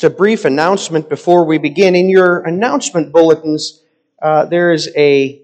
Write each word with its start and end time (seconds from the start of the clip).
Just 0.00 0.14
a 0.14 0.16
brief 0.16 0.46
announcement 0.46 1.10
before 1.10 1.44
we 1.44 1.58
begin. 1.58 1.94
In 1.94 2.08
your 2.08 2.38
announcement 2.38 3.12
bulletins, 3.12 3.82
uh, 4.22 4.46
there 4.46 4.72
is 4.72 4.90
a 4.96 5.42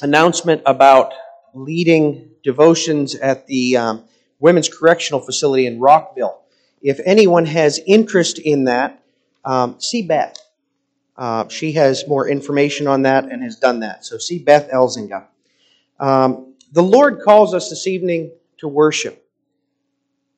announcement 0.00 0.62
about 0.64 1.12
leading 1.52 2.30
devotions 2.42 3.14
at 3.14 3.46
the 3.46 3.76
um, 3.76 4.04
Women's 4.38 4.70
Correctional 4.70 5.20
Facility 5.20 5.66
in 5.66 5.80
Rockville. 5.80 6.40
If 6.80 6.98
anyone 7.04 7.44
has 7.44 7.78
interest 7.86 8.38
in 8.38 8.64
that, 8.64 9.02
um, 9.44 9.78
see 9.78 10.00
Beth. 10.00 10.38
Uh, 11.14 11.48
she 11.48 11.72
has 11.72 12.08
more 12.08 12.26
information 12.26 12.86
on 12.86 13.02
that 13.02 13.24
and 13.24 13.42
has 13.42 13.56
done 13.56 13.80
that. 13.80 14.06
So 14.06 14.16
see 14.16 14.38
Beth 14.38 14.70
Elzinga. 14.70 15.26
Um, 16.00 16.54
the 16.72 16.82
Lord 16.82 17.20
calls 17.22 17.52
us 17.52 17.68
this 17.68 17.86
evening 17.86 18.32
to 18.60 18.66
worship 18.66 19.28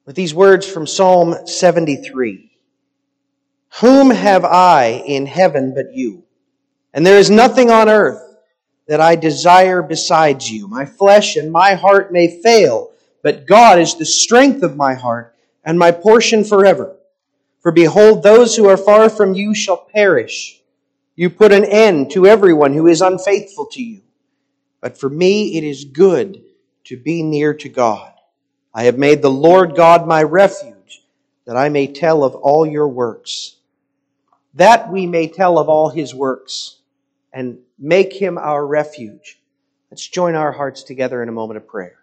with 0.04 0.16
these 0.16 0.34
words 0.34 0.66
from 0.66 0.84
Psalm 0.84 1.46
73. 1.46 2.45
Whom 3.80 4.10
have 4.10 4.44
I 4.44 5.02
in 5.06 5.26
heaven 5.26 5.74
but 5.74 5.92
you? 5.92 6.24
And 6.94 7.04
there 7.04 7.18
is 7.18 7.28
nothing 7.30 7.70
on 7.70 7.90
earth 7.90 8.36
that 8.88 9.02
I 9.02 9.16
desire 9.16 9.82
besides 9.82 10.50
you. 10.50 10.66
My 10.66 10.86
flesh 10.86 11.36
and 11.36 11.52
my 11.52 11.74
heart 11.74 12.10
may 12.10 12.40
fail, 12.40 12.92
but 13.22 13.46
God 13.46 13.78
is 13.78 13.94
the 13.96 14.06
strength 14.06 14.62
of 14.62 14.76
my 14.76 14.94
heart 14.94 15.34
and 15.62 15.78
my 15.78 15.90
portion 15.90 16.42
forever. 16.42 16.96
For 17.60 17.70
behold, 17.70 18.22
those 18.22 18.56
who 18.56 18.66
are 18.66 18.78
far 18.78 19.10
from 19.10 19.34
you 19.34 19.54
shall 19.54 19.76
perish. 19.92 20.58
You 21.14 21.28
put 21.28 21.52
an 21.52 21.64
end 21.64 22.12
to 22.12 22.26
everyone 22.26 22.72
who 22.72 22.86
is 22.86 23.02
unfaithful 23.02 23.66
to 23.72 23.82
you. 23.82 24.00
But 24.80 24.96
for 24.96 25.10
me 25.10 25.58
it 25.58 25.64
is 25.64 25.84
good 25.84 26.42
to 26.84 26.96
be 26.96 27.22
near 27.22 27.52
to 27.54 27.68
God. 27.68 28.12
I 28.72 28.84
have 28.84 28.96
made 28.96 29.20
the 29.20 29.30
Lord 29.30 29.74
God 29.74 30.06
my 30.06 30.22
refuge, 30.22 31.02
that 31.44 31.56
I 31.56 31.68
may 31.68 31.88
tell 31.88 32.24
of 32.24 32.34
all 32.34 32.64
your 32.64 32.88
works. 32.88 33.55
That 34.56 34.90
we 34.90 35.06
may 35.06 35.28
tell 35.28 35.58
of 35.58 35.68
all 35.68 35.90
his 35.90 36.14
works 36.14 36.78
and 37.32 37.58
make 37.78 38.12
him 38.12 38.38
our 38.38 38.66
refuge. 38.66 39.38
Let's 39.90 40.06
join 40.06 40.34
our 40.34 40.50
hearts 40.50 40.82
together 40.82 41.22
in 41.22 41.28
a 41.28 41.32
moment 41.32 41.58
of 41.58 41.68
prayer. 41.68 41.98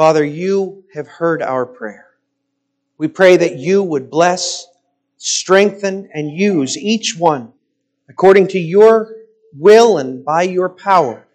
Father, 0.00 0.24
you 0.24 0.82
have 0.94 1.06
heard 1.06 1.42
our 1.42 1.66
prayer. 1.66 2.06
We 2.96 3.06
pray 3.06 3.36
that 3.36 3.56
you 3.56 3.82
would 3.82 4.08
bless, 4.08 4.66
strengthen, 5.18 6.08
and 6.14 6.30
use 6.30 6.78
each 6.78 7.18
one 7.18 7.52
according 8.08 8.48
to 8.48 8.58
your 8.58 9.14
will 9.52 9.98
and 9.98 10.24
by 10.24 10.44
your 10.44 10.70
power 10.70 11.28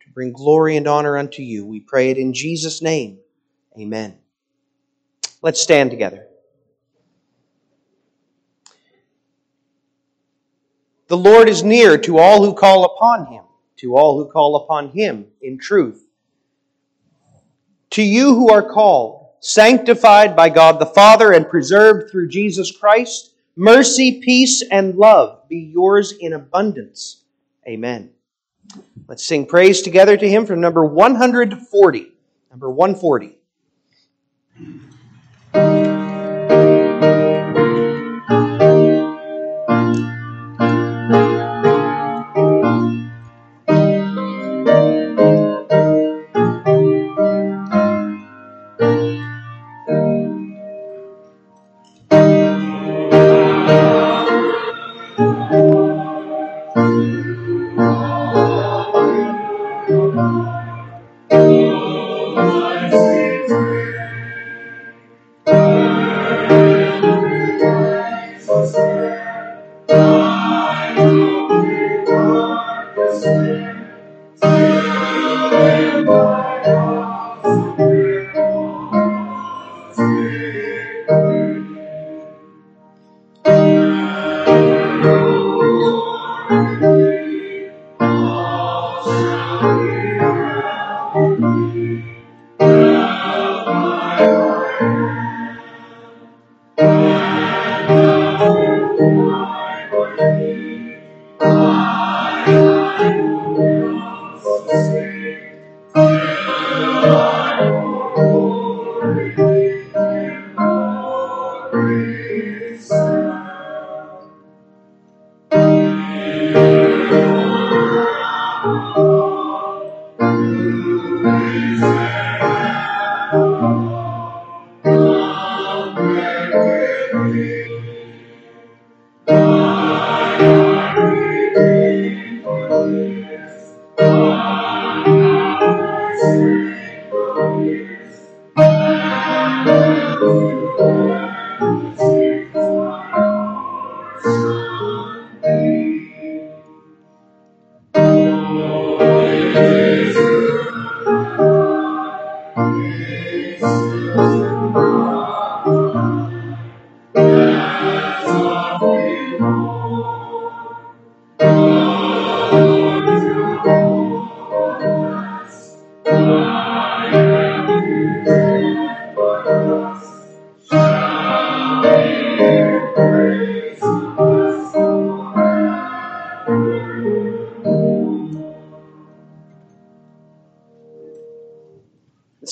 to 0.00 0.10
bring 0.14 0.32
glory 0.32 0.78
and 0.78 0.88
honor 0.88 1.18
unto 1.18 1.42
you. 1.42 1.66
We 1.66 1.80
pray 1.80 2.08
it 2.08 2.16
in 2.16 2.32
Jesus' 2.32 2.80
name. 2.80 3.18
Amen. 3.78 4.16
Let's 5.42 5.60
stand 5.60 5.90
together. 5.90 6.26
The 11.08 11.18
Lord 11.18 11.50
is 11.50 11.62
near 11.62 11.98
to 11.98 12.16
all 12.16 12.42
who 12.42 12.54
call 12.54 12.86
upon 12.86 13.26
him, 13.26 13.44
to 13.80 13.94
all 13.94 14.16
who 14.16 14.32
call 14.32 14.56
upon 14.56 14.88
him 14.92 15.26
in 15.42 15.58
truth. 15.58 16.05
To 17.90 18.02
you 18.02 18.34
who 18.34 18.50
are 18.50 18.62
called, 18.62 19.28
sanctified 19.40 20.34
by 20.36 20.48
God 20.48 20.78
the 20.78 20.86
Father, 20.86 21.32
and 21.32 21.48
preserved 21.48 22.10
through 22.10 22.28
Jesus 22.28 22.70
Christ, 22.70 23.34
mercy, 23.54 24.20
peace, 24.20 24.62
and 24.70 24.96
love 24.96 25.48
be 25.48 25.58
yours 25.58 26.12
in 26.12 26.32
abundance. 26.32 27.22
Amen. 27.66 28.10
Let's 29.08 29.24
sing 29.24 29.46
praise 29.46 29.82
together 29.82 30.16
to 30.16 30.28
Him 30.28 30.46
from 30.46 30.60
number 30.60 30.84
140. 30.84 32.12
Number 32.50 32.70
140. 32.70 33.36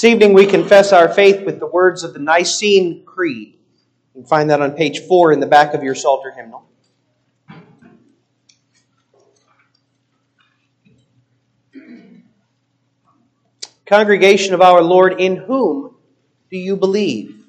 Evening 0.05 0.35
we 0.35 0.45
confess 0.45 0.93
our 0.93 1.09
faith 1.09 1.47
with 1.47 1.59
the 1.59 1.67
words 1.67 2.05
of 2.05 2.13
the 2.13 2.19
Nicene 2.19 3.07
Creed. 3.07 3.55
You 4.15 4.21
can 4.21 4.25
find 4.29 4.51
that 4.51 4.61
on 4.61 4.73
page 4.73 5.01
four 5.07 5.33
in 5.33 5.41
the 5.41 5.47
back 5.47 5.73
of 5.73 5.83
your 5.83 5.95
Psalter 5.95 6.31
hymnal. 6.31 6.69
Congregation 13.87 14.53
of 14.53 14.61
our 14.61 14.83
Lord, 14.83 15.19
in 15.19 15.37
whom 15.37 15.97
do 16.51 16.59
you 16.59 16.77
believe? 16.77 17.43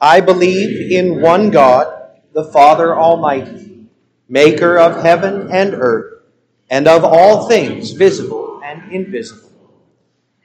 I 0.00 0.20
believe 0.20 0.90
in 0.90 1.20
one 1.20 1.50
God, 1.50 2.18
the 2.32 2.44
Father 2.44 2.98
Almighty, 2.98 3.86
maker 4.28 4.80
of 4.80 5.00
heaven 5.00 5.48
and 5.52 5.74
earth, 5.74 6.24
and 6.68 6.88
of 6.88 7.04
all 7.04 7.46
things 7.46 7.92
visible 7.92 8.60
and 8.64 8.90
invisible 8.90 9.51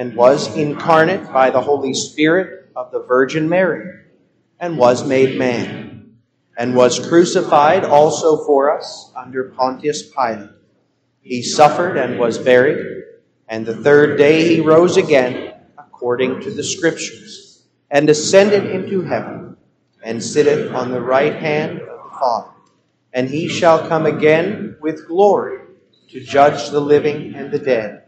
and 0.00 0.16
was 0.16 0.56
incarnate 0.56 1.30
by 1.30 1.50
the 1.50 1.60
Holy 1.60 1.92
Spirit 1.92 2.70
of 2.74 2.90
the 2.90 3.02
Virgin 3.02 3.46
Mary, 3.46 4.00
and 4.58 4.78
was 4.78 5.06
made 5.06 5.38
man, 5.38 6.16
and 6.56 6.74
was 6.74 7.06
crucified 7.06 7.84
also 7.84 8.42
for 8.46 8.74
us 8.74 9.12
under 9.14 9.50
Pontius 9.50 10.10
Pilate. 10.10 10.48
He 11.20 11.42
suffered 11.42 11.98
and 11.98 12.18
was 12.18 12.38
buried, 12.38 13.04
and 13.46 13.66
the 13.66 13.76
third 13.76 14.16
day 14.16 14.48
he 14.48 14.62
rose 14.62 14.96
again, 14.96 15.52
according 15.76 16.40
to 16.40 16.50
the 16.50 16.64
Scriptures, 16.64 17.66
and 17.90 18.08
ascended 18.08 18.70
into 18.70 19.02
heaven, 19.02 19.58
and 20.02 20.24
sitteth 20.24 20.72
on 20.72 20.92
the 20.92 21.02
right 21.02 21.34
hand 21.34 21.78
of 21.78 22.10
the 22.10 22.18
Father. 22.18 22.52
And 23.12 23.28
he 23.28 23.48
shall 23.48 23.86
come 23.86 24.06
again 24.06 24.78
with 24.80 25.06
glory 25.06 25.58
to 26.08 26.24
judge 26.24 26.70
the 26.70 26.80
living 26.80 27.34
and 27.34 27.50
the 27.50 27.58
dead 27.58 28.04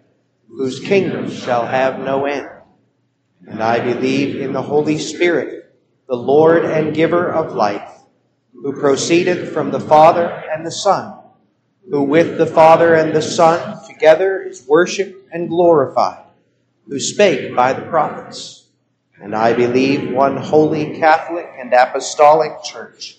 whose 0.57 0.81
kingdom 0.81 1.31
shall 1.31 1.67
have 1.67 1.99
no 1.99 2.27
end. 2.27 2.49
And 3.47 3.63
I 3.63 3.81
believe 3.81 4.37
in 4.37 4.53
the 4.53 4.63
Holy 4.63 4.99
Spirit, 4.99 5.75
the 6.07 6.17
Lord 6.17 6.65
and 6.65 6.95
giver 6.95 7.33
of 7.33 7.55
life, 7.55 7.91
who 8.53 8.79
proceedeth 8.79 9.53
from 9.53 9.71
the 9.71 9.81
Father 9.81 10.27
and 10.27 10.65
the 10.65 10.71
Son, 10.71 11.19
who 11.91 12.03
with 12.03 12.37
the 12.37 12.47
Father 12.47 12.95
and 12.95 13.15
the 13.15 13.23
Son 13.23 13.83
together 13.87 14.43
is 14.43 14.67
worshipped 14.67 15.33
and 15.33 15.49
glorified, 15.49 16.25
who 16.87 17.01
spake 17.01 17.57
by 17.57 17.73
the 17.73 17.83
prophets. 17.87 18.67
And 19.21 19.35
I 19.35 19.55
believe 19.55 20.13
one 20.13 20.37
holy 20.37 20.99
Catholic 20.99 21.49
and 21.59 21.73
apostolic 21.73 22.63
church. 22.63 23.17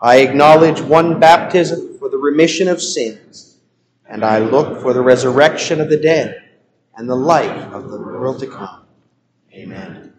I 0.00 0.16
acknowledge 0.18 0.80
one 0.80 1.20
baptism 1.20 1.98
for 1.98 2.08
the 2.08 2.18
remission 2.18 2.66
of 2.66 2.82
sins, 2.82 3.56
and 4.08 4.24
I 4.24 4.40
look 4.40 4.82
for 4.82 4.92
the 4.92 5.02
resurrection 5.02 5.80
of 5.80 5.88
the 5.88 5.96
dead 5.96 6.41
and 6.96 7.08
the 7.08 7.16
life 7.16 7.72
of 7.72 7.90
the 7.90 7.98
world 7.98 8.40
to 8.40 8.46
come. 8.46 8.86
Amen. 9.52 10.14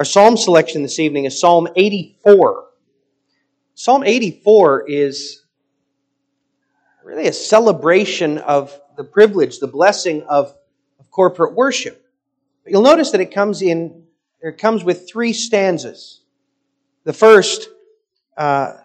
Our 0.00 0.04
psalm 0.04 0.38
selection 0.38 0.82
this 0.82 0.98
evening 0.98 1.26
is 1.26 1.38
Psalm 1.38 1.68
84. 1.76 2.64
Psalm 3.74 4.02
84 4.02 4.88
is 4.88 5.42
really 7.04 7.26
a 7.26 7.34
celebration 7.34 8.38
of 8.38 8.80
the 8.96 9.04
privilege, 9.04 9.58
the 9.58 9.66
blessing 9.66 10.22
of, 10.22 10.54
of 10.98 11.10
corporate 11.10 11.54
worship. 11.54 12.02
But 12.64 12.72
you'll 12.72 12.80
notice 12.80 13.10
that 13.10 13.20
it 13.20 13.34
comes 13.34 13.60
in, 13.60 14.04
it 14.40 14.56
comes 14.56 14.82
with 14.82 15.06
three 15.06 15.34
stanzas. 15.34 16.22
The 17.04 17.12
first, 17.12 17.68
uh, 18.38 18.78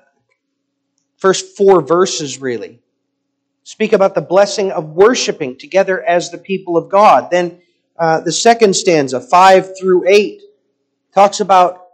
first 1.15 1.55
four 1.55 1.81
verses 1.81 2.41
really 2.41 2.81
speak 3.63 3.93
about 3.93 4.15
the 4.15 4.21
blessing 4.21 4.69
of 4.73 4.89
worshiping 4.89 5.57
together 5.57 6.03
as 6.03 6.29
the 6.29 6.37
people 6.37 6.75
of 6.75 6.89
God. 6.89 7.31
Then 7.31 7.61
uh, 7.97 8.19
the 8.19 8.33
second 8.33 8.75
stanza, 8.75 9.21
five 9.21 9.79
through 9.79 10.09
eight, 10.09 10.41
talks 11.15 11.39
about 11.39 11.87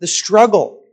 the 0.00 0.06
struggle, 0.06 0.84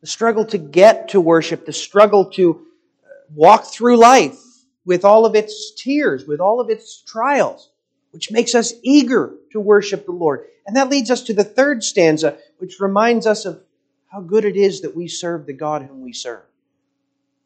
the 0.00 0.06
struggle 0.06 0.44
to 0.46 0.58
get 0.58 1.08
to 1.10 1.20
worship, 1.20 1.64
the 1.64 1.72
struggle 1.72 2.26
to 2.32 2.66
uh, 3.04 3.08
walk 3.34 3.66
through 3.66 3.96
life 3.96 4.36
with 4.84 5.04
all 5.04 5.24
of 5.24 5.36
its 5.36 5.72
tears, 5.76 6.26
with 6.26 6.40
all 6.40 6.60
of 6.60 6.70
its 6.70 7.02
trials, 7.02 7.70
which 8.10 8.32
makes 8.32 8.54
us 8.54 8.74
eager 8.82 9.34
to 9.52 9.60
worship 9.60 10.06
the 10.06 10.12
Lord. 10.12 10.46
And 10.66 10.76
that 10.76 10.90
leads 10.90 11.10
us 11.10 11.22
to 11.22 11.34
the 11.34 11.44
third 11.44 11.84
stanza, 11.84 12.36
which 12.58 12.80
reminds 12.80 13.26
us 13.26 13.44
of 13.44 13.62
how 14.08 14.20
good 14.20 14.44
it 14.44 14.56
is 14.56 14.80
that 14.82 14.96
we 14.96 15.06
serve 15.06 15.46
the 15.46 15.52
God 15.52 15.82
whom 15.82 16.02
we 16.02 16.12
serve. 16.12 16.42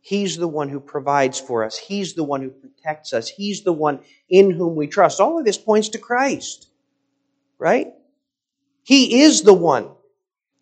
He's 0.00 0.36
the 0.36 0.48
one 0.48 0.68
who 0.68 0.80
provides 0.80 1.38
for 1.38 1.62
us. 1.62 1.76
He's 1.76 2.14
the 2.14 2.24
one 2.24 2.42
who 2.42 2.50
protects 2.50 3.12
us. 3.12 3.28
He's 3.28 3.62
the 3.62 3.72
one 3.72 4.00
in 4.28 4.50
whom 4.50 4.74
we 4.74 4.86
trust. 4.86 5.20
All 5.20 5.38
of 5.38 5.44
this 5.44 5.58
points 5.58 5.90
to 5.90 5.98
Christ, 5.98 6.68
right? 7.58 7.92
He 8.82 9.22
is 9.22 9.42
the 9.42 9.54
one 9.54 9.88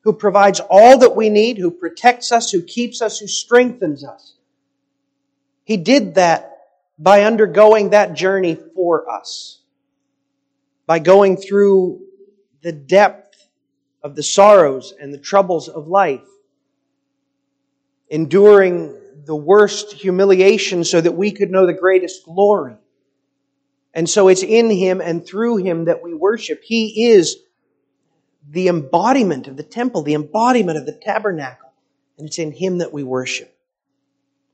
who 0.03 0.13
provides 0.13 0.61
all 0.61 0.99
that 0.99 1.17
we 1.17 1.29
need, 1.29 1.59
who 1.59 1.71
protects 1.71 2.33
us, 2.33 2.51
who 2.51 2.63
keeps 2.63 3.03
us, 3.03 3.19
who 3.19 3.27
strengthens 3.27 4.05
us. 4.05 4.35
He 5.65 5.77
did 5.77 6.15
that 6.15 6.51
by 6.99 7.25
undergoing 7.25 7.91
that 7.91 8.15
journey 8.15 8.59
for 8.75 9.11
us, 9.11 9.61
by 10.87 10.99
going 10.99 11.37
through 11.37 12.01
the 12.63 12.73
depth 12.73 13.49
of 14.03 14.17
the 14.17 14.23
sorrows 14.23 14.93
and 14.99 15.13
the 15.13 15.19
troubles 15.19 15.69
of 15.69 15.89
life, 15.89 16.27
enduring 18.09 18.97
the 19.25 19.37
worst 19.37 19.93
humiliation 19.93 20.83
so 20.85 21.01
that 21.01 21.13
we 21.13 21.31
could 21.31 21.51
know 21.51 21.67
the 21.67 21.73
greatest 21.73 22.25
glory. 22.25 22.77
And 23.95 24.09
so 24.09 24.29
it's 24.29 24.43
in 24.43 24.71
Him 24.71 25.01
and 25.01 25.25
through 25.25 25.59
Him 25.59 25.87
that 25.87 26.03
we 26.03 26.15
worship. 26.15 26.63
He 26.63 27.11
is 27.11 27.37
the 28.51 28.69
embodiment 28.69 29.47
of 29.47 29.57
the 29.57 29.63
temple, 29.63 30.03
the 30.03 30.15
embodiment 30.15 30.77
of 30.77 30.85
the 30.85 30.99
tabernacle. 31.01 31.73
And 32.19 32.27
it's 32.27 32.39
in 32.39 32.53
Him 32.53 32.79
that 32.79 32.93
we 32.93 33.05
worship. 33.05 33.57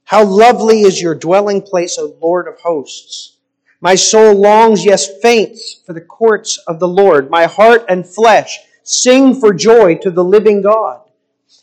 How 0.05 0.25
lovely 0.25 0.83
is 0.83 1.01
your 1.01 1.15
dwelling 1.15 1.63
place, 1.63 1.99
O 1.99 2.17
Lord 2.21 2.47
of 2.47 2.61
hosts. 2.61 3.39
My 3.81 3.95
soul 3.95 4.35
longs, 4.35 4.85
yes, 4.85 5.09
faints 5.21 5.81
for 5.85 5.93
the 5.93 6.01
courts 6.01 6.59
of 6.69 6.79
the 6.79 6.89
Lord. 6.89 7.31
My 7.31 7.47
heart 7.47 7.85
and 7.89 8.07
flesh 8.07 8.59
sing 8.83 9.35
for 9.35 9.53
joy 9.53 9.97
to 9.97 10.11
the 10.11 10.25
living 10.25 10.63
God. 10.63 11.01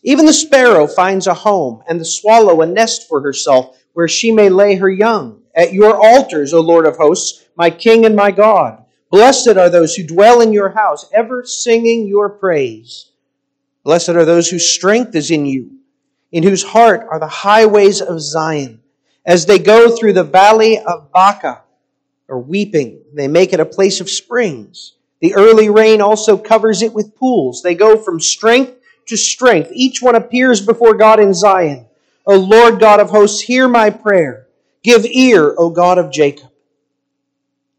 Even 0.03 0.25
the 0.25 0.33
sparrow 0.33 0.87
finds 0.87 1.27
a 1.27 1.33
home, 1.33 1.83
and 1.87 1.99
the 1.99 2.05
swallow 2.05 2.61
a 2.61 2.65
nest 2.65 3.07
for 3.07 3.21
herself, 3.21 3.77
where 3.93 4.07
she 4.07 4.31
may 4.31 4.49
lay 4.49 4.75
her 4.75 4.89
young. 4.89 5.41
At 5.55 5.71
your 5.71 5.95
altars, 5.95 6.53
O 6.53 6.59
Lord 6.59 6.85
of 6.85 6.97
hosts, 6.97 7.45
my 7.55 7.69
King 7.69 8.05
and 8.05 8.15
my 8.15 8.31
God. 8.31 8.82
Blessed 9.13 9.57
are 9.57 9.69
those 9.69 9.93
who 9.93 10.01
dwell 10.07 10.41
in 10.41 10.51
your 10.51 10.69
house, 10.69 11.07
ever 11.13 11.45
singing 11.45 12.07
your 12.07 12.29
praise. 12.29 13.11
Blessed 13.83 14.09
are 14.09 14.25
those 14.25 14.49
whose 14.49 14.67
strength 14.67 15.13
is 15.13 15.29
in 15.29 15.45
you, 15.45 15.77
in 16.31 16.41
whose 16.41 16.63
heart 16.63 17.05
are 17.07 17.19
the 17.19 17.27
highways 17.27 18.01
of 18.01 18.19
Zion. 18.19 18.81
As 19.23 19.45
they 19.45 19.59
go 19.59 19.95
through 19.95 20.13
the 20.13 20.23
valley 20.23 20.79
of 20.79 21.11
Baca, 21.11 21.61
or 22.27 22.39
weeping. 22.39 22.99
They 23.13 23.27
make 23.27 23.53
it 23.53 23.59
a 23.59 23.65
place 23.65 24.01
of 24.01 24.09
springs. 24.09 24.93
The 25.21 25.35
early 25.35 25.69
rain 25.69 26.01
also 26.01 26.35
covers 26.35 26.81
it 26.81 26.91
with 26.91 27.15
pools. 27.15 27.61
They 27.61 27.75
go 27.75 27.95
from 27.95 28.19
strength 28.19 28.73
to 29.05 29.15
strength. 29.15 29.69
Each 29.71 30.01
one 30.01 30.15
appears 30.15 30.65
before 30.65 30.95
God 30.95 31.19
in 31.19 31.35
Zion. 31.35 31.85
O 32.25 32.35
Lord 32.37 32.79
God 32.79 32.99
of 32.99 33.11
hosts, 33.11 33.41
hear 33.41 33.67
my 33.67 33.91
prayer. 33.91 34.47
Give 34.81 35.05
ear, 35.05 35.53
O 35.57 35.69
God 35.69 35.99
of 35.99 36.11
Jacob. 36.11 36.49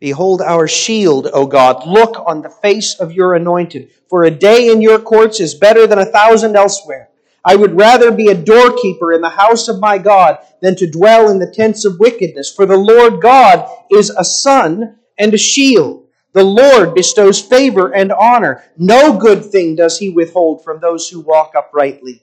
Behold 0.04 0.42
our 0.42 0.68
shield, 0.68 1.28
O 1.32 1.46
God. 1.46 1.86
Look 1.86 2.22
on 2.26 2.42
the 2.42 2.50
face 2.50 3.00
of 3.00 3.12
your 3.12 3.32
anointed. 3.32 3.90
For 4.10 4.24
a 4.24 4.30
day 4.30 4.68
in 4.68 4.82
your 4.82 4.98
courts 4.98 5.40
is 5.40 5.54
better 5.54 5.86
than 5.86 5.98
a 5.98 6.04
thousand 6.04 6.56
elsewhere. 6.56 7.08
I 7.42 7.56
would 7.56 7.78
rather 7.78 8.12
be 8.12 8.28
a 8.28 8.34
doorkeeper 8.34 9.14
in 9.14 9.22
the 9.22 9.30
house 9.30 9.66
of 9.66 9.80
my 9.80 9.96
God 9.96 10.40
than 10.60 10.76
to 10.76 10.90
dwell 10.90 11.30
in 11.30 11.38
the 11.38 11.50
tents 11.50 11.86
of 11.86 11.98
wickedness. 11.98 12.52
For 12.52 12.66
the 12.66 12.76
Lord 12.76 13.22
God 13.22 13.66
is 13.90 14.10
a 14.10 14.26
sun 14.26 14.98
and 15.16 15.32
a 15.32 15.38
shield. 15.38 16.06
The 16.34 16.44
Lord 16.44 16.94
bestows 16.94 17.40
favor 17.40 17.90
and 17.94 18.12
honor. 18.12 18.62
No 18.76 19.16
good 19.16 19.42
thing 19.42 19.74
does 19.74 19.98
he 19.98 20.10
withhold 20.10 20.62
from 20.62 20.80
those 20.80 21.08
who 21.08 21.20
walk 21.20 21.54
uprightly. 21.56 22.22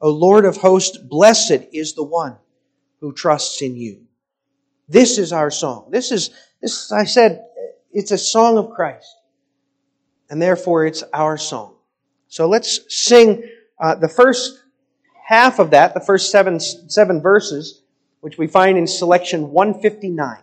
O 0.00 0.08
Lord 0.08 0.46
of 0.46 0.56
hosts, 0.56 0.96
blessed 0.96 1.66
is 1.74 1.92
the 1.92 2.04
one 2.04 2.38
who 3.00 3.12
trusts 3.12 3.60
in 3.60 3.76
you. 3.76 4.06
This 4.88 5.18
is 5.18 5.34
our 5.34 5.50
song. 5.50 5.90
This 5.90 6.10
is, 6.10 6.30
this, 6.60 6.92
I 6.92 7.04
said, 7.04 7.44
it's 7.92 8.10
a 8.10 8.18
song 8.18 8.58
of 8.58 8.70
Christ. 8.70 9.16
And 10.30 10.40
therefore 10.42 10.86
it's 10.86 11.02
our 11.12 11.38
song. 11.38 11.74
So 12.28 12.48
let's 12.48 12.80
sing 12.88 13.42
uh, 13.78 13.94
the 13.94 14.08
first 14.08 14.62
half 15.24 15.58
of 15.58 15.70
that, 15.70 15.94
the 15.94 16.00
first 16.00 16.30
seven, 16.30 16.60
seven 16.60 17.20
verses, 17.20 17.82
which 18.20 18.36
we 18.36 18.46
find 18.46 18.76
in 18.76 18.86
selection 18.86 19.50
159. 19.50 20.38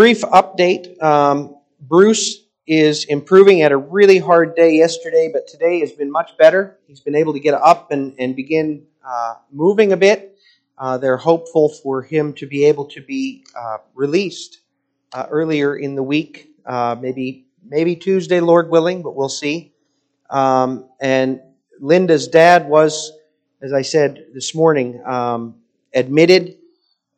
Brief 0.00 0.22
update. 0.22 0.98
Um, 1.02 1.56
Bruce 1.78 2.46
is 2.66 3.04
improving 3.04 3.60
at 3.60 3.70
a 3.70 3.76
really 3.76 4.18
hard 4.18 4.56
day 4.56 4.72
yesterday, 4.72 5.28
but 5.30 5.46
today 5.46 5.80
has 5.80 5.92
been 5.92 6.10
much 6.10 6.38
better. 6.38 6.78
He's 6.86 7.00
been 7.00 7.14
able 7.14 7.34
to 7.34 7.38
get 7.38 7.52
up 7.52 7.92
and, 7.92 8.14
and 8.18 8.34
begin 8.34 8.86
uh, 9.06 9.34
moving 9.52 9.92
a 9.92 9.98
bit. 9.98 10.38
Uh, 10.78 10.96
they're 10.96 11.18
hopeful 11.18 11.68
for 11.68 12.00
him 12.00 12.32
to 12.32 12.46
be 12.46 12.64
able 12.64 12.86
to 12.86 13.02
be 13.02 13.44
uh, 13.54 13.76
released 13.94 14.60
uh, 15.12 15.26
earlier 15.28 15.76
in 15.76 15.96
the 15.96 16.02
week, 16.02 16.48
uh, 16.64 16.96
maybe 16.98 17.44
maybe 17.62 17.94
Tuesday, 17.94 18.40
Lord 18.40 18.70
willing, 18.70 19.02
but 19.02 19.14
we'll 19.14 19.28
see. 19.28 19.74
Um, 20.30 20.88
and 20.98 21.42
Linda's 21.78 22.26
dad 22.26 22.66
was, 22.66 23.12
as 23.60 23.74
I 23.74 23.82
said 23.82 24.28
this 24.32 24.54
morning, 24.54 25.04
um, 25.04 25.56
admitted 25.92 26.56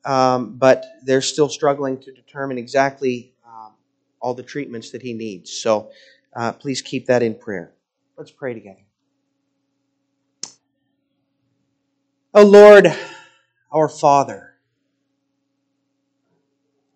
um, 0.04 0.56
but 0.56 0.84
they're 1.04 1.22
still 1.22 1.48
struggling 1.48 1.98
to 2.00 2.12
determine 2.12 2.58
exactly 2.58 3.32
um, 3.46 3.72
all 4.20 4.34
the 4.34 4.42
treatments 4.42 4.90
that 4.90 5.02
he 5.02 5.12
needs. 5.12 5.52
So 5.52 5.90
uh, 6.34 6.52
please 6.52 6.82
keep 6.82 7.06
that 7.06 7.22
in 7.22 7.34
prayer. 7.34 7.72
Let's 8.16 8.30
pray 8.30 8.54
together. 8.54 8.80
Oh 12.34 12.44
Lord, 12.44 12.86
our 13.70 13.88
Father, 13.88 14.54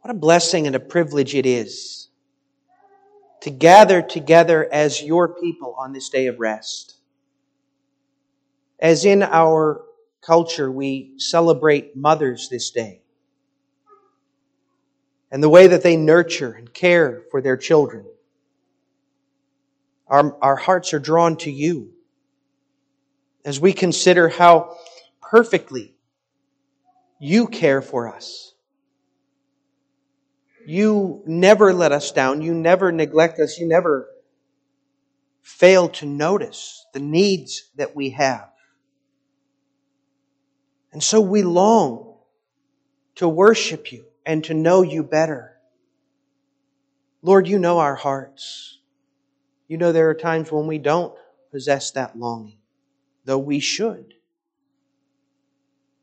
what 0.01 0.11
a 0.11 0.15
blessing 0.15 0.67
and 0.67 0.75
a 0.75 0.81
privilege 0.81 1.35
it 1.35 1.47
is 1.47 2.09
to 3.41 3.51
gather 3.51 4.03
together 4.03 4.69
as 4.73 5.03
your 5.03 5.29
people 5.29 5.75
on 5.79 5.93
this 5.93 6.09
day 6.09 6.27
of 6.27 6.41
rest. 6.41 6.97
As 8.81 9.05
in 9.05 9.23
our 9.23 9.85
culture, 10.21 10.71
we 10.71 11.15
celebrate 11.19 11.97
mothers 11.97 12.49
this 12.49 12.71
day 12.71 13.01
and 15.31 15.43
the 15.43 15.49
way 15.49 15.67
that 15.67 15.83
they 15.83 15.97
nurture 15.97 16.53
and 16.53 16.73
care 16.73 17.23
for 17.31 17.41
their 17.43 17.57
children. 17.57 18.07
Our, 20.09 20.37
our 20.41 20.57
hearts 20.57 20.95
are 20.95 20.99
drawn 20.99 21.37
to 21.39 21.51
you 21.51 21.93
as 23.45 23.61
we 23.61 23.73
consider 23.73 24.29
how 24.29 24.77
perfectly 25.21 25.95
you 27.19 27.49
care 27.49 27.83
for 27.83 28.09
us. 28.15 28.55
You 30.67 31.23
never 31.27 31.73
let 31.73 31.93
us 31.93 32.13
down. 32.13 32.43
You 32.43 32.55
never 32.55 32.91
neglect 32.91 33.39
us. 33.39 33.59
You 33.59 33.69
never 33.69 34.09
fail 35.43 35.89
to 35.89 36.07
notice 36.07 36.85
the 36.93 37.01
needs 37.01 37.71
that 37.77 37.95
we 37.95 38.11
have. 38.11 38.51
And 40.97 41.05
so 41.05 41.21
we 41.21 41.43
long 41.43 42.15
to 43.17 43.29
worship 43.29 43.93
you 43.93 44.07
and 44.25 44.43
to 44.45 44.55
know 44.55 44.81
you 44.81 45.03
better. 45.03 45.55
Lord, 47.21 47.47
you 47.47 47.59
know 47.59 47.81
our 47.81 47.97
hearts. 47.97 48.79
You 49.69 49.77
know 49.77 49.93
there 49.93 50.09
are 50.09 50.15
times 50.15 50.51
when 50.51 50.67
we 50.67 50.79
don't 50.79 51.15
possess 51.53 51.91
that 51.91 52.19
longing, 52.19 52.57
though 53.27 53.37
we 53.37 53.61
should. 53.61 54.15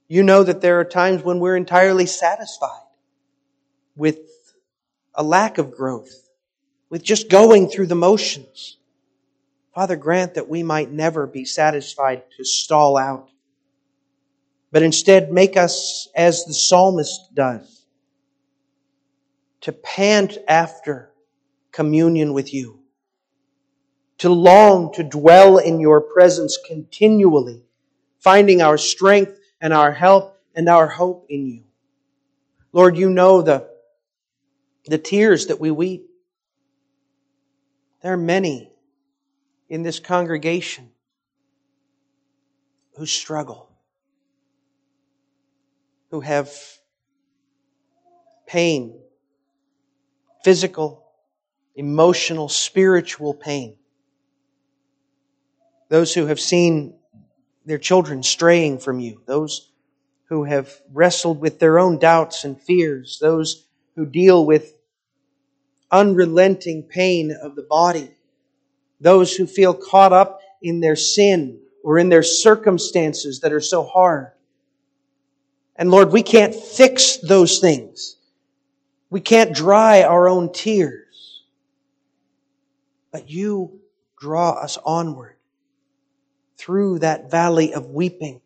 You 0.07 0.21
know 0.21 0.43
that 0.43 0.61
there 0.61 0.79
are 0.79 0.85
times 0.85 1.23
when 1.23 1.39
we're 1.39 1.57
entirely 1.57 2.05
satisfied 2.05 2.85
with 3.95 4.19
a 5.15 5.23
lack 5.23 5.57
of 5.57 5.75
growth, 5.75 6.29
with 6.91 7.01
just 7.01 7.31
going 7.31 7.67
through 7.67 7.87
the 7.87 7.95
motions. 7.95 8.77
Father, 9.73 9.95
grant 9.95 10.35
that 10.35 10.49
we 10.49 10.61
might 10.61 10.91
never 10.91 11.25
be 11.25 11.45
satisfied 11.45 12.25
to 12.37 12.45
stall 12.45 12.95
out, 12.95 13.31
but 14.73 14.81
instead 14.81 15.31
make 15.31 15.55
us 15.55 16.07
as 16.15 16.45
the 16.45 16.53
psalmist 16.53 17.29
does, 17.35 17.85
to 19.61 19.71
pant 19.71 20.39
after 20.47 21.11
communion 21.71 22.33
with 22.33 22.51
you, 22.55 22.79
to 24.17 24.29
long 24.29 24.91
to 24.91 25.03
dwell 25.03 25.59
in 25.59 25.79
your 25.79 26.01
presence 26.01 26.57
continually, 26.67 27.61
finding 28.17 28.63
our 28.63 28.79
strength 28.79 29.39
and 29.61 29.73
our 29.73 29.91
help 29.91 30.39
and 30.55 30.67
our 30.67 30.87
hope 30.87 31.27
in 31.29 31.45
you. 31.45 31.63
Lord, 32.71 32.97
you 32.97 33.11
know 33.11 33.43
the, 33.43 33.69
the 34.87 34.97
tears 34.97 35.45
that 35.47 35.59
we 35.59 35.69
weep. 35.69 36.09
There 38.01 38.13
are 38.13 38.17
many 38.17 38.71
in 39.69 39.83
this 39.83 39.99
congregation 39.99 40.89
who 42.97 43.05
struggle, 43.05 43.69
who 46.13 46.21
have 46.21 46.53
pain, 48.45 49.01
physical, 50.43 51.03
emotional, 51.75 52.47
spiritual 52.47 53.33
pain. 53.33 53.75
Those 55.89 56.13
who 56.13 56.27
have 56.27 56.39
seen 56.39 56.93
their 57.65 57.79
children 57.79 58.21
straying 58.21 58.77
from 58.77 58.99
you, 58.99 59.23
those 59.25 59.71
who 60.25 60.43
have 60.43 60.71
wrestled 60.93 61.41
with 61.41 61.57
their 61.57 61.79
own 61.79 61.97
doubts 61.97 62.43
and 62.43 62.61
fears, 62.61 63.17
those 63.19 63.65
who 63.95 64.05
deal 64.05 64.45
with 64.45 64.75
unrelenting 65.91 66.83
pain 66.83 67.35
of 67.41 67.55
the 67.55 67.63
body 67.63 68.11
those 68.99 69.35
who 69.35 69.47
feel 69.47 69.73
caught 69.73 70.13
up 70.13 70.39
in 70.61 70.79
their 70.79 70.95
sin 70.95 71.59
or 71.83 71.97
in 71.97 72.09
their 72.09 72.23
circumstances 72.23 73.41
that 73.41 73.51
are 73.51 73.59
so 73.59 73.83
hard. 73.83 74.31
And 75.75 75.89
Lord, 75.89 76.11
we 76.11 76.23
can't 76.23 76.53
fix 76.53 77.17
those 77.17 77.59
things. 77.59 78.17
We 79.09 79.21
can't 79.21 79.53
dry 79.53 80.03
our 80.03 80.27
own 80.27 80.51
tears. 80.53 81.43
But 83.11 83.29
you 83.29 83.79
draw 84.19 84.51
us 84.51 84.77
onward 84.85 85.35
through 86.57 86.99
that 86.99 87.29
valley 87.29 87.73
of 87.73 87.91
weeping 87.91 88.41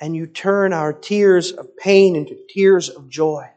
and 0.00 0.16
you 0.16 0.26
turn 0.26 0.72
our 0.72 0.92
tears 0.92 1.52
of 1.52 1.76
pain 1.76 2.16
into 2.16 2.36
tears 2.48 2.88
of 2.88 3.08
joy. 3.08 3.48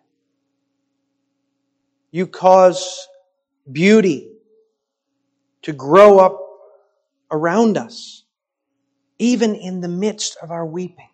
You 2.11 2.27
cause 2.27 3.07
beauty 3.71 4.29
to 5.63 5.71
grow 5.71 6.19
up 6.19 6.39
around 7.31 7.77
us, 7.77 8.23
even 9.17 9.55
in 9.55 9.79
the 9.79 9.87
midst 9.87 10.37
of 10.41 10.51
our 10.51 10.65
weeping. 10.65 11.09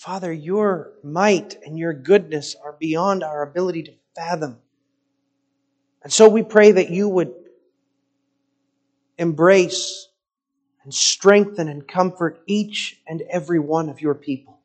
Father, 0.00 0.32
your 0.32 0.92
might 1.02 1.58
and 1.62 1.78
your 1.78 1.92
goodness 1.92 2.56
are 2.64 2.74
beyond 2.80 3.22
our 3.22 3.42
ability 3.42 3.82
to 3.82 3.92
fathom. 4.16 4.56
And 6.02 6.10
so 6.10 6.26
we 6.26 6.42
pray 6.42 6.72
that 6.72 6.88
you 6.88 7.06
would 7.06 7.34
embrace 9.18 10.08
and 10.84 10.94
strengthen 10.94 11.68
and 11.68 11.86
comfort 11.86 12.40
each 12.46 12.98
and 13.06 13.20
every 13.28 13.58
one 13.58 13.90
of 13.90 14.00
your 14.00 14.14
people. 14.14 14.58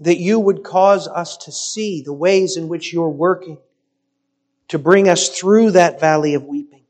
That 0.00 0.18
you 0.18 0.38
would 0.38 0.62
cause 0.62 1.08
us 1.08 1.38
to 1.38 1.50
see 1.50 2.02
the 2.02 2.12
ways 2.12 2.58
in 2.58 2.68
which 2.68 2.92
you're 2.92 3.08
working 3.08 3.56
to 4.68 4.78
bring 4.78 5.08
us 5.08 5.30
through 5.30 5.70
that 5.70 5.98
valley 5.98 6.34
of 6.34 6.44
weeping. 6.44 6.84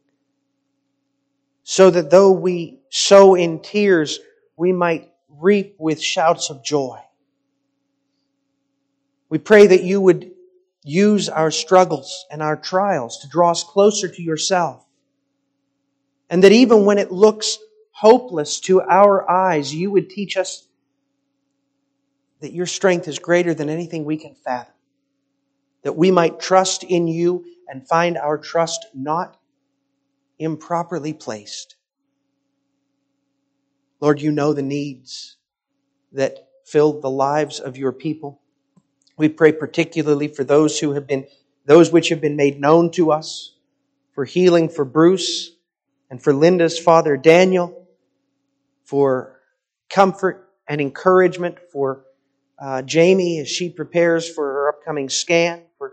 So 1.62 1.90
that 1.90 2.10
though 2.10 2.32
we 2.32 2.80
sow 2.88 3.36
in 3.36 3.60
tears, 3.60 4.18
we 4.56 4.72
might 4.72 5.10
reap 5.40 5.76
with 5.79 6.00
shouts 6.00 6.50
of 6.50 6.62
joy. 6.62 6.98
We 9.29 9.38
pray 9.38 9.68
that 9.68 9.85
you 9.85 10.00
would 10.00 10.33
use 10.83 11.29
our 11.29 11.50
struggles 11.50 12.26
and 12.31 12.42
our 12.42 12.57
trials 12.57 13.18
to 13.18 13.29
draw 13.29 13.50
us 13.50 13.64
closer 13.64 14.09
to 14.09 14.22
yourself. 14.22 14.85
And 16.29 16.44
that 16.44 16.53
even 16.53 16.85
when 16.85 16.98
it 16.98 17.12
looks 17.12 17.59
hopeless 17.90 18.61
to 18.61 18.81
our 18.83 19.29
eyes, 19.31 19.74
you 19.74 19.90
would 19.90 20.11
teach 20.11 20.37
us 20.37 20.66
that 22.40 22.53
your 22.53 22.66
strength 22.66 23.09
is 23.09 23.18
greater 23.18 23.53
than 23.53 23.68
anything 23.68 24.05
we 24.05 24.16
can 24.16 24.35
fathom. 24.35 24.74
That 25.83 25.96
we 25.96 26.11
might 26.11 26.40
trust 26.40 26.85
in 26.85 27.07
you 27.07 27.44
and 27.68 27.87
find 27.87 28.16
our 28.16 28.38
trust 28.38 28.87
not 28.94 29.37
improperly 30.38 31.12
placed. 31.12 31.76
Lord, 34.00 34.20
you 34.20 34.32
know 34.32 34.54
the 34.54 34.62
needs 34.62 35.36
that 36.12 36.48
fill 36.64 37.00
the 37.00 37.10
lives 37.10 37.60
of 37.60 37.76
your 37.76 37.92
people. 37.92 38.40
We 39.16 39.28
pray 39.28 39.52
particularly 39.52 40.28
for 40.28 40.42
those 40.42 40.78
who 40.78 40.92
have 40.92 41.06
been, 41.06 41.26
those 41.66 41.92
which 41.92 42.08
have 42.08 42.20
been 42.20 42.36
made 42.36 42.58
known 42.58 42.90
to 42.92 43.12
us, 43.12 43.54
for 44.12 44.24
healing 44.24 44.68
for 44.68 44.84
Bruce 44.84 45.52
and 46.10 46.22
for 46.22 46.32
Linda's 46.32 46.78
father 46.78 47.16
Daniel, 47.16 47.86
for 48.84 49.40
comfort 49.90 50.48
and 50.66 50.80
encouragement 50.80 51.58
for 51.70 52.04
uh, 52.58 52.82
Jamie 52.82 53.40
as 53.40 53.48
she 53.48 53.68
prepares 53.68 54.28
for 54.28 54.44
her 54.44 54.68
upcoming 54.70 55.08
scan, 55.08 55.62
for 55.76 55.92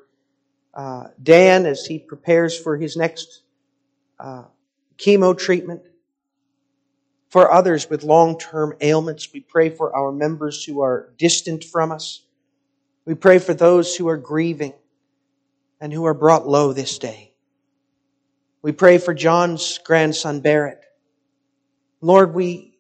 uh, 0.74 1.08
Dan 1.22 1.66
as 1.66 1.86
he 1.86 2.00
prepares 2.00 2.58
for 2.58 2.78
his 2.78 2.96
next 2.96 3.42
uh, 4.20 4.44
chemo 4.98 5.38
treatment. 5.38 5.82
For 7.38 7.54
others 7.54 7.88
with 7.88 8.02
long 8.04 8.40
term 8.40 8.74
ailments, 8.82 9.32
we 9.32 9.42
pray 9.42 9.70
for 9.70 9.96
our 9.96 10.12
members 10.12 10.64
who 10.64 10.82
are 10.82 11.14
distant 11.20 11.64
from 11.64 11.92
us. 11.92 12.24
We 13.06 13.14
pray 13.14 13.38
for 13.38 13.54
those 13.54 13.96
who 13.96 14.08
are 14.08 14.18
grieving 14.18 14.74
and 15.80 15.94
who 15.94 16.06
are 16.06 16.16
brought 16.16 16.48
low 16.48 16.74
this 16.74 16.98
day. 16.98 17.36
We 18.64 18.72
pray 18.72 18.98
for 18.98 19.14
John's 19.14 19.78
grandson 19.78 20.40
Barrett. 20.40 20.84
Lord, 22.02 22.34
we 22.34 22.80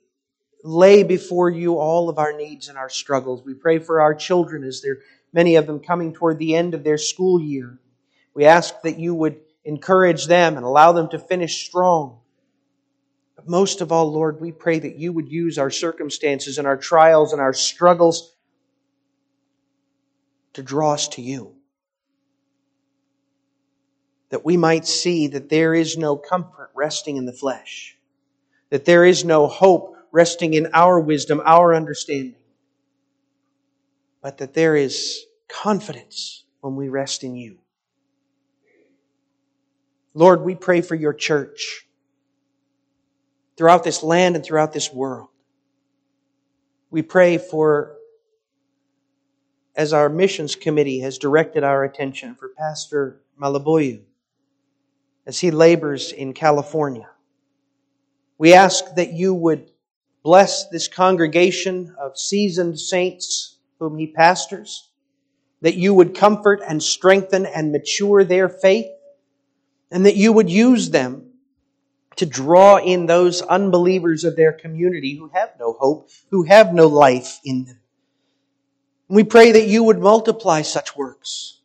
lay 0.63 1.03
before 1.03 1.51
you 1.51 1.77
all 1.77 2.09
of 2.09 2.17
our 2.17 2.35
needs 2.35 2.67
and 2.67 2.79
our 2.79 2.89
struggles. 2.89 3.43
We 3.45 3.53
pray 3.53 3.77
for 3.77 4.01
our 4.01 4.15
children 4.15 4.63
as 4.63 4.81
they're 4.81 5.01
many 5.31 5.57
of 5.57 5.67
them 5.67 5.81
coming 5.81 6.13
toward 6.13 6.39
the 6.39 6.55
end 6.55 6.73
of 6.73 6.83
their 6.83 6.97
school 6.97 7.39
year. 7.39 7.77
We 8.33 8.45
ask 8.45 8.81
that 8.81 8.97
you 8.97 9.13
would 9.13 9.39
encourage 9.63 10.25
them 10.25 10.57
and 10.57 10.65
allow 10.65 10.93
them 10.93 11.09
to 11.09 11.19
finish 11.19 11.63
strong. 11.63 12.21
But 13.37 13.47
most 13.47 13.81
of 13.81 13.91
all, 13.91 14.11
Lord, 14.11 14.41
we 14.41 14.51
pray 14.51 14.79
that 14.79 14.97
you 14.97 15.13
would 15.13 15.29
use 15.29 15.57
our 15.57 15.69
circumstances 15.69 16.57
and 16.57 16.67
our 16.67 16.75
trials 16.75 17.31
and 17.31 17.39
our 17.41 17.53
struggles 17.53 18.35
to 20.53 20.63
draw 20.63 20.93
us 20.93 21.07
to 21.09 21.21
you. 21.21 21.53
That 24.29 24.43
we 24.43 24.57
might 24.57 24.87
see 24.87 25.27
that 25.27 25.49
there 25.49 25.73
is 25.75 25.97
no 25.97 26.17
comfort 26.17 26.71
resting 26.75 27.15
in 27.15 27.25
the 27.25 27.31
flesh, 27.31 27.95
that 28.71 28.85
there 28.85 29.05
is 29.05 29.23
no 29.23 29.47
hope 29.47 29.95
resting 30.11 30.55
in 30.55 30.69
our 30.73 30.99
wisdom, 30.99 31.39
our 31.45 31.75
understanding, 31.75 32.35
but 34.21 34.39
that 34.39 34.55
there 34.55 34.75
is 34.75 35.25
confidence 35.47 36.43
when 36.61 36.75
we 36.75 36.89
rest 36.89 37.23
in 37.23 37.35
you. 37.35 37.59
Lord, 40.15 40.41
we 40.41 40.55
pray 40.55 40.81
for 40.81 40.95
your 40.95 41.13
church 41.13 41.86
throughout 43.57 43.83
this 43.83 44.03
land 44.03 44.35
and 44.35 44.45
throughout 44.45 44.71
this 44.71 44.93
world. 44.93 45.29
We 46.89 47.01
pray 47.01 47.37
for, 47.37 47.95
as 49.75 49.93
our 49.93 50.09
missions 50.09 50.55
committee 50.55 50.99
has 50.99 51.17
directed 51.17 51.63
our 51.63 51.83
attention, 51.83 52.35
for 52.35 52.49
Pastor 52.49 53.21
Malaboyu 53.41 54.01
as 55.25 55.39
he 55.39 55.51
labors 55.51 56.13
in 56.13 56.33
California. 56.33 57.09
We 58.37 58.53
ask 58.53 58.95
that 58.95 59.11
you 59.11 59.33
would 59.33 59.71
bless 60.23 60.67
this 60.69 60.87
congregation 60.87 61.93
of 61.99 62.17
seasoned 62.17 62.79
saints 62.79 63.57
whom 63.79 63.97
he 63.97 64.07
pastors, 64.07 64.89
that 65.61 65.75
you 65.75 65.93
would 65.93 66.15
comfort 66.15 66.61
and 66.67 66.81
strengthen 66.81 67.45
and 67.45 67.71
mature 67.71 68.23
their 68.23 68.47
faith, 68.47 68.87
and 69.91 70.05
that 70.05 70.15
you 70.15 70.31
would 70.31 70.49
use 70.49 70.89
them 70.89 71.26
to 72.17 72.25
draw 72.25 72.77
in 72.77 73.05
those 73.05 73.41
unbelievers 73.41 74.23
of 74.23 74.35
their 74.35 74.51
community 74.51 75.15
who 75.15 75.29
have 75.33 75.51
no 75.59 75.73
hope, 75.73 76.09
who 76.29 76.43
have 76.43 76.73
no 76.73 76.87
life 76.87 77.39
in 77.45 77.65
them. 77.65 77.79
We 79.07 79.23
pray 79.23 79.53
that 79.53 79.67
you 79.67 79.83
would 79.83 79.99
multiply 79.99 80.63
such 80.63 80.95
works 80.95 81.61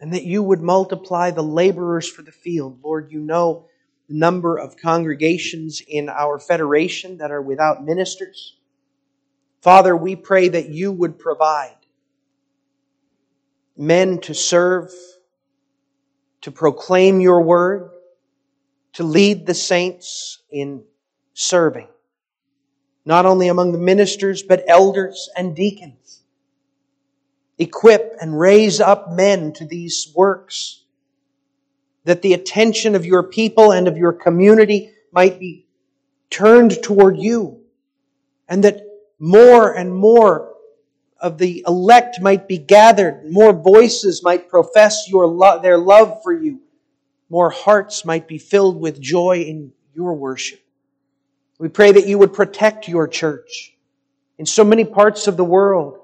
and 0.00 0.14
that 0.14 0.24
you 0.24 0.42
would 0.42 0.62
multiply 0.62 1.30
the 1.30 1.42
laborers 1.42 2.08
for 2.08 2.22
the 2.22 2.32
field. 2.32 2.78
Lord, 2.82 3.10
you 3.10 3.20
know 3.20 3.66
the 4.08 4.14
number 4.14 4.56
of 4.56 4.76
congregations 4.76 5.82
in 5.86 6.08
our 6.08 6.38
federation 6.38 7.18
that 7.18 7.30
are 7.30 7.42
without 7.42 7.84
ministers. 7.84 8.56
Father, 9.60 9.96
we 9.96 10.14
pray 10.16 10.48
that 10.48 10.68
you 10.70 10.92
would 10.92 11.18
provide 11.18 11.74
men 13.76 14.20
to 14.20 14.34
serve, 14.34 14.92
to 16.42 16.52
proclaim 16.52 17.20
your 17.20 17.42
word, 17.42 17.90
to 18.98 19.04
lead 19.04 19.46
the 19.46 19.54
saints 19.54 20.42
in 20.50 20.82
serving, 21.32 21.86
not 23.04 23.26
only 23.26 23.46
among 23.46 23.70
the 23.70 23.78
ministers, 23.78 24.42
but 24.42 24.64
elders 24.66 25.30
and 25.36 25.54
deacons. 25.54 26.24
Equip 27.58 28.16
and 28.20 28.36
raise 28.36 28.80
up 28.80 29.12
men 29.12 29.52
to 29.52 29.64
these 29.64 30.12
works 30.16 30.82
that 32.06 32.22
the 32.22 32.32
attention 32.32 32.96
of 32.96 33.06
your 33.06 33.22
people 33.22 33.70
and 33.70 33.86
of 33.86 33.96
your 33.96 34.12
community 34.12 34.90
might 35.12 35.38
be 35.38 35.64
turned 36.28 36.82
toward 36.82 37.16
you, 37.18 37.60
and 38.48 38.64
that 38.64 38.80
more 39.20 39.76
and 39.76 39.94
more 39.94 40.54
of 41.20 41.38
the 41.38 41.62
elect 41.68 42.20
might 42.20 42.48
be 42.48 42.58
gathered, 42.58 43.30
more 43.30 43.52
voices 43.52 44.24
might 44.24 44.48
profess 44.48 45.08
your 45.08 45.28
lo- 45.28 45.62
their 45.62 45.78
love 45.78 46.20
for 46.24 46.32
you, 46.32 46.58
more 47.28 47.50
hearts 47.50 48.04
might 48.04 48.26
be 48.26 48.38
filled 48.38 48.80
with 48.80 49.00
joy 49.00 49.44
in 49.46 49.72
your 49.94 50.14
worship. 50.14 50.60
We 51.58 51.68
pray 51.68 51.92
that 51.92 52.06
you 52.06 52.18
would 52.18 52.32
protect 52.32 52.88
your 52.88 53.08
church. 53.08 53.74
In 54.38 54.46
so 54.46 54.64
many 54.64 54.84
parts 54.84 55.26
of 55.26 55.36
the 55.36 55.44
world, 55.44 55.98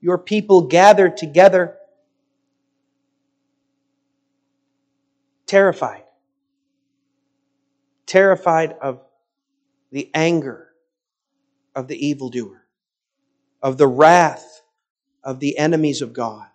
your 0.00 0.18
people 0.18 0.62
gather 0.62 1.08
together 1.10 1.76
terrified. 5.46 6.04
Terrified 8.06 8.76
of 8.80 9.00
the 9.90 10.10
anger 10.14 10.68
of 11.74 11.88
the 11.88 12.06
evildoer, 12.06 12.64
of 13.62 13.76
the 13.78 13.86
wrath 13.86 14.62
of 15.22 15.40
the 15.40 15.58
enemies 15.58 16.02
of 16.02 16.12
God. 16.12 16.46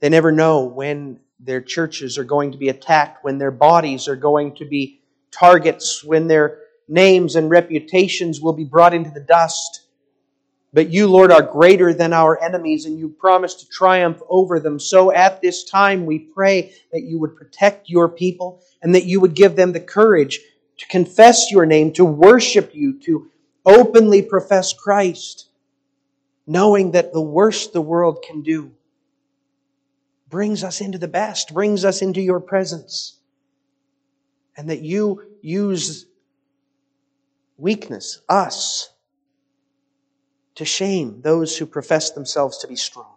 They 0.00 0.08
never 0.08 0.32
know 0.32 0.64
when 0.64 1.20
their 1.40 1.60
churches 1.60 2.16
are 2.18 2.24
going 2.24 2.52
to 2.52 2.58
be 2.58 2.68
attacked, 2.68 3.24
when 3.24 3.38
their 3.38 3.50
bodies 3.50 4.08
are 4.08 4.16
going 4.16 4.54
to 4.56 4.64
be 4.64 5.00
targets, 5.30 6.02
when 6.04 6.26
their 6.26 6.58
names 6.88 7.36
and 7.36 7.50
reputations 7.50 8.40
will 8.40 8.52
be 8.52 8.64
brought 8.64 8.94
into 8.94 9.10
the 9.10 9.20
dust. 9.20 9.82
But 10.72 10.90
you, 10.90 11.06
Lord, 11.06 11.30
are 11.30 11.42
greater 11.42 11.94
than 11.94 12.12
our 12.12 12.40
enemies, 12.42 12.86
and 12.86 12.98
you 12.98 13.08
promise 13.08 13.54
to 13.54 13.68
triumph 13.68 14.20
over 14.28 14.58
them. 14.58 14.80
So 14.80 15.12
at 15.12 15.40
this 15.40 15.64
time, 15.64 16.04
we 16.04 16.18
pray 16.18 16.74
that 16.92 17.02
you 17.02 17.18
would 17.20 17.36
protect 17.36 17.88
your 17.88 18.08
people 18.08 18.60
and 18.82 18.94
that 18.94 19.04
you 19.04 19.20
would 19.20 19.34
give 19.34 19.54
them 19.54 19.72
the 19.72 19.80
courage 19.80 20.40
to 20.78 20.86
confess 20.88 21.50
your 21.52 21.64
name, 21.64 21.92
to 21.92 22.04
worship 22.04 22.74
you, 22.74 22.98
to 23.00 23.30
openly 23.64 24.20
profess 24.20 24.72
Christ, 24.72 25.48
knowing 26.46 26.90
that 26.90 27.12
the 27.12 27.20
worst 27.20 27.72
the 27.72 27.80
world 27.80 28.24
can 28.26 28.42
do 28.42 28.72
brings 30.34 30.64
us 30.64 30.80
into 30.80 30.98
the 30.98 31.06
best, 31.06 31.54
brings 31.54 31.84
us 31.84 32.02
into 32.02 32.20
your 32.20 32.40
presence, 32.40 33.20
and 34.56 34.68
that 34.68 34.80
you 34.80 35.22
use 35.40 36.06
weakness, 37.56 38.20
us, 38.28 38.90
to 40.56 40.64
shame 40.64 41.20
those 41.22 41.56
who 41.56 41.64
profess 41.64 42.10
themselves 42.10 42.58
to 42.58 42.66
be 42.66 42.74
strong. 42.74 43.14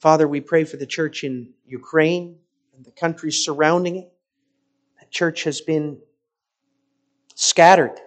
Father, 0.00 0.28
we 0.28 0.42
pray 0.42 0.64
for 0.64 0.76
the 0.76 0.84
church 0.84 1.24
in 1.24 1.48
Ukraine 1.66 2.36
and 2.76 2.84
the 2.84 2.90
countries 2.90 3.42
surrounding 3.42 3.96
it. 3.96 4.12
That 5.00 5.10
church 5.10 5.44
has 5.44 5.62
been 5.62 5.96
scattered 7.34 7.98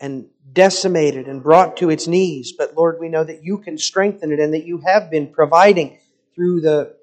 and 0.00 0.26
decimated 0.52 1.26
and 1.26 1.42
brought 1.42 1.76
to 1.78 1.90
its 1.90 2.06
knees. 2.06 2.52
But 2.52 2.74
Lord, 2.76 2.98
we 3.00 3.08
know 3.08 3.24
that 3.24 3.44
you 3.44 3.58
can 3.58 3.78
strengthen 3.78 4.32
it 4.32 4.40
and 4.40 4.54
that 4.54 4.64
you 4.64 4.78
have 4.78 5.10
been 5.10 5.28
providing 5.28 5.98
through 6.34 6.60
the 6.60 6.96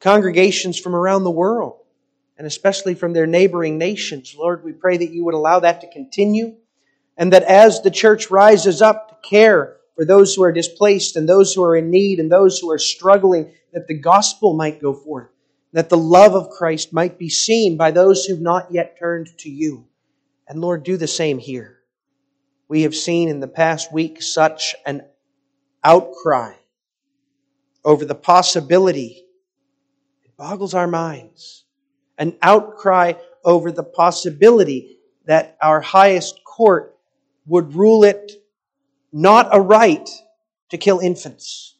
congregations 0.00 0.78
from 0.78 0.94
around 0.94 1.24
the 1.24 1.30
world 1.30 1.80
and 2.38 2.46
especially 2.46 2.94
from 2.94 3.12
their 3.12 3.26
neighboring 3.26 3.78
nations. 3.78 4.34
Lord, 4.38 4.62
we 4.62 4.72
pray 4.72 4.96
that 4.98 5.10
you 5.10 5.24
would 5.24 5.34
allow 5.34 5.60
that 5.60 5.80
to 5.80 5.90
continue 5.90 6.56
and 7.16 7.32
that 7.32 7.44
as 7.44 7.80
the 7.80 7.90
church 7.90 8.30
rises 8.30 8.82
up 8.82 9.08
to 9.08 9.28
care 9.28 9.76
for 9.94 10.04
those 10.04 10.34
who 10.34 10.42
are 10.42 10.52
displaced 10.52 11.16
and 11.16 11.26
those 11.26 11.54
who 11.54 11.62
are 11.62 11.74
in 11.74 11.90
need 11.90 12.20
and 12.20 12.30
those 12.30 12.58
who 12.58 12.70
are 12.70 12.78
struggling, 12.78 13.52
that 13.72 13.88
the 13.88 13.98
gospel 13.98 14.52
might 14.52 14.80
go 14.80 14.92
forth, 14.92 15.28
that 15.72 15.88
the 15.88 15.96
love 15.96 16.34
of 16.34 16.50
Christ 16.50 16.92
might 16.92 17.18
be 17.18 17.30
seen 17.30 17.78
by 17.78 17.90
those 17.90 18.24
who've 18.26 18.40
not 18.40 18.70
yet 18.70 18.98
turned 18.98 19.28
to 19.38 19.50
you. 19.50 19.86
And 20.46 20.60
Lord, 20.60 20.82
do 20.82 20.98
the 20.98 21.06
same 21.06 21.38
here. 21.38 21.75
We 22.68 22.82
have 22.82 22.94
seen 22.94 23.28
in 23.28 23.40
the 23.40 23.48
past 23.48 23.92
week 23.92 24.22
such 24.22 24.74
an 24.84 25.04
outcry 25.84 26.54
over 27.84 28.04
the 28.04 28.14
possibility, 28.14 29.24
it 30.24 30.36
boggles 30.36 30.74
our 30.74 30.88
minds, 30.88 31.64
an 32.18 32.36
outcry 32.42 33.12
over 33.44 33.70
the 33.70 33.84
possibility 33.84 34.98
that 35.26 35.56
our 35.62 35.80
highest 35.80 36.42
court 36.44 36.96
would 37.46 37.74
rule 37.74 38.02
it 38.02 38.32
not 39.12 39.48
a 39.52 39.60
right 39.60 40.08
to 40.70 40.78
kill 40.78 40.98
infants. 40.98 41.74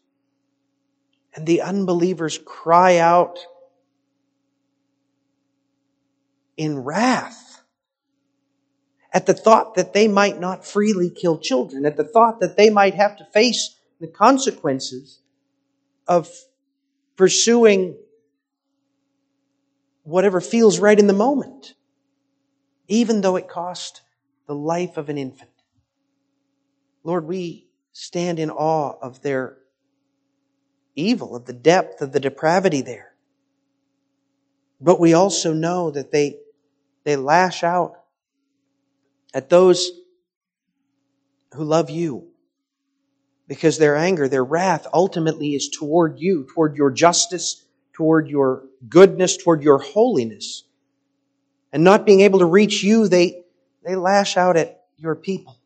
And 1.35 1.45
the 1.45 1.63
unbelievers 1.63 2.39
cry 2.39 2.99
out 2.99 3.39
in 6.57 6.79
wrath 6.79 7.46
at 9.17 9.25
the 9.25 9.33
thought 9.33 9.77
that 9.77 9.95
they 9.95 10.09
might 10.09 10.39
not 10.39 10.67
freely 10.67 11.09
kill 11.09 11.39
children, 11.39 11.87
at 11.87 11.97
the 11.97 12.05
thought 12.05 12.39
that 12.41 12.59
they 12.59 12.69
might 12.69 12.93
have 12.93 13.17
to 13.17 13.25
face 13.33 13.75
the 13.99 14.07
consequences 14.07 15.21
of 16.07 16.29
pursuing 17.17 17.97
whatever 20.03 20.39
feels 20.39 20.79
right 20.79 20.99
in 20.99 21.07
the 21.07 21.15
moment, 21.15 21.73
even 22.89 23.23
though 23.23 23.37
it 23.37 23.49
cost 23.49 24.03
the 24.47 24.55
life 24.55 24.99
of 24.99 25.09
an 25.09 25.17
infant. 25.17 25.51
Lord, 27.03 27.25
we 27.25 27.69
stand 27.93 28.39
in 28.39 28.51
awe 28.51 28.99
of 29.01 29.23
their 29.23 29.57
evil, 30.95 31.35
of 31.35 31.47
the 31.47 31.55
depth 31.55 32.03
of 32.03 32.13
the 32.13 32.21
depravity 32.21 32.83
there. 32.83 33.15
But 34.79 35.01
we 35.01 35.15
also 35.15 35.55
know 35.55 35.91
that 35.91 36.13
they, 36.13 36.37
they 37.05 37.17
lash 37.17 37.65
out 37.65 38.03
at 39.37 39.51
those 39.51 39.91
who 41.53 41.63
love 41.63 41.91
you 41.91 42.27
because 43.47 43.77
their 43.77 43.95
anger, 43.95 44.29
their 44.29 44.43
wrath 44.43 44.87
ultimately 44.95 45.55
is 45.55 45.69
toward 45.69 46.19
you, 46.19 46.49
toward 46.55 46.75
your 46.75 46.91
justice, 46.91 47.63
toward 47.93 48.31
your 48.31 48.63
goodness, 48.89 49.37
toward 49.37 49.63
your 49.63 49.79
holiness. 49.79 50.65
And 51.71 51.85
not 51.85 52.07
being 52.07 52.23
able 52.23 52.39
to 52.39 52.47
reach 52.47 52.83
you, 52.83 53.09
they, 53.09 53.43
they 53.85 53.95
lash 53.95 54.39
out 54.39 54.57
at 54.57 54.85
your 54.97 55.15
people. 55.15 55.59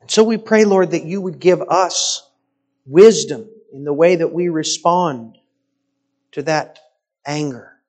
And 0.00 0.08
so 0.08 0.22
we 0.22 0.36
pray, 0.36 0.64
Lord, 0.64 0.92
that 0.92 1.04
you 1.04 1.20
would 1.20 1.40
give 1.40 1.60
us 1.62 2.22
wisdom 2.86 3.50
in 3.72 3.82
the 3.82 3.92
way 3.92 4.14
that 4.14 4.32
we 4.32 4.48
respond 4.48 5.38
to 6.32 6.42
that 6.42 6.78
anger. 7.26 7.79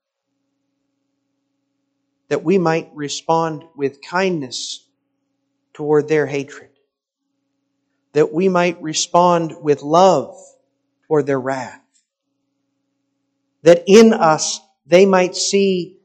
That 2.32 2.46
we 2.46 2.58
might 2.58 2.90
respond 2.94 3.66
with 3.76 4.02
kindness 4.02 4.86
toward 5.74 6.08
their 6.08 6.26
hatred. 6.26 6.70
That 8.14 8.32
we 8.32 8.48
might 8.48 8.82
respond 8.82 9.54
with 9.62 9.82
love 9.82 10.38
toward 11.08 11.26
their 11.26 11.40
wrath. 11.40 11.82
That 13.64 13.84
in 13.86 14.14
us 14.14 14.62
they 14.86 15.06
might 15.06 15.36
see 15.36 15.98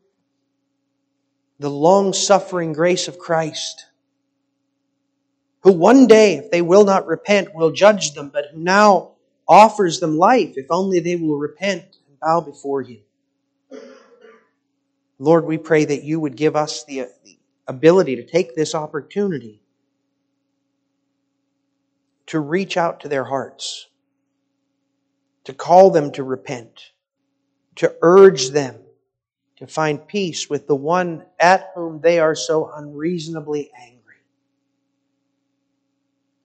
the 1.61 1.71
long 1.71 2.13
suffering 2.13 2.73
grace 2.73 3.07
of 3.07 3.21
Christ 3.21 3.87
who 5.67 5.73
one 5.73 6.09
day, 6.09 6.35
if 6.35 6.51
they 6.51 6.63
will 6.63 6.85
not 6.85 7.07
repent, 7.07 7.55
will 7.55 7.71
judge 7.71 8.15
them, 8.15 8.31
but 8.33 8.47
who 8.53 8.59
now 8.59 9.13
offers 9.47 10.01
them 10.01 10.19
life 10.19 10.55
if 10.57 10.67
only 10.71 10.99
they 10.99 11.15
will 11.15 11.39
repent 11.39 11.85
and 12.09 12.21
bow 12.21 12.41
before 12.41 12.83
Him. 12.83 13.01
Lord, 15.19 15.45
we 15.45 15.59
pray 15.59 15.85
that 15.85 16.05
you 16.05 16.21
would 16.21 16.37
give 16.37 16.57
us 16.57 16.85
the, 16.85 17.09
ability 17.69 18.17
to 18.17 18.25
take 18.25 18.55
this 18.55 18.75
opportunity 18.75 19.61
to 22.27 22.41
reach 22.41 22.77
out 22.77 23.01
to 23.01 23.09
their 23.09 23.25
hearts, 23.25 23.89
to 25.45 25.53
call 25.53 25.91
them 25.91 26.13
to 26.13 26.23
repent, 26.23 26.93
to 27.77 27.95
urge 28.03 28.51
them 28.51 28.77
to 29.57 29.67
find 29.67 30.07
peace 30.07 30.51
with 30.51 30.67
the 30.67 30.75
one 30.75 31.25
at 31.41 31.71
whom 31.75 32.01
they 32.01 32.19
are 32.19 32.35
so 32.35 32.71
unreasonably 32.75 33.71
angry. 33.81 34.17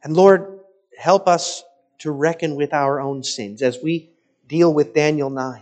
And 0.04 0.16
Lord, 0.16 0.60
help 0.98 1.28
us 1.28 1.64
to 2.00 2.12
reckon 2.12 2.56
with 2.56 2.74
our 2.74 3.00
own 3.00 3.24
sins 3.24 3.62
as 3.62 3.80
we 3.84 4.10
deal 4.48 4.74
with 4.74 4.94
Daniel 4.94 5.30
9. 5.30 5.62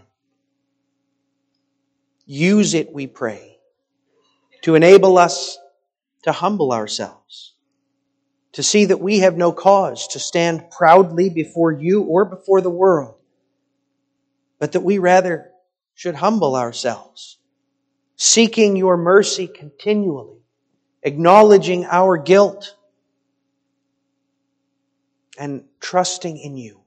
Use 2.31 2.75
it, 2.75 2.93
we 2.93 3.07
pray, 3.07 3.57
to 4.61 4.75
enable 4.75 5.17
us 5.17 5.57
to 6.21 6.31
humble 6.31 6.71
ourselves, 6.71 7.55
to 8.51 8.61
see 8.61 8.85
that 8.85 9.01
we 9.01 9.17
have 9.21 9.35
no 9.35 9.51
cause 9.51 10.07
to 10.09 10.19
stand 10.19 10.69
proudly 10.69 11.31
before 11.31 11.71
you 11.71 12.03
or 12.03 12.25
before 12.25 12.61
the 12.61 12.69
world, 12.69 13.15
but 14.59 14.73
that 14.73 14.81
we 14.81 14.99
rather 14.99 15.49
should 15.95 16.13
humble 16.13 16.55
ourselves, 16.55 17.39
seeking 18.15 18.75
your 18.75 18.95
mercy 18.95 19.47
continually, 19.47 20.37
acknowledging 21.01 21.83
our 21.85 22.15
guilt, 22.15 22.75
and 25.35 25.63
trusting 25.79 26.37
in 26.37 26.57
you. 26.57 26.78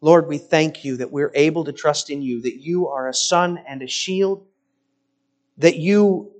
Lord, 0.00 0.28
we 0.28 0.38
thank 0.38 0.84
you 0.84 0.96
that 0.98 1.12
we're 1.12 1.32
able 1.34 1.64
to 1.64 1.72
trust 1.72 2.10
in 2.10 2.22
you, 2.22 2.42
that 2.42 2.56
you 2.56 2.88
are 2.88 3.08
a 3.08 3.14
sun 3.14 3.58
and 3.66 3.82
a 3.82 3.86
shield, 3.86 4.46
that 5.58 5.76
you 5.76 6.32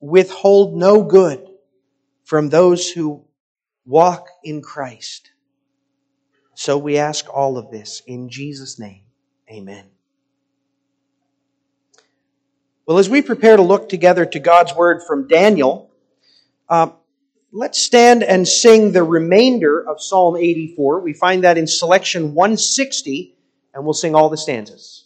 withhold 0.00 0.76
no 0.76 1.02
good 1.02 1.46
from 2.24 2.48
those 2.48 2.88
who 2.88 3.24
walk 3.84 4.28
in 4.44 4.62
Christ. 4.62 5.32
So 6.54 6.78
we 6.78 6.98
ask 6.98 7.26
all 7.32 7.58
of 7.58 7.70
this 7.70 8.02
in 8.06 8.28
Jesus' 8.28 8.78
name. 8.78 9.02
Amen. 9.50 9.86
Well, 12.86 12.98
as 12.98 13.08
we 13.08 13.22
prepare 13.22 13.56
to 13.56 13.62
look 13.62 13.88
together 13.88 14.24
to 14.26 14.38
God's 14.38 14.74
Word 14.74 15.02
from 15.06 15.28
Daniel, 15.28 15.90
uh, 16.68 16.90
let's 17.52 17.78
stand 17.78 18.22
and 18.22 18.46
sing 18.46 18.92
the 18.92 19.02
remainder 19.02 19.80
of 19.88 20.02
Psalm 20.02 20.36
84. 20.36 21.00
We 21.00 21.12
find 21.12 21.44
that 21.44 21.58
in 21.58 21.66
selection 21.66 22.34
160, 22.34 23.34
and 23.74 23.84
we'll 23.84 23.94
sing 23.94 24.14
all 24.14 24.28
the 24.28 24.36
stanzas. 24.36 25.04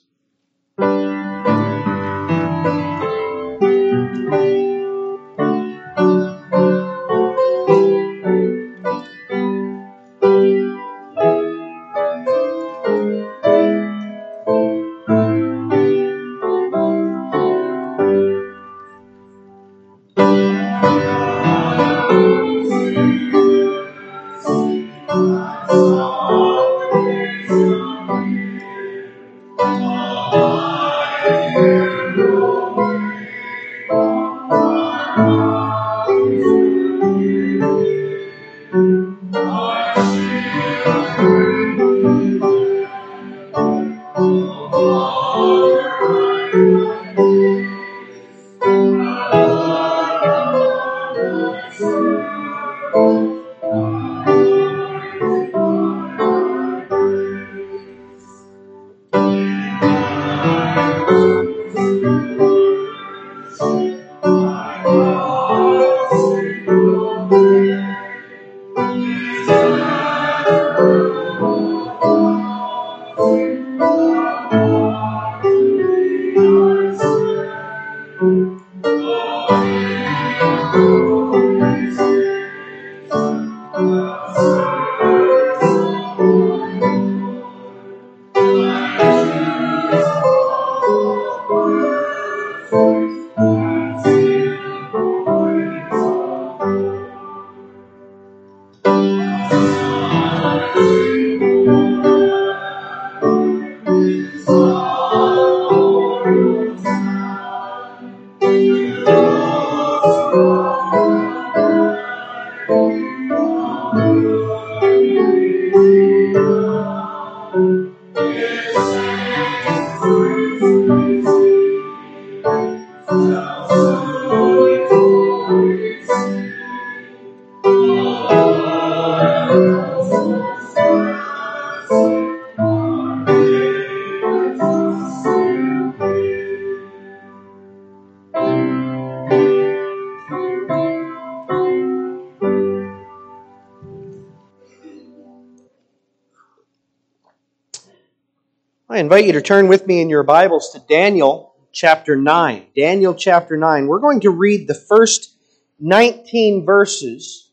Invite 149.12 149.26
you 149.26 149.32
to 149.34 149.42
turn 149.42 149.68
with 149.68 149.86
me 149.86 150.00
in 150.00 150.08
your 150.08 150.22
Bibles 150.22 150.70
to 150.70 150.78
Daniel 150.88 151.54
chapter 151.70 152.16
9. 152.16 152.68
Daniel 152.74 153.12
chapter 153.14 153.58
9. 153.58 153.86
We're 153.86 153.98
going 153.98 154.20
to 154.20 154.30
read 154.30 154.66
the 154.66 154.74
first 154.74 155.34
19 155.80 156.64
verses 156.64 157.50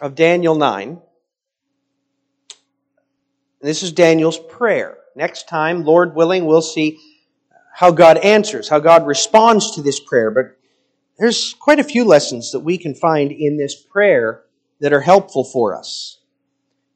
of 0.00 0.14
Daniel 0.14 0.54
9. 0.54 1.02
This 3.60 3.82
is 3.82 3.92
Daniel's 3.92 4.38
prayer. 4.38 4.96
Next 5.14 5.50
time, 5.50 5.84
Lord 5.84 6.14
willing, 6.14 6.46
we'll 6.46 6.62
see 6.62 6.98
how 7.74 7.90
God 7.90 8.16
answers, 8.16 8.70
how 8.70 8.78
God 8.78 9.06
responds 9.06 9.72
to 9.72 9.82
this 9.82 10.00
prayer. 10.00 10.30
But 10.30 10.56
there's 11.18 11.52
quite 11.60 11.78
a 11.78 11.84
few 11.84 12.06
lessons 12.06 12.52
that 12.52 12.60
we 12.60 12.78
can 12.78 12.94
find 12.94 13.32
in 13.32 13.58
this 13.58 13.74
prayer 13.74 14.44
that 14.80 14.94
are 14.94 15.02
helpful 15.02 15.44
for 15.44 15.76
us. 15.76 16.17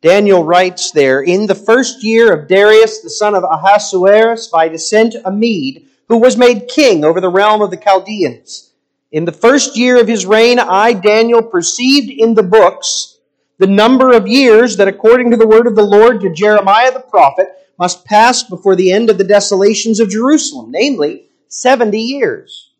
Daniel 0.03 0.43
writes 0.43 0.91
there, 0.91 1.23
In 1.23 1.47
the 1.47 1.55
first 1.55 2.03
year 2.03 2.33
of 2.33 2.49
Darius, 2.49 3.01
the 3.01 3.09
son 3.09 3.37
of 3.37 3.45
Ahasuerus, 3.45 4.49
by 4.49 4.69
descent 4.69 5.15
a 5.25 5.31
Mede, 5.31 5.87
who 6.09 6.19
was 6.19 6.37
made 6.37 6.67
king 6.69 7.05
over 7.05 7.21
the 7.21 7.31
realm 7.31 7.63
of 7.63 7.71
the 7.71 7.77
Chaldeans. 7.77 8.73
In 9.13 9.25
the 9.25 9.33
first 9.33 9.77
year 9.77 10.01
of 10.01 10.09
his 10.09 10.27
reign, 10.27 10.59
I, 10.59 10.93
Daniel, 10.93 11.41
perceived 11.41 12.11
in 12.11 12.35
the 12.35 12.43
books 12.43 13.19
the 13.59 13.69
number 13.69 14.13
of 14.13 14.27
years 14.27 14.77
that, 14.77 14.89
according 14.89 15.31
to 15.31 15.37
the 15.37 15.47
word 15.47 15.69
of 15.69 15.77
the 15.77 15.85
Lord 15.85 16.21
to 16.23 16.35
Jeremiah 16.35 16.93
the 16.93 16.99
prophet, 16.99 17.47
must 17.79 18.05
pass 18.05 18.43
before 18.43 18.75
the 18.75 18.91
end 18.91 19.09
of 19.09 19.19
the 19.19 19.25
desolations 19.25 20.01
of 20.01 20.11
Jerusalem, 20.11 20.73
namely, 20.73 21.27
70 21.47 21.97
years. 22.01 22.71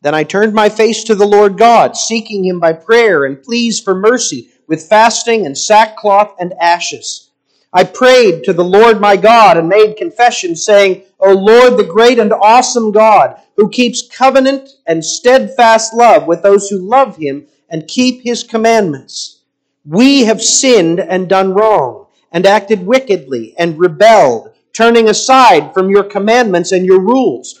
Then 0.00 0.14
I 0.14 0.24
turned 0.24 0.54
my 0.54 0.70
face 0.70 1.04
to 1.04 1.14
the 1.14 1.26
Lord 1.26 1.58
God, 1.58 1.94
seeking 1.96 2.44
him 2.44 2.58
by 2.58 2.72
prayer 2.72 3.26
and 3.26 3.42
pleas 3.42 3.80
for 3.80 3.94
mercy 3.94 4.50
with 4.66 4.88
fasting 4.88 5.46
and 5.46 5.56
sackcloth 5.56 6.34
and 6.38 6.52
ashes. 6.60 7.30
I 7.72 7.84
prayed 7.84 8.44
to 8.44 8.52
the 8.52 8.64
Lord 8.64 9.00
my 9.00 9.16
God 9.16 9.56
and 9.56 9.68
made 9.68 9.96
confession, 9.96 10.54
saying, 10.54 11.02
O 11.18 11.32
Lord, 11.32 11.76
the 11.76 11.84
great 11.84 12.20
and 12.20 12.32
awesome 12.32 12.92
God, 12.92 13.40
who 13.56 13.68
keeps 13.68 14.06
covenant 14.06 14.70
and 14.86 15.04
steadfast 15.04 15.92
love 15.92 16.26
with 16.26 16.42
those 16.42 16.68
who 16.68 16.78
love 16.78 17.16
him 17.16 17.46
and 17.68 17.88
keep 17.88 18.22
his 18.22 18.44
commandments. 18.44 19.40
We 19.84 20.24
have 20.24 20.40
sinned 20.40 21.00
and 21.00 21.28
done 21.28 21.52
wrong, 21.52 22.06
and 22.30 22.46
acted 22.46 22.86
wickedly, 22.86 23.54
and 23.58 23.78
rebelled, 23.78 24.50
turning 24.72 25.08
aside 25.08 25.74
from 25.74 25.90
your 25.90 26.04
commandments 26.04 26.72
and 26.72 26.86
your 26.86 27.00
rules. 27.00 27.60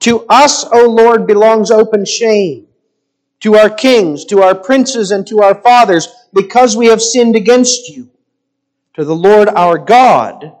To 0.00 0.24
us, 0.28 0.64
O 0.72 0.88
Lord, 0.88 1.26
belongs 1.26 1.70
open 1.70 2.04
shame, 2.04 2.66
to 3.40 3.56
our 3.56 3.70
kings, 3.70 4.24
to 4.26 4.42
our 4.42 4.54
princes, 4.54 5.10
and 5.10 5.26
to 5.26 5.42
our 5.42 5.54
fathers, 5.54 6.08
because 6.32 6.76
we 6.76 6.86
have 6.86 7.02
sinned 7.02 7.36
against 7.36 7.88
you. 7.88 8.10
To 8.94 9.04
the 9.04 9.14
Lord 9.14 9.48
our 9.48 9.78
God 9.78 10.52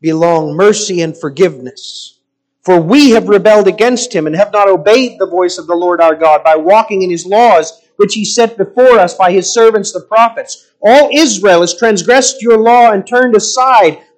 belong 0.00 0.56
mercy 0.56 1.02
and 1.02 1.16
forgiveness 1.16 2.20
for 2.62 2.80
we 2.80 3.10
have 3.10 3.28
rebelled 3.28 3.68
against 3.68 4.14
him 4.14 4.26
and 4.26 4.36
have 4.36 4.52
not 4.52 4.68
obeyed 4.68 5.18
the 5.18 5.26
voice 5.26 5.58
of 5.58 5.66
the 5.66 5.74
Lord 5.74 6.00
our 6.00 6.14
God 6.14 6.44
by 6.44 6.56
walking 6.56 7.02
in 7.02 7.10
his 7.10 7.26
laws, 7.26 7.80
which 7.96 8.14
he 8.14 8.24
set 8.24 8.56
before 8.56 8.98
us 8.98 9.14
by 9.14 9.32
his 9.32 9.52
servants 9.52 9.92
the 9.92 10.00
prophets. 10.00 10.70
All 10.82 11.10
Israel 11.12 11.62
has 11.62 11.76
transgressed 11.76 12.42
your 12.42 12.58
law 12.58 12.92
and 12.92 13.06
turned 13.06 13.34
aside, 13.34 13.98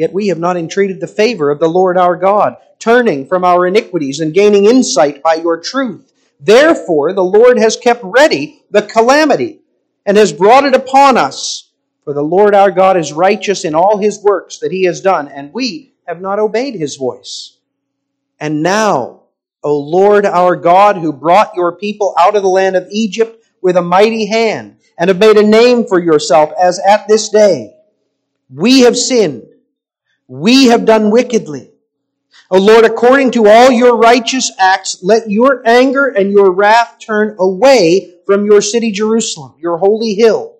Yet 0.00 0.14
we 0.14 0.28
have 0.28 0.38
not 0.38 0.56
entreated 0.56 0.98
the 0.98 1.06
favor 1.06 1.50
of 1.50 1.58
the 1.58 1.68
Lord 1.68 1.98
our 1.98 2.16
God, 2.16 2.56
turning 2.78 3.26
from 3.26 3.44
our 3.44 3.66
iniquities 3.66 4.20
and 4.20 4.32
gaining 4.32 4.64
insight 4.64 5.22
by 5.22 5.34
your 5.34 5.60
truth. 5.60 6.10
Therefore, 6.40 7.12
the 7.12 7.22
Lord 7.22 7.58
has 7.58 7.76
kept 7.76 8.00
ready 8.02 8.62
the 8.70 8.80
calamity 8.80 9.60
and 10.06 10.16
has 10.16 10.32
brought 10.32 10.64
it 10.64 10.74
upon 10.74 11.18
us. 11.18 11.68
For 12.02 12.14
the 12.14 12.22
Lord 12.22 12.54
our 12.54 12.70
God 12.70 12.96
is 12.96 13.12
righteous 13.12 13.66
in 13.66 13.74
all 13.74 13.98
his 13.98 14.22
works 14.22 14.60
that 14.60 14.72
he 14.72 14.84
has 14.84 15.02
done, 15.02 15.28
and 15.28 15.52
we 15.52 15.92
have 16.06 16.22
not 16.22 16.38
obeyed 16.38 16.76
his 16.76 16.96
voice. 16.96 17.58
And 18.40 18.62
now, 18.62 19.24
O 19.62 19.78
Lord 19.78 20.24
our 20.24 20.56
God, 20.56 20.96
who 20.96 21.12
brought 21.12 21.56
your 21.56 21.72
people 21.72 22.14
out 22.18 22.36
of 22.36 22.42
the 22.42 22.48
land 22.48 22.74
of 22.74 22.88
Egypt 22.90 23.44
with 23.60 23.76
a 23.76 23.82
mighty 23.82 24.24
hand, 24.24 24.78
and 24.96 25.08
have 25.08 25.18
made 25.18 25.36
a 25.36 25.46
name 25.46 25.84
for 25.84 26.00
yourself 26.00 26.52
as 26.58 26.78
at 26.78 27.06
this 27.06 27.28
day, 27.28 27.74
we 28.48 28.80
have 28.80 28.96
sinned. 28.96 29.49
We 30.30 30.66
have 30.66 30.84
done 30.84 31.10
wickedly. 31.10 31.72
O 32.52 32.58
Lord, 32.58 32.84
according 32.84 33.32
to 33.32 33.48
all 33.48 33.72
your 33.72 33.96
righteous 33.96 34.52
acts, 34.60 35.02
let 35.02 35.28
your 35.28 35.60
anger 35.66 36.06
and 36.06 36.30
your 36.30 36.52
wrath 36.52 36.98
turn 37.00 37.34
away 37.40 38.14
from 38.26 38.44
your 38.44 38.62
city 38.62 38.92
Jerusalem, 38.92 39.54
your 39.58 39.78
holy 39.78 40.14
hill, 40.14 40.56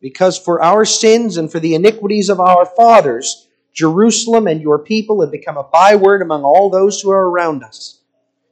because 0.00 0.36
for 0.36 0.60
our 0.60 0.84
sins 0.84 1.36
and 1.36 1.52
for 1.52 1.60
the 1.60 1.76
iniquities 1.76 2.30
of 2.30 2.40
our 2.40 2.66
fathers, 2.66 3.46
Jerusalem 3.72 4.48
and 4.48 4.60
your 4.60 4.80
people 4.80 5.20
have 5.20 5.30
become 5.30 5.56
a 5.56 5.62
byword 5.62 6.20
among 6.20 6.42
all 6.42 6.68
those 6.68 7.00
who 7.00 7.12
are 7.12 7.30
around 7.30 7.62
us. 7.62 8.00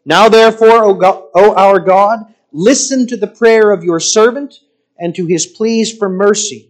Now, 0.05 0.29
therefore, 0.29 0.85
O, 0.85 0.95
God, 0.95 1.25
o 1.35 1.53
our 1.57 1.81
God, 1.81 2.33
listen 2.53 3.09
to 3.09 3.17
the 3.17 3.27
prayer 3.27 3.73
of 3.73 3.83
your 3.83 3.99
servant 3.99 4.61
and 4.97 5.17
to 5.17 5.27
his 5.27 5.47
pleas 5.47 5.93
for 5.99 6.09
mercy. 6.09 6.70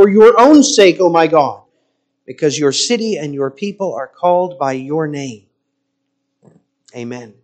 for 0.00 0.08
your 0.08 0.40
own 0.40 0.62
sake, 0.62 0.96
O 0.98 1.10
my 1.10 1.26
God, 1.26 1.62
because 2.24 2.58
your 2.58 2.72
city 2.72 3.18
and 3.18 3.34
your 3.34 3.50
people 3.50 3.94
are 3.94 4.08
called 4.08 4.58
by 4.58 4.72
your 4.72 5.06
name. 5.06 5.44
Amen. 6.96 7.34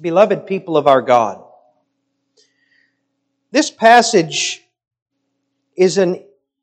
Beloved 0.00 0.46
people 0.46 0.76
of 0.76 0.86
our 0.86 1.02
God, 1.02 1.42
this 3.50 3.72
passage 3.72 4.62
is 5.76 5.98
an 5.98 6.22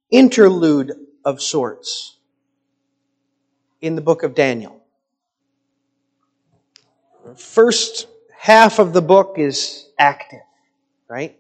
interlude 0.10 0.94
of 1.26 1.42
sorts 1.42 2.16
in 3.82 3.96
the 3.96 4.02
book 4.02 4.24
of 4.24 4.34
Daniel. 4.36 4.75
First 7.34 8.08
half 8.38 8.78
of 8.78 8.94
the 8.94 9.02
book 9.02 9.36
is 9.38 9.90
active, 9.98 10.42
right? 11.08 11.38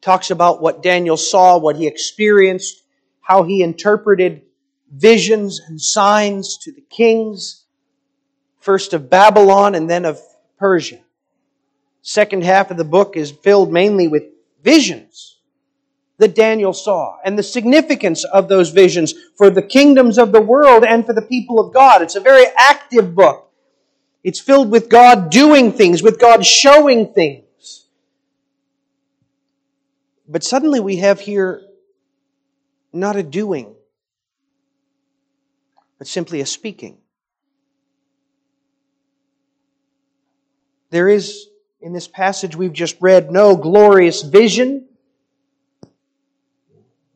Talks 0.00 0.30
about 0.30 0.62
what 0.62 0.82
Daniel 0.82 1.18
saw, 1.18 1.58
what 1.58 1.76
he 1.76 1.86
experienced, 1.86 2.82
how 3.20 3.42
he 3.42 3.62
interpreted 3.62 4.42
visions 4.90 5.60
and 5.60 5.80
signs 5.80 6.56
to 6.58 6.72
the 6.72 6.80
kings, 6.80 7.64
first 8.58 8.94
of 8.94 9.10
Babylon 9.10 9.74
and 9.74 9.88
then 9.88 10.06
of 10.06 10.18
Persia. 10.58 11.00
Second 12.00 12.42
half 12.42 12.70
of 12.70 12.78
the 12.78 12.84
book 12.84 13.16
is 13.16 13.30
filled 13.30 13.70
mainly 13.70 14.08
with 14.08 14.22
visions 14.62 15.36
that 16.16 16.34
Daniel 16.34 16.72
saw 16.72 17.18
and 17.22 17.38
the 17.38 17.42
significance 17.42 18.24
of 18.24 18.48
those 18.48 18.70
visions 18.70 19.14
for 19.36 19.50
the 19.50 19.62
kingdoms 19.62 20.16
of 20.16 20.32
the 20.32 20.40
world 20.40 20.84
and 20.84 21.04
for 21.04 21.12
the 21.12 21.22
people 21.22 21.60
of 21.60 21.74
God. 21.74 22.00
It's 22.00 22.16
a 22.16 22.20
very 22.20 22.46
active 22.56 23.14
book. 23.14 23.47
It's 24.24 24.40
filled 24.40 24.70
with 24.70 24.88
God 24.88 25.30
doing 25.30 25.72
things, 25.72 26.02
with 26.02 26.18
God 26.18 26.44
showing 26.44 27.12
things. 27.12 27.86
But 30.28 30.44
suddenly 30.44 30.80
we 30.80 30.96
have 30.96 31.20
here 31.20 31.62
not 32.92 33.16
a 33.16 33.22
doing, 33.22 33.74
but 35.98 36.06
simply 36.06 36.40
a 36.40 36.46
speaking. 36.46 36.98
There 40.90 41.08
is, 41.08 41.46
in 41.80 41.92
this 41.92 42.08
passage 42.08 42.56
we've 42.56 42.72
just 42.72 42.96
read, 43.00 43.30
no 43.30 43.56
glorious 43.56 44.22
vision, 44.22 44.86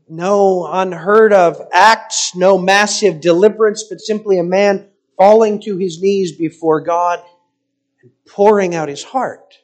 no 0.09 0.67
unheard 0.71 1.33
of 1.33 1.61
acts, 1.73 2.37
no 2.37 2.59
massive 2.59 3.21
deliverance, 3.21 3.85
but 3.89 4.01
simply 4.01 4.39
a 4.39 4.45
man 4.45 4.89
falling 5.17 5.61
to 5.63 5.77
his 5.77 6.01
knees 6.01 6.33
before 6.33 6.81
God 6.81 7.23
and 8.03 8.11
pouring 8.27 8.75
out 8.75 8.89
his 8.89 9.03
heart. 9.03 9.59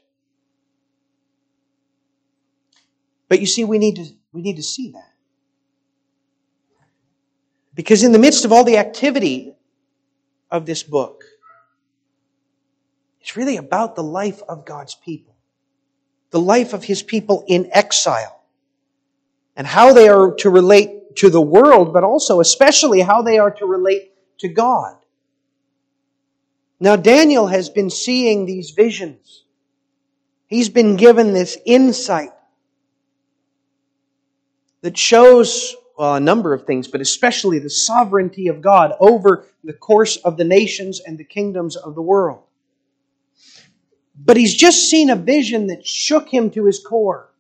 But 3.28 3.40
you 3.40 3.46
see, 3.46 3.64
we 3.64 3.78
need 3.78 3.96
to, 3.96 4.07
we 4.32 4.42
need 4.42 4.57
to 4.57 4.62
see 4.62 4.92
that. 4.92 5.12
Because 7.74 8.03
in 8.03 8.12
the 8.12 8.18
midst 8.18 8.44
of 8.44 8.53
all 8.53 8.64
the 8.64 8.78
activity 8.78 9.55
of 10.51 10.66
this 10.66 10.82
book, 10.82 11.24
it's 13.20 13.36
really 13.36 13.57
about 13.57 13.94
the 13.94 14.03
life 14.03 14.42
of 14.49 14.64
God's 14.64 14.94
people, 14.94 15.36
the 16.30 16.40
life 16.40 16.72
of 16.72 16.82
His 16.82 17.03
people 17.03 17.44
in 17.46 17.68
exile, 17.72 18.42
and 19.55 19.66
how 19.66 19.92
they 19.92 20.09
are 20.09 20.34
to 20.36 20.51
relate 20.51 21.16
to 21.16 21.30
the 21.30 21.40
world, 21.40 21.92
but 21.92 22.05
also, 22.05 22.40
especially, 22.40 23.01
how 23.01 23.22
they 23.22 23.38
are 23.38 23.51
to 23.51 23.66
relate 23.66 24.12
to 24.38 24.49
God. 24.49 24.96
Now, 26.81 26.97
Daniel 26.97 27.49
has 27.49 27.68
been 27.68 27.91
seeing 27.91 28.47
these 28.47 28.70
visions. 28.70 29.45
He's 30.47 30.68
been 30.68 30.97
given 30.97 31.33
this 31.33 31.59
insight 31.66 32.31
that 34.83 34.97
shows 34.97 35.76
well, 35.99 36.14
a 36.14 36.20
number 36.20 36.55
of 36.55 36.64
things, 36.64 36.87
but 36.87 37.01
especially 37.01 37.59
the 37.59 37.68
sovereignty 37.68 38.47
of 38.47 38.61
God 38.61 38.93
over 39.01 39.47
the 39.64 39.72
course 39.72 40.16
of 40.18 40.37
the 40.37 40.45
nations 40.45 41.01
and 41.01 41.18
the 41.18 41.24
kingdoms 41.24 41.74
of 41.74 41.97
the 41.97 42.03
world. 42.03 42.45
But 44.16 44.37
he's 44.37 44.55
just 44.55 44.89
seen 44.89 45.11
a 45.11 45.16
vision 45.16 45.66
that 45.66 45.85
shook 45.85 46.29
him 46.29 46.51
to 46.53 46.66
his 46.66 46.79
core. 46.79 47.31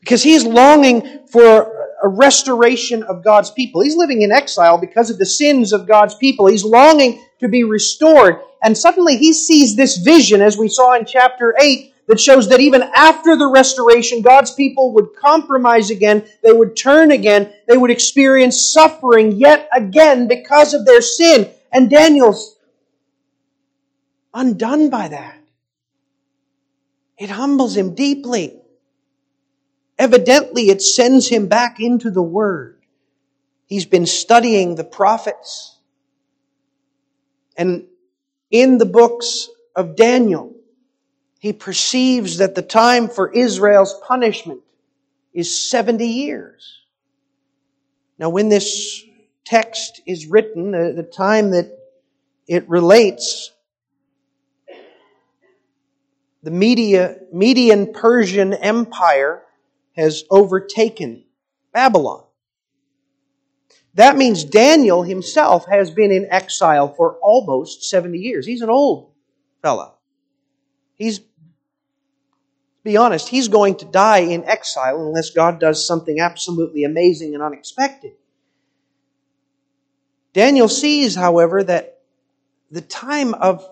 Because 0.00 0.22
he 0.22 0.34
is 0.34 0.44
longing 0.44 1.26
for 1.28 1.73
a 2.04 2.08
restoration 2.08 3.02
of 3.02 3.24
God's 3.24 3.50
people. 3.50 3.80
He's 3.80 3.96
living 3.96 4.20
in 4.20 4.30
exile 4.30 4.76
because 4.76 5.08
of 5.08 5.18
the 5.18 5.24
sins 5.24 5.72
of 5.72 5.88
God's 5.88 6.14
people. 6.14 6.46
He's 6.46 6.62
longing 6.62 7.24
to 7.40 7.48
be 7.48 7.64
restored. 7.64 8.40
And 8.62 8.76
suddenly 8.76 9.16
he 9.16 9.32
sees 9.32 9.74
this 9.74 9.96
vision, 9.96 10.42
as 10.42 10.58
we 10.58 10.68
saw 10.68 10.94
in 10.94 11.06
chapter 11.06 11.54
8, 11.58 11.94
that 12.06 12.20
shows 12.20 12.50
that 12.50 12.60
even 12.60 12.82
after 12.94 13.36
the 13.36 13.46
restoration, 13.46 14.20
God's 14.20 14.52
people 14.52 14.92
would 14.92 15.16
compromise 15.18 15.88
again, 15.88 16.26
they 16.42 16.52
would 16.52 16.76
turn 16.76 17.10
again, 17.10 17.50
they 17.66 17.78
would 17.78 17.90
experience 17.90 18.70
suffering 18.70 19.32
yet 19.32 19.70
again 19.74 20.28
because 20.28 20.74
of 20.74 20.84
their 20.84 21.00
sin. 21.00 21.50
And 21.72 21.88
Daniel's 21.88 22.58
undone 24.34 24.90
by 24.90 25.08
that. 25.08 25.38
It 27.16 27.30
humbles 27.30 27.74
him 27.74 27.94
deeply. 27.94 28.60
Evidently, 29.98 30.70
it 30.70 30.82
sends 30.82 31.28
him 31.28 31.46
back 31.46 31.78
into 31.80 32.10
the 32.10 32.22
Word. 32.22 32.80
He's 33.66 33.86
been 33.86 34.06
studying 34.06 34.74
the 34.74 34.84
prophets. 34.84 35.78
And 37.56 37.86
in 38.50 38.78
the 38.78 38.86
books 38.86 39.48
of 39.74 39.96
Daniel, 39.96 40.54
he 41.38 41.52
perceives 41.52 42.38
that 42.38 42.54
the 42.54 42.62
time 42.62 43.08
for 43.08 43.30
Israel's 43.30 43.94
punishment 44.06 44.60
is 45.32 45.70
70 45.70 46.06
years. 46.06 46.80
Now, 48.18 48.30
when 48.30 48.48
this 48.48 49.04
text 49.44 50.00
is 50.06 50.26
written, 50.26 50.70
the, 50.70 51.02
time 51.02 51.50
that 51.50 51.76
it 52.46 52.68
relates, 52.68 53.52
the 56.42 56.50
Media, 56.50 57.16
Median 57.32 57.92
Persian 57.92 58.54
Empire 58.54 59.42
has 59.94 60.24
overtaken 60.30 61.24
Babylon. 61.72 62.24
That 63.94 64.16
means 64.16 64.44
Daniel 64.44 65.02
himself 65.02 65.66
has 65.66 65.90
been 65.90 66.10
in 66.10 66.26
exile 66.30 66.92
for 66.92 67.16
almost 67.22 67.84
70 67.84 68.18
years. 68.18 68.44
He's 68.44 68.62
an 68.62 68.70
old 68.70 69.12
fella. 69.62 69.92
He's, 70.96 71.20
be 72.82 72.96
honest, 72.96 73.28
he's 73.28 73.48
going 73.48 73.76
to 73.76 73.84
die 73.84 74.18
in 74.18 74.44
exile 74.44 75.06
unless 75.06 75.30
God 75.30 75.60
does 75.60 75.86
something 75.86 76.20
absolutely 76.20 76.84
amazing 76.84 77.34
and 77.34 77.42
unexpected. 77.42 78.12
Daniel 80.32 80.68
sees, 80.68 81.14
however, 81.14 81.62
that 81.62 82.00
the 82.72 82.80
time 82.80 83.34
of 83.34 83.64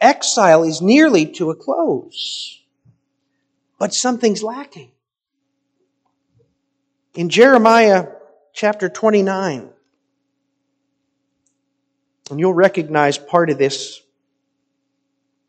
exile 0.00 0.62
is 0.62 0.80
nearly 0.80 1.26
to 1.26 1.50
a 1.50 1.54
close. 1.54 2.62
But 3.78 3.92
something's 3.92 4.42
lacking. 4.42 4.90
In 7.18 7.30
Jeremiah 7.30 8.06
chapter 8.52 8.88
29, 8.88 9.70
and 12.30 12.38
you'll 12.38 12.54
recognize 12.54 13.18
part 13.18 13.50
of 13.50 13.58
this. 13.58 14.00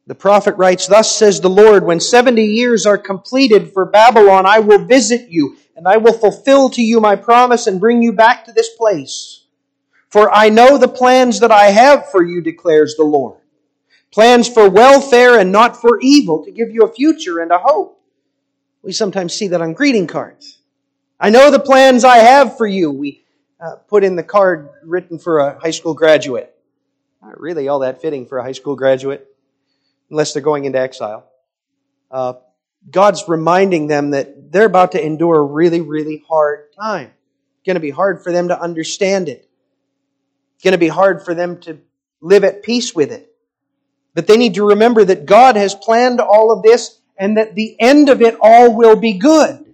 The 0.07 0.15
prophet 0.15 0.55
writes, 0.55 0.87
Thus 0.87 1.15
says 1.15 1.39
the 1.39 1.47
Lord, 1.47 1.83
when 1.83 1.99
70 1.99 2.43
years 2.43 2.87
are 2.87 2.97
completed 2.97 3.71
for 3.71 3.85
Babylon, 3.85 4.47
I 4.47 4.61
will 4.61 4.83
visit 4.85 5.29
you, 5.29 5.57
and 5.75 5.87
I 5.87 5.97
will 5.97 6.13
fulfill 6.13 6.71
to 6.71 6.81
you 6.81 6.99
my 6.99 7.15
promise 7.15 7.67
and 7.67 7.79
bring 7.79 8.01
you 8.01 8.13
back 8.13 8.45
to 8.45 8.51
this 8.51 8.69
place. 8.75 9.45
For 10.07 10.33
I 10.33 10.49
know 10.49 10.79
the 10.79 10.87
plans 10.87 11.39
that 11.41 11.51
I 11.51 11.65
have 11.65 12.09
for 12.09 12.23
you, 12.23 12.41
declares 12.41 12.95
the 12.95 13.03
Lord. 13.03 13.37
Plans 14.09 14.49
for 14.49 14.67
welfare 14.67 15.37
and 15.37 15.51
not 15.51 15.79
for 15.79 15.99
evil, 16.01 16.43
to 16.45 16.51
give 16.51 16.71
you 16.71 16.81
a 16.81 16.91
future 16.91 17.41
and 17.41 17.51
a 17.51 17.59
hope. 17.59 18.01
We 18.81 18.91
sometimes 18.91 19.35
see 19.35 19.49
that 19.49 19.61
on 19.61 19.73
greeting 19.73 20.07
cards. 20.07 20.58
I 21.19 21.29
know 21.31 21.51
the 21.51 21.59
plans 21.59 22.05
I 22.05 22.17
have 22.17 22.57
for 22.57 22.65
you. 22.65 22.91
We 22.91 23.25
uh, 23.59 23.75
put 23.87 24.05
in 24.05 24.15
the 24.15 24.23
card 24.23 24.69
written 24.83 25.19
for 25.19 25.39
a 25.39 25.59
high 25.59 25.71
school 25.71 25.93
graduate. 25.93 26.55
Not 27.21 27.39
really 27.39 27.67
all 27.67 27.79
that 27.79 28.01
fitting 28.01 28.25
for 28.25 28.37
a 28.37 28.43
high 28.43 28.53
school 28.53 28.77
graduate, 28.77 29.27
unless 30.09 30.31
they're 30.31 30.41
going 30.41 30.63
into 30.63 30.79
exile. 30.79 31.29
Uh, 32.09 32.33
God's 32.89 33.25
reminding 33.27 33.87
them 33.87 34.11
that 34.11 34.51
they're 34.53 34.65
about 34.65 34.93
to 34.93 35.05
endure 35.05 35.39
a 35.39 35.43
really, 35.43 35.81
really 35.81 36.23
hard 36.29 36.71
time. 36.73 37.07
It's 37.07 37.65
going 37.65 37.75
to 37.75 37.81
be 37.81 37.89
hard 37.89 38.23
for 38.23 38.31
them 38.31 38.47
to 38.47 38.59
understand 38.59 39.27
it. 39.27 39.49
It's 40.55 40.63
going 40.63 40.71
to 40.71 40.77
be 40.77 40.87
hard 40.87 41.25
for 41.25 41.33
them 41.33 41.59
to 41.61 41.79
live 42.21 42.45
at 42.45 42.63
peace 42.63 42.95
with 42.95 43.11
it. 43.11 43.29
But 44.13 44.27
they 44.27 44.37
need 44.37 44.53
to 44.53 44.69
remember 44.69 45.03
that 45.03 45.25
God 45.25 45.57
has 45.57 45.75
planned 45.75 46.21
all 46.21 46.51
of 46.51 46.63
this 46.63 46.99
and 47.17 47.35
that 47.35 47.55
the 47.55 47.75
end 47.77 48.07
of 48.07 48.21
it 48.21 48.37
all 48.41 48.73
will 48.73 48.95
be 48.95 49.13
good. 49.13 49.68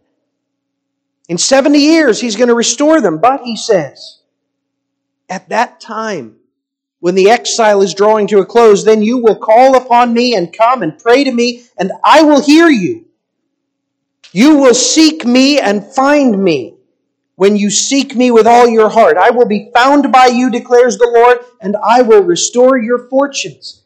In 1.28 1.38
70 1.38 1.80
years, 1.80 2.22
he's 2.22 2.36
going 2.36 2.50
to 2.50 2.56
restore 2.56 3.02
them. 3.02 3.20
But, 3.20 3.42
he 3.42 3.56
says, 3.56 4.22
at 5.30 5.50
that 5.50 5.80
time, 5.80 6.38
when 7.00 7.16
the 7.16 7.30
exile 7.30 7.82
is 7.82 7.94
drawing 7.94 8.28
to 8.28 8.40
a 8.40 8.46
close, 8.46 8.86
then 8.86 9.02
you 9.02 9.18
will 9.18 9.36
call 9.36 9.76
upon 9.76 10.14
me 10.14 10.36
and 10.36 10.56
come 10.56 10.82
and 10.82 10.98
pray 10.98 11.24
to 11.24 11.32
me, 11.32 11.64
and 11.78 11.92
I 12.04 12.22
will 12.24 12.42
hear 12.42 12.70
you. 12.70 13.06
You 14.32 14.58
will 14.58 14.74
seek 14.74 15.26
me 15.26 15.60
and 15.60 15.86
find 15.86 16.44
me 16.44 16.76
when 17.36 17.56
you 17.56 17.70
seek 17.70 18.16
me 18.16 18.32
with 18.32 18.48
all 18.48 18.68
your 18.68 18.90
heart. 18.90 19.18
I 19.18 19.30
will 19.30 19.46
be 19.46 19.72
found 19.74 20.12
by 20.12 20.28
you, 20.28 20.50
declares 20.50 20.98
the 20.98 21.12
Lord, 21.14 21.40
and 21.62 21.76
I 21.78 22.02
will 22.02 22.24
restore 22.24 22.78
your 22.78 23.08
fortunes. 23.10 23.84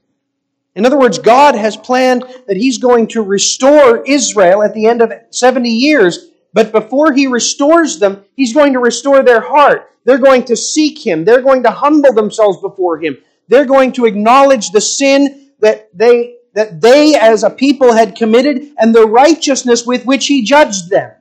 In 0.75 0.85
other 0.85 0.97
words, 0.97 1.19
God 1.19 1.55
has 1.55 1.75
planned 1.75 2.23
that 2.47 2.57
He's 2.57 2.77
going 2.77 3.07
to 3.09 3.21
restore 3.21 4.03
Israel 4.05 4.63
at 4.63 4.73
the 4.73 4.85
end 4.85 5.01
of 5.01 5.11
70 5.31 5.69
years 5.69 6.28
but 6.53 6.71
before 6.71 7.13
he 7.13 7.27
restores 7.27 7.99
them, 7.99 8.23
he's 8.35 8.53
going 8.53 8.73
to 8.73 8.79
restore 8.79 9.23
their 9.23 9.41
heart. 9.41 9.91
They're 10.03 10.17
going 10.17 10.45
to 10.45 10.55
seek 10.55 11.05
him. 11.05 11.25
They're 11.25 11.41
going 11.41 11.63
to 11.63 11.71
humble 11.71 12.13
themselves 12.13 12.59
before 12.61 12.99
him. 12.99 13.17
They're 13.47 13.65
going 13.65 13.91
to 13.93 14.05
acknowledge 14.05 14.71
the 14.71 14.81
sin 14.81 15.51
that 15.59 15.95
they, 15.95 16.37
that 16.53 16.81
they 16.81 17.15
as 17.15 17.43
a 17.43 17.49
people 17.49 17.93
had 17.93 18.15
committed 18.15 18.73
and 18.77 18.93
the 18.93 19.05
righteousness 19.05 19.85
with 19.85 20.05
which 20.05 20.27
he 20.27 20.43
judged 20.43 20.89
them. 20.89 21.11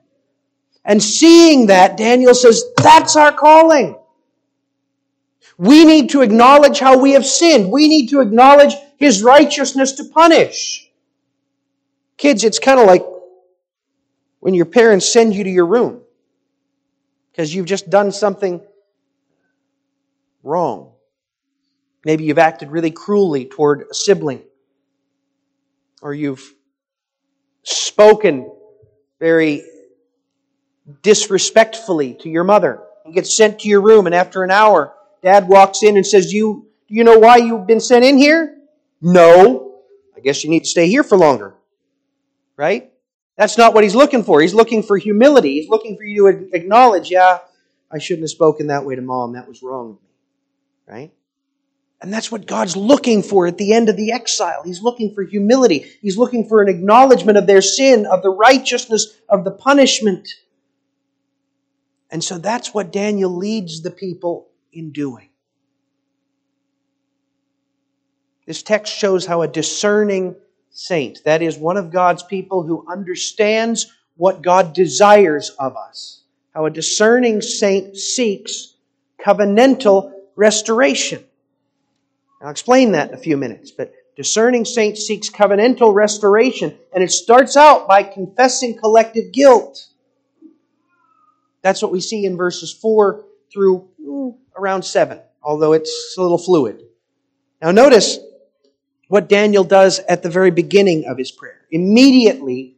And 0.85 1.03
seeing 1.03 1.67
that, 1.67 1.97
Daniel 1.99 2.35
says, 2.35 2.65
that's 2.79 3.17
our 3.17 3.33
calling. 3.33 3.97
We 5.59 5.85
need 5.85 6.11
to 6.11 6.23
acknowledge 6.23 6.79
how 6.79 6.99
we 6.99 7.13
have 7.13 7.27
sinned. 7.27 7.71
We 7.71 7.89
need 7.89 8.09
to 8.11 8.21
acknowledge 8.21 8.75
his 8.97 9.23
righteousness 9.23 9.93
to 9.93 10.05
punish. 10.05 10.89
Kids, 12.17 12.45
it's 12.45 12.59
kind 12.59 12.81
of 12.81 12.87
like 12.87 13.05
when 14.41 14.55
your 14.55 14.67
parents 14.67 15.13
send 15.13 15.35
you 15.35 15.45
to 15.45 15.51
your 15.51 15.67
room 15.67 16.03
because 17.31 17.55
you've 17.55 17.67
just 17.67 17.89
done 17.89 18.13
something 18.13 18.61
wrong. 20.43 20.93
Maybe 22.05 22.25
you've 22.25 22.39
acted 22.39 22.71
really 22.71 22.91
cruelly 22.91 23.45
toward 23.45 23.83
a 23.91 23.95
sibling, 23.95 24.43
or 26.01 26.15
you've 26.15 26.55
spoken 27.63 28.51
very 29.21 29.63
disrespectfully 31.03 32.15
to 32.15 32.29
your 32.29 32.45
mother. 32.45 32.81
You 33.07 33.13
get 33.13 33.27
sent 33.27 33.61
to 33.61 33.69
your 33.69 33.81
room, 33.81 34.07
and 34.07 34.15
after 34.15 34.43
an 34.43 34.51
hour, 34.51 34.95
dad 35.23 35.49
walks 35.49 35.83
in 35.83 35.97
and 35.97 36.07
says, 36.07 36.33
you, 36.33 36.67
Do 36.89 36.95
you 36.95 37.05
know 37.05 37.19
why 37.19 37.37
you've 37.37 37.67
been 37.67 37.81
sent 37.81 38.05
in 38.05 38.17
here? 38.17 38.57
No. 39.01 39.83
I 40.17 40.21
guess 40.21 40.43
you 40.43 40.51
need 40.51 40.61
to 40.61 40.69
stay 40.69 40.89
here 40.89 41.03
for 41.03 41.17
longer. 41.17 41.55
Right? 42.57 42.91
That's 43.39 43.57
not 43.57 43.73
what 43.73 43.85
he's 43.85 43.95
looking 43.95 44.25
for. 44.25 44.41
He's 44.41 44.53
looking 44.53 44.83
for 44.83 44.99
humility. 44.99 45.61
He's 45.61 45.71
looking 45.71 45.97
for 45.97 46.03
you 46.03 46.31
to 46.31 46.51
acknowledge, 46.53 47.09
yeah, 47.09 47.39
I 47.89 47.99
shouldn't 47.99 48.25
have 48.25 48.31
spoken 48.31 48.67
that 48.67 48.85
way 48.85 48.97
to 48.97 49.01
mom. 49.01 49.35
That 49.35 49.47
was 49.47 49.63
wrong. 49.63 49.99
Right? 50.89 51.13
And 52.01 52.13
that's 52.13 52.33
what 52.33 52.47
God's 52.47 52.77
looking 52.77 53.23
for 53.23 53.47
at 53.47 53.57
the 53.57 53.73
end 53.73 53.89
of 53.89 53.97
the 53.97 54.11
exile. 54.11 54.63
He's 54.65 54.83
looking 54.83 55.15
for 55.15 55.23
humility. 55.23 55.87
He's 56.03 56.19
looking 56.19 56.49
for 56.49 56.61
an 56.63 56.69
acknowledgement 56.69 57.39
of 57.39 57.47
their 57.47 57.63
sin, 57.63 58.07
of 58.07 58.23
the 58.23 58.31
righteousness 58.31 59.17
of 59.29 59.45
the 59.45 59.53
punishment. 59.53 60.29
And 62.11 62.25
so 62.25 62.39
that's 62.39 62.75
what 62.75 62.91
Daniel 62.91 63.31
leads 63.31 63.83
the 63.83 63.91
people 63.93 64.49
in 64.73 64.91
doing. 64.91 65.29
This 68.47 68.65
text 68.65 68.93
shows 68.93 69.27
how 69.27 69.43
a 69.43 69.49
discerning 69.49 70.35
saint. 70.71 71.23
That 71.25 71.43
is 71.43 71.57
one 71.57 71.77
of 71.77 71.91
God's 71.91 72.23
people 72.23 72.63
who 72.63 72.87
understands 72.89 73.93
what 74.17 74.43
God 74.43 74.75
desires 74.75 75.51
of 75.59 75.77
us. 75.77 76.23
How 76.55 76.67
a 76.67 76.71
discerning 76.71 77.41
saint 77.41 77.97
seeks 77.97 78.75
covenantal 79.25 80.13
restoration. 80.37 81.25
I'll 82.41 82.51
explain 82.51 82.93
that 82.93 83.09
in 83.09 83.15
a 83.15 83.19
few 83.19 83.37
minutes, 83.37 83.71
but 83.71 83.93
discerning 84.17 84.65
saint 84.65 84.97
seeks 84.97 85.31
covenantal 85.31 85.93
restoration, 85.95 86.77
and 86.93 87.03
it 87.03 87.11
starts 87.11 87.57
out 87.57 87.89
by 87.89 88.03
confessing 88.03 88.77
collective 88.79 89.33
guilt. 89.33 89.87
That's 91.63 91.83
what 91.83 91.93
we 91.93 92.01
see 92.01 92.25
in 92.25 92.37
verses 92.37 92.73
4 92.73 93.25
through 93.53 93.89
around 94.57 94.83
7, 94.83 95.21
although 95.43 95.73
it's 95.73 96.15
a 96.17 96.23
little 96.23 96.39
fluid. 96.39 96.83
Now 97.61 97.73
notice 97.73 98.19
what 99.09 99.29
Daniel 99.29 99.65
does 99.65 99.99
at 100.01 100.23
the 100.23 100.31
very 100.31 100.51
beginning 100.51 101.07
of 101.07 101.19
his 101.19 101.31
prayer. 101.31 101.61
Immediately, 101.71 102.77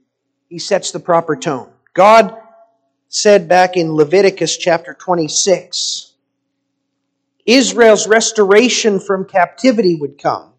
he 0.49 0.59
sets 0.59 0.91
the 0.91 1.01
proper 1.01 1.37
tone. 1.37 1.71
God 1.93 2.37
said 3.09 3.49
back 3.49 3.77
in 3.77 3.95
Leviticus 3.95 4.57
chapter 4.57 4.95
26. 4.95 6.13
Israel's 7.45 8.07
restoration 8.07 9.01
from 9.01 9.25
captivity 9.25 9.97
would 9.97 10.19
come 10.19 10.53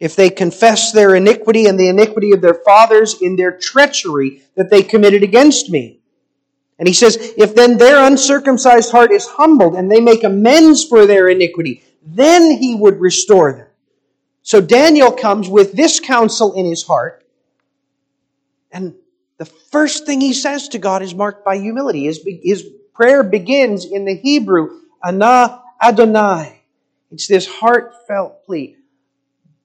if 0.00 0.16
they 0.16 0.30
confess 0.30 0.92
their 0.92 1.14
iniquity 1.14 1.66
and 1.66 1.78
the 1.78 1.88
iniquity 1.88 2.32
of 2.32 2.40
their 2.40 2.54
fathers 2.54 3.20
in 3.20 3.36
their 3.36 3.56
treachery 3.56 4.42
that 4.54 4.70
they 4.70 4.82
committed 4.82 5.22
against 5.22 5.70
me. 5.70 6.00
And 6.78 6.86
he 6.86 6.94
says, 6.94 7.16
if 7.36 7.54
then 7.54 7.78
their 7.78 8.04
uncircumcised 8.04 8.92
heart 8.92 9.10
is 9.10 9.26
humbled 9.26 9.74
and 9.74 9.90
they 9.90 10.00
make 10.00 10.22
amends 10.22 10.84
for 10.84 11.06
their 11.06 11.28
iniquity, 11.28 11.82
then 12.04 12.52
he 12.52 12.74
would 12.74 13.00
restore 13.00 13.52
them. 13.52 13.67
So 14.48 14.62
Daniel 14.62 15.12
comes 15.12 15.46
with 15.46 15.74
this 15.74 16.00
counsel 16.00 16.54
in 16.54 16.64
his 16.64 16.82
heart, 16.82 17.22
and 18.72 18.94
the 19.36 19.44
first 19.44 20.06
thing 20.06 20.22
he 20.22 20.32
says 20.32 20.68
to 20.68 20.78
God 20.78 21.02
is 21.02 21.14
marked 21.14 21.44
by 21.44 21.58
humility. 21.58 22.06
His, 22.06 22.26
his 22.42 22.66
prayer 22.94 23.22
begins 23.22 23.84
in 23.84 24.06
the 24.06 24.16
Hebrew, 24.16 24.80
Ana 25.04 25.60
Adonai. 25.82 26.62
It's 27.10 27.26
this 27.26 27.46
heartfelt 27.46 28.46
plea. 28.46 28.78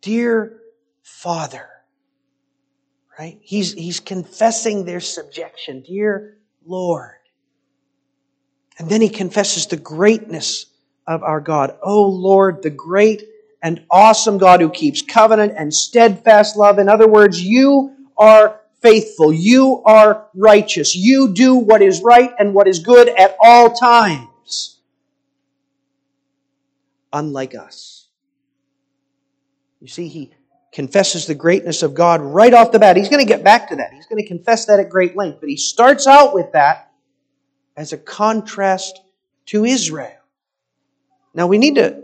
Dear 0.02 0.60
Father, 1.02 1.70
right? 3.18 3.40
He's, 3.42 3.72
he's 3.72 4.02
confessing 4.02 4.84
their 4.84 5.00
subjection. 5.00 5.80
Dear 5.80 6.40
Lord. 6.66 7.16
And 8.78 8.90
then 8.90 9.00
he 9.00 9.08
confesses 9.08 9.68
the 9.68 9.78
greatness 9.78 10.66
of 11.08 11.24
our 11.24 11.40
God. 11.40 11.78
Oh 11.82 12.10
Lord, 12.10 12.64
the 12.64 12.70
great 12.70 13.30
and 13.64 13.86
awesome 13.90 14.38
God 14.38 14.60
who 14.60 14.70
keeps 14.70 15.02
covenant 15.02 15.54
and 15.58 15.74
steadfast 15.74 16.58
love. 16.58 16.78
In 16.78 16.90
other 16.90 17.08
words, 17.08 17.42
you 17.42 17.96
are 18.18 18.60
faithful. 18.82 19.32
You 19.32 19.82
are 19.86 20.28
righteous. 20.36 20.94
You 20.94 21.34
do 21.34 21.56
what 21.56 21.82
is 21.82 22.02
right 22.02 22.32
and 22.38 22.54
what 22.54 22.68
is 22.68 22.80
good 22.80 23.08
at 23.08 23.38
all 23.42 23.74
times. 23.74 24.80
Unlike 27.14 27.56
us. 27.56 28.08
You 29.80 29.88
see, 29.88 30.10
he 30.10 30.32
confesses 30.74 31.26
the 31.26 31.36
greatness 31.36 31.84
of 31.84 31.94
God 31.94 32.20
right 32.20 32.54
off 32.54 32.74
the 32.74 32.80
bat. 32.80 32.98
He's 32.98 33.10
going 33.10 33.26
to 33.26 33.32
get 33.32 33.44
back 33.44 33.70
to 33.70 33.78
that. 33.78 33.94
He's 33.94 34.08
going 34.08 34.22
to 34.22 34.28
confess 34.28 34.66
that 34.66 34.80
at 34.80 34.90
great 34.90 35.16
length. 35.16 35.40
But 35.40 35.50
he 35.50 35.58
starts 35.58 36.06
out 36.06 36.34
with 36.34 36.52
that 36.52 36.92
as 37.78 37.94
a 37.94 37.98
contrast 37.98 39.00
to 39.48 39.64
Israel. 39.64 40.12
Now 41.34 41.48
we 41.48 41.58
need 41.58 41.76
to 41.76 42.03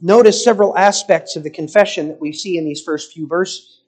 notice 0.00 0.42
several 0.42 0.76
aspects 0.76 1.36
of 1.36 1.42
the 1.42 1.50
confession 1.50 2.08
that 2.08 2.20
we 2.20 2.32
see 2.32 2.56
in 2.56 2.64
these 2.64 2.82
first 2.82 3.12
few 3.12 3.26
verses. 3.26 3.80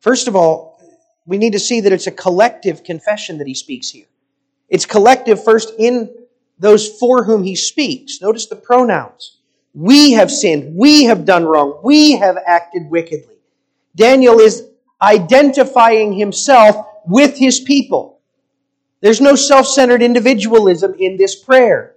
First 0.00 0.28
of 0.28 0.36
all, 0.36 0.80
we 1.26 1.38
need 1.38 1.52
to 1.52 1.60
see 1.60 1.80
that 1.80 1.92
it's 1.92 2.06
a 2.06 2.12
collective 2.12 2.82
confession 2.82 3.38
that 3.38 3.46
he 3.46 3.54
speaks 3.54 3.90
here. 3.90 4.06
It's 4.68 4.86
collective 4.86 5.42
first 5.42 5.74
in 5.78 6.10
those 6.58 6.88
for 6.98 7.24
whom 7.24 7.44
he 7.44 7.54
speaks. 7.54 8.20
Notice 8.20 8.46
the 8.46 8.56
pronouns. 8.56 9.38
We 9.74 10.12
have 10.12 10.30
sinned. 10.30 10.76
We 10.76 11.04
have 11.04 11.24
done 11.24 11.44
wrong. 11.44 11.80
We 11.82 12.12
have 12.18 12.36
acted 12.46 12.90
wickedly. 12.90 13.36
Daniel 13.94 14.40
is 14.40 14.66
identifying 15.00 16.12
himself 16.12 16.86
with 17.06 17.36
his 17.36 17.60
people. 17.60 18.20
There's 19.00 19.20
no 19.20 19.34
self-centered 19.34 20.02
individualism 20.02 20.94
in 20.98 21.16
this 21.16 21.34
prayer. 21.34 21.91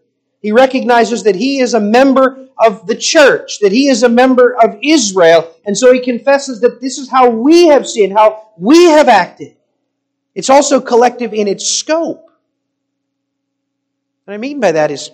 He 0.45 0.51
recognizes 0.51 1.23
that 1.23 1.33
he 1.33 1.59
is 1.59 1.73
a 1.73 1.79
member 1.79 2.49
of 2.63 2.85
the 2.85 2.93
church, 2.93 3.57
that 3.61 3.71
he 3.71 3.87
is 3.87 4.03
a 4.03 4.09
member 4.09 4.55
of 4.63 4.77
Israel, 4.83 5.51
and 5.65 5.75
so 5.75 5.91
he 5.91 5.99
confesses 5.99 6.61
that 6.61 6.79
this 6.79 6.99
is 6.99 7.09
how 7.09 7.31
we 7.31 7.65
have 7.69 7.87
sinned, 7.87 8.13
how 8.13 8.49
we 8.55 8.83
have 8.83 9.07
acted. 9.07 9.57
It's 10.35 10.51
also 10.51 10.79
collective 10.79 11.33
in 11.33 11.47
its 11.47 11.67
scope. 11.67 12.29
What 14.25 14.35
I 14.35 14.37
mean 14.37 14.59
by 14.59 14.73
that 14.73 14.91
is, 14.91 15.09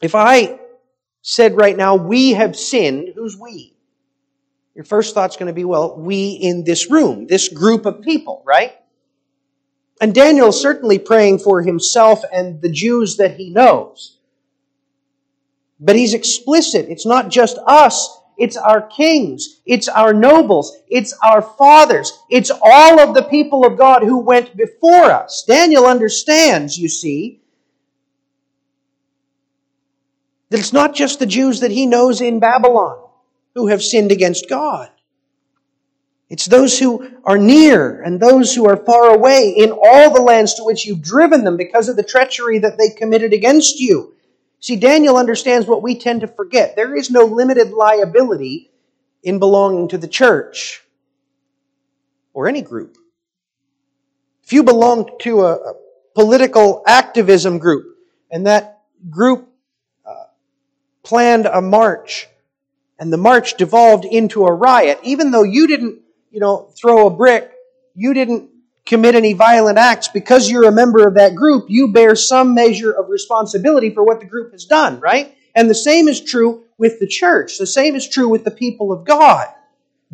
if 0.00 0.14
I 0.14 0.60
said 1.22 1.56
right 1.56 1.76
now, 1.76 1.96
we 1.96 2.34
have 2.34 2.54
sinned, 2.54 3.14
who's 3.16 3.36
we? 3.36 3.74
Your 4.76 4.84
first 4.84 5.12
thought's 5.12 5.36
going 5.36 5.48
to 5.48 5.52
be, 5.52 5.64
well, 5.64 5.96
we 5.98 6.34
in 6.34 6.62
this 6.62 6.88
room, 6.88 7.26
this 7.26 7.48
group 7.48 7.84
of 7.84 8.00
people, 8.00 8.44
right? 8.46 8.76
And 10.00 10.14
Daniel's 10.14 10.62
certainly 10.62 11.00
praying 11.00 11.40
for 11.40 11.62
himself 11.62 12.22
and 12.32 12.62
the 12.62 12.70
Jews 12.70 13.16
that 13.16 13.34
he 13.34 13.50
knows. 13.50 14.18
But 15.84 15.96
he's 15.96 16.14
explicit. 16.14 16.86
It's 16.88 17.04
not 17.04 17.28
just 17.28 17.58
us. 17.66 18.20
It's 18.38 18.56
our 18.56 18.82
kings. 18.82 19.60
It's 19.66 19.88
our 19.88 20.14
nobles. 20.14 20.76
It's 20.88 21.12
our 21.24 21.42
fathers. 21.42 22.16
It's 22.30 22.52
all 22.62 23.00
of 23.00 23.14
the 23.14 23.24
people 23.24 23.66
of 23.66 23.76
God 23.76 24.04
who 24.04 24.18
went 24.20 24.56
before 24.56 25.10
us. 25.10 25.44
Daniel 25.46 25.86
understands, 25.86 26.78
you 26.78 26.88
see, 26.88 27.40
that 30.50 30.60
it's 30.60 30.72
not 30.72 30.94
just 30.94 31.18
the 31.18 31.26
Jews 31.26 31.60
that 31.60 31.72
he 31.72 31.84
knows 31.84 32.20
in 32.20 32.38
Babylon 32.38 33.04
who 33.56 33.66
have 33.66 33.82
sinned 33.82 34.12
against 34.12 34.48
God. 34.48 34.88
It's 36.30 36.46
those 36.46 36.78
who 36.78 37.10
are 37.24 37.38
near 37.38 38.00
and 38.02 38.20
those 38.20 38.54
who 38.54 38.68
are 38.68 38.76
far 38.76 39.14
away 39.14 39.52
in 39.56 39.72
all 39.72 40.14
the 40.14 40.22
lands 40.22 40.54
to 40.54 40.64
which 40.64 40.86
you've 40.86 41.02
driven 41.02 41.44
them 41.44 41.56
because 41.56 41.88
of 41.88 41.96
the 41.96 42.04
treachery 42.04 42.60
that 42.60 42.78
they 42.78 42.90
committed 42.90 43.32
against 43.32 43.80
you. 43.80 44.11
See, 44.62 44.76
Daniel 44.76 45.16
understands 45.16 45.66
what 45.66 45.82
we 45.82 45.96
tend 45.96 46.20
to 46.20 46.28
forget. 46.28 46.76
There 46.76 46.94
is 46.94 47.10
no 47.10 47.24
limited 47.24 47.72
liability 47.72 48.70
in 49.24 49.40
belonging 49.40 49.88
to 49.88 49.98
the 49.98 50.06
church 50.06 50.84
or 52.32 52.46
any 52.46 52.62
group. 52.62 52.96
If 54.44 54.52
you 54.52 54.62
belong 54.62 55.10
to 55.22 55.42
a, 55.42 55.74
political 56.14 56.82
activism 56.86 57.58
group 57.58 57.96
and 58.30 58.46
that 58.46 58.82
group 59.08 59.48
uh, 60.04 60.24
planned 61.02 61.46
a 61.46 61.62
march 61.62 62.28
and 62.98 63.12
the 63.12 63.16
march 63.16 63.56
devolved 63.56 64.04
into 64.04 64.44
a 64.44 64.52
riot, 64.52 65.00
even 65.02 65.30
though 65.30 65.42
you 65.42 65.66
didn't, 65.66 66.00
you 66.30 66.38
know, 66.38 66.70
throw 66.80 67.06
a 67.06 67.10
brick, 67.10 67.50
you 67.94 68.14
didn't 68.14 68.50
commit 68.84 69.14
any 69.14 69.32
violent 69.32 69.78
acts, 69.78 70.08
because 70.08 70.50
you're 70.50 70.68
a 70.68 70.72
member 70.72 71.06
of 71.06 71.14
that 71.14 71.34
group, 71.34 71.66
you 71.68 71.92
bear 71.92 72.14
some 72.16 72.54
measure 72.54 72.90
of 72.90 73.08
responsibility 73.08 73.90
for 73.90 74.04
what 74.04 74.20
the 74.20 74.26
group 74.26 74.52
has 74.52 74.64
done, 74.64 74.98
right? 75.00 75.36
And 75.54 75.68
the 75.68 75.74
same 75.74 76.08
is 76.08 76.20
true 76.20 76.64
with 76.78 76.98
the 76.98 77.06
church. 77.06 77.58
The 77.58 77.66
same 77.66 77.94
is 77.94 78.08
true 78.08 78.28
with 78.28 78.44
the 78.44 78.50
people 78.50 78.92
of 78.92 79.04
God. 79.04 79.46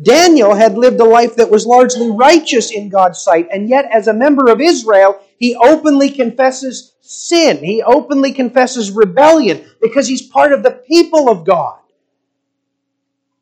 Daniel 0.01 0.53
had 0.53 0.77
lived 0.77 0.99
a 0.99 1.05
life 1.05 1.35
that 1.35 1.49
was 1.49 1.65
largely 1.65 2.09
righteous 2.09 2.71
in 2.71 2.89
God's 2.89 3.19
sight, 3.19 3.47
and 3.51 3.67
yet 3.67 3.89
as 3.91 4.07
a 4.07 4.13
member 4.13 4.49
of 4.49 4.61
Israel, 4.61 5.19
he 5.37 5.55
openly 5.55 6.09
confesses 6.09 6.93
sin. 7.01 7.57
He 7.57 7.81
openly 7.81 8.31
confesses 8.31 8.91
rebellion 8.91 9.65
because 9.81 10.07
he's 10.07 10.21
part 10.21 10.53
of 10.53 10.63
the 10.63 10.71
people 10.71 11.29
of 11.29 11.45
God. 11.45 11.79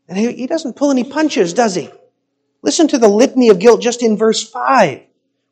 And 0.08 0.18
he, 0.18 0.48
doesn't 0.48 0.78
pull 0.78 0.90
any 0.90 1.04
punches, 1.04 1.54
does 1.54 1.76
he? 1.76 1.90
Listen 2.62 2.88
to 2.88 2.98
the 2.98 3.10
litany 3.10 3.50
of 3.50 3.60
guilt 3.60 3.82
just 3.82 4.02
in 4.02 4.18
verse 4.18 4.50
5. 4.50 5.02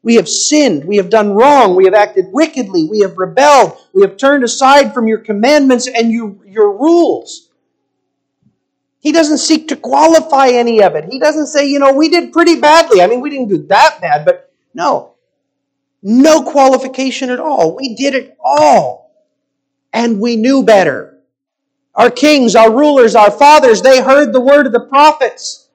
We 0.05 0.15
have 0.15 0.29
sinned. 0.29 0.85
We 0.85 0.97
have 0.97 1.09
done 1.09 1.31
wrong. 1.31 1.75
We 1.75 1.85
have 1.85 1.95
acted 1.95 2.27
wickedly. 2.31 2.83
We 2.83 2.99
have 2.99 3.17
rebelled. 3.17 3.79
We 3.91 4.03
have 4.03 4.17
turned 4.17 4.43
aside 4.43 4.93
from 4.93 5.07
your 5.07 5.17
commandments 5.17 5.87
and 5.87 6.11
you, 6.11 6.43
your 6.45 6.77
rules. 6.77 7.49
He 8.99 9.11
doesn't 9.11 9.39
seek 9.39 9.67
to 9.69 9.75
qualify 9.75 10.49
any 10.49 10.83
of 10.83 10.93
it. 10.93 11.05
He 11.11 11.17
doesn't 11.17 11.47
say, 11.47 11.67
you 11.67 11.79
know, 11.79 11.91
we 11.91 12.09
did 12.09 12.31
pretty 12.31 12.59
badly. 12.61 13.01
I 13.01 13.07
mean, 13.07 13.19
we 13.19 13.31
didn't 13.31 13.49
do 13.49 13.65
that 13.65 13.97
bad, 13.99 14.25
but 14.25 14.53
no. 14.75 15.15
No 16.03 16.43
qualification 16.43 17.31
at 17.31 17.39
all. 17.39 17.75
We 17.75 17.95
did 17.95 18.13
it 18.13 18.37
all. 18.39 19.11
And 19.91 20.21
we 20.21 20.35
knew 20.35 20.63
better. 20.63 21.17
Our 21.95 22.11
kings, 22.11 22.55
our 22.55 22.71
rulers, 22.71 23.15
our 23.15 23.31
fathers, 23.31 23.81
they 23.81 24.03
heard 24.03 24.33
the 24.33 24.41
word 24.41 24.67
of 24.67 24.71
the 24.71 24.85
prophets. 24.85 25.67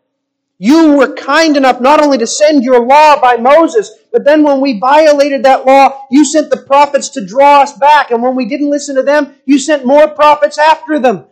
You 0.59 0.93
were 0.93 1.15
kind 1.15 1.57
enough 1.57 1.81
not 1.81 2.01
only 2.01 2.19
to 2.19 2.29
send 2.29 2.63
your 2.63 2.87
law 2.87 3.21
by 3.21 3.37
Moses, 3.37 3.91
but 4.13 4.25
then 4.25 4.43
when 4.43 4.61
we 4.61 4.81
violated 4.81 5.45
that 5.45 5.65
law, 5.67 6.07
you 6.11 6.25
sent 6.25 6.51
the 6.51 6.57
prophets 6.57 7.11
to 7.11 7.25
draw 7.25 7.63
us 7.63 7.73
back. 7.73 8.11
And 8.11 8.23
when 8.23 8.35
we 8.35 8.47
didn't 8.47 8.71
listen 8.71 8.97
to 8.97 9.03
them, 9.03 9.35
you 9.45 9.59
sent 9.59 9.87
more 9.87 10.09
prophets 10.09 10.59
after 10.59 10.99
them. 10.99 11.27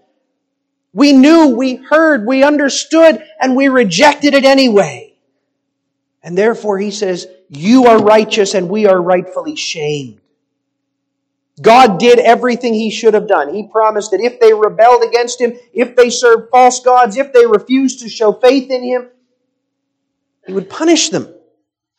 We 0.92 1.12
knew, 1.12 1.48
we 1.48 1.76
heard, 1.76 2.26
we 2.26 2.42
understood, 2.42 3.22
and 3.40 3.56
we 3.56 3.68
rejected 3.68 4.34
it 4.34 4.44
anyway. 4.44 5.16
And 6.22 6.36
therefore, 6.36 6.78
he 6.78 6.90
says, 6.90 7.26
you 7.48 7.86
are 7.86 8.02
righteous 8.02 8.54
and 8.54 8.68
we 8.68 8.86
are 8.86 9.00
rightfully 9.00 9.56
shamed. 9.56 10.20
God 11.60 11.98
did 11.98 12.18
everything 12.20 12.74
he 12.74 12.90
should 12.90 13.14
have 13.14 13.26
done. 13.26 13.52
He 13.52 13.66
promised 13.66 14.12
that 14.12 14.20
if 14.20 14.38
they 14.38 14.52
rebelled 14.52 15.02
against 15.02 15.40
him, 15.40 15.58
if 15.72 15.96
they 15.96 16.10
served 16.10 16.50
false 16.50 16.80
gods, 16.80 17.16
if 17.16 17.32
they 17.32 17.46
refused 17.46 18.00
to 18.00 18.08
show 18.08 18.32
faith 18.32 18.70
in 18.70 18.84
him, 18.84 19.08
he 20.46 20.52
would 20.52 20.70
punish 20.70 21.08
them. 21.08 21.34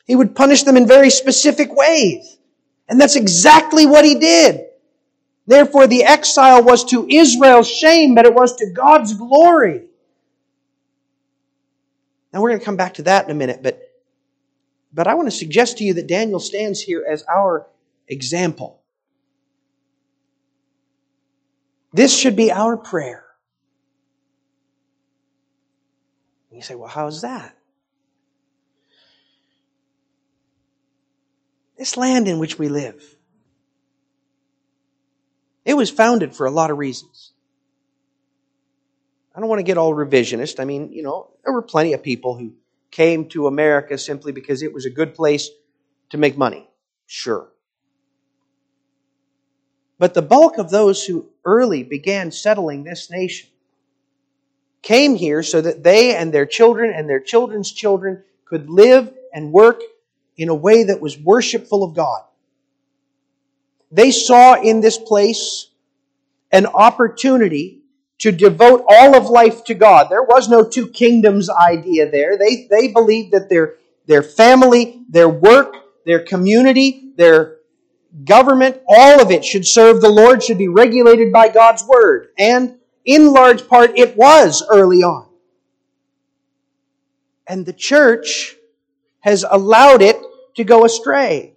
He 0.10 0.16
would 0.16 0.36
punish 0.36 0.64
them 0.64 0.76
in 0.76 0.88
very 0.88 1.12
specific 1.12 1.70
ways. 1.72 2.40
And 2.88 3.00
that's 3.00 3.16
exactly 3.16 3.86
what 3.86 4.04
he 4.04 4.16
did. 4.16 4.66
Therefore, 5.46 5.86
the 5.86 6.04
exile 6.04 6.64
was 6.64 6.84
to 6.86 7.08
Israel's 7.08 7.70
shame, 7.70 8.16
but 8.16 8.26
it 8.26 8.34
was 8.34 8.56
to 8.56 8.72
God's 8.72 9.14
glory. 9.14 9.84
Now, 12.34 12.42
we're 12.42 12.50
going 12.50 12.60
to 12.60 12.66
come 12.66 12.76
back 12.76 12.96
to 12.96 13.04
that 13.04 13.26
in 13.26 13.32
a 13.32 13.36
minute, 13.36 13.62
but 13.62 13.80
But 14.92 15.06
I 15.06 15.14
want 15.14 15.28
to 15.28 15.32
suggest 15.32 15.78
to 15.78 15.84
you 15.84 15.94
that 15.94 16.08
Daniel 16.08 16.40
stands 16.40 16.82
here 16.82 17.06
as 17.08 17.24
our 17.30 17.68
example. 18.08 18.82
This 21.94 22.18
should 22.18 22.36
be 22.36 22.52
our 22.52 22.78
prayer. 22.78 23.26
You 26.52 26.64
say, 26.64 26.74
well, 26.74 26.90
how's 26.90 27.22
that? 27.22 27.56
This 31.80 31.96
land 31.96 32.28
in 32.28 32.40
which 32.40 32.60
we 32.60 32.68
live, 32.68 33.02
it 35.64 35.76
was 35.76 35.90
founded 35.90 36.36
for 36.36 36.46
a 36.46 36.52
lot 36.52 36.72
of 36.72 36.78
reasons. 36.78 37.32
I 39.34 39.40
don't 39.40 39.48
want 39.48 39.60
to 39.60 39.64
get 39.64 39.78
all 39.78 39.94
revisionist. 39.96 40.60
I 40.60 40.66
mean, 40.66 40.92
you 40.92 41.04
know, 41.04 41.30
there 41.46 41.54
were 41.54 41.62
plenty 41.62 41.94
of 41.94 42.04
people 42.04 42.38
who 42.38 42.52
came 42.92 43.30
to 43.30 43.48
America 43.48 43.98
simply 43.98 44.34
because 44.34 44.62
it 44.62 44.74
was 44.74 44.86
a 44.86 44.90
good 44.90 45.16
place 45.16 45.50
to 46.10 46.18
make 46.18 46.38
money. 46.38 46.68
Sure. 47.08 47.48
But 49.98 50.14
the 50.14 50.22
bulk 50.22 50.58
of 50.58 50.72
those 50.72 51.06
who 51.06 51.30
early 51.46 51.84
began 51.84 52.32
settling 52.32 52.84
this 52.84 53.10
nation 53.10 53.48
came 54.82 55.16
here 55.16 55.44
so 55.44 55.62
that 55.62 55.84
they 55.84 56.14
and 56.14 56.34
their 56.34 56.46
children 56.46 56.92
and 56.94 57.08
their 57.08 57.22
children's 57.22 57.72
children 57.72 58.24
could 58.44 58.70
live 58.70 59.14
and 59.34 59.54
work 59.54 59.82
in 60.40 60.48
a 60.48 60.56
way 60.56 60.86
that 60.86 61.02
was 61.02 61.20
worshipful 61.20 61.84
of 61.84 61.94
God. 61.94 62.22
They 63.92 64.10
saw 64.10 64.60
in 64.60 64.80
this 64.80 64.98
place 64.98 65.68
an 66.50 66.66
opportunity 66.66 67.82
to 68.20 68.32
devote 68.32 68.86
all 68.88 69.16
of 69.16 69.30
life 69.30 69.66
to 69.66 69.74
God. 69.74 70.08
There 70.10 70.24
was 70.24 70.48
no 70.48 70.64
two 70.64 70.88
kingdoms 70.88 71.50
idea 71.50 72.10
there. 72.10 72.38
They, 72.38 72.68
they 72.70 72.88
believed 72.88 73.34
that 73.34 73.50
their, 73.50 73.76
their 74.08 74.24
family, 74.24 75.02
their 75.10 75.28
work, 75.28 75.76
their 76.06 76.24
community, 76.24 77.12
their 77.18 77.58
government, 78.24 78.82
all 78.88 79.22
of 79.22 79.32
it 79.32 79.44
should 79.44 79.68
serve 79.68 80.00
the 80.00 80.10
Lord, 80.10 80.42
should 80.42 80.58
be 80.58 80.70
regulated 80.70 81.34
by 81.34 81.50
God's 81.50 81.84
Word. 81.84 82.30
And 82.38 82.78
in 83.04 83.34
large 83.34 83.68
part, 83.68 83.98
it 83.98 84.16
was 84.16 84.64
early 84.72 85.04
on. 85.04 85.28
And 87.46 87.66
the 87.66 87.74
church 87.74 88.56
has 89.20 89.46
allowed 89.50 90.02
it 90.02 90.18
to 90.60 90.64
go 90.64 90.86
astray. 90.86 91.54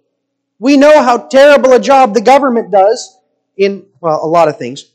We 0.59 0.77
know 0.77 1.03
how 1.03 1.17
terrible 1.27 1.73
a 1.73 1.79
job 1.79 2.13
the 2.13 2.21
government 2.21 2.71
does 2.71 3.17
in, 3.57 3.85
well, 3.99 4.23
a 4.23 4.27
lot 4.27 4.47
of 4.47 4.57
things. 4.57 4.91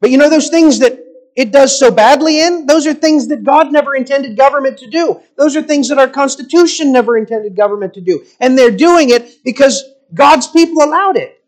But 0.00 0.10
you 0.10 0.18
know 0.18 0.28
those 0.28 0.48
things 0.48 0.80
that 0.80 0.98
it 1.36 1.52
does 1.52 1.78
so 1.78 1.90
badly 1.90 2.40
in? 2.40 2.66
Those 2.66 2.86
are 2.86 2.94
things 2.94 3.28
that 3.28 3.44
God 3.44 3.72
never 3.72 3.94
intended 3.94 4.36
government 4.36 4.78
to 4.78 4.90
do. 4.90 5.20
Those 5.36 5.56
are 5.56 5.62
things 5.62 5.88
that 5.88 5.98
our 5.98 6.08
Constitution 6.08 6.92
never 6.92 7.16
intended 7.16 7.56
government 7.56 7.94
to 7.94 8.00
do. 8.00 8.24
And 8.40 8.58
they're 8.58 8.72
doing 8.72 9.10
it 9.10 9.42
because 9.44 9.84
God's 10.12 10.48
people 10.48 10.82
allowed 10.82 11.16
it. 11.16 11.42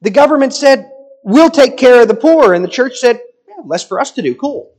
The 0.00 0.10
government 0.10 0.54
said, 0.54 0.90
we'll 1.22 1.50
take 1.50 1.76
care 1.76 2.00
of 2.00 2.08
the 2.08 2.14
poor. 2.14 2.54
And 2.54 2.64
the 2.64 2.68
church 2.68 2.96
said, 2.96 3.20
yeah, 3.46 3.56
less 3.64 3.86
for 3.86 4.00
us 4.00 4.12
to 4.12 4.22
do. 4.22 4.34
Cool. 4.34 4.72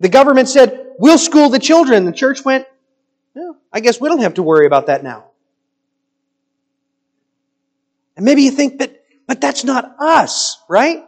The 0.00 0.08
government 0.08 0.48
said, 0.48 0.86
we'll 0.98 1.18
school 1.18 1.48
the 1.48 1.58
children. 1.58 2.04
The 2.04 2.12
church 2.12 2.44
went, 2.44 2.66
I 3.72 3.80
guess 3.80 4.00
we 4.00 4.08
don't 4.08 4.20
have 4.20 4.34
to 4.34 4.42
worry 4.42 4.66
about 4.66 4.86
that 4.86 5.02
now. 5.02 5.24
And 8.16 8.24
maybe 8.24 8.42
you 8.42 8.50
think, 8.50 8.78
but, 8.78 9.04
but 9.26 9.40
that's 9.40 9.64
not 9.64 9.94
us, 10.00 10.60
right? 10.68 11.04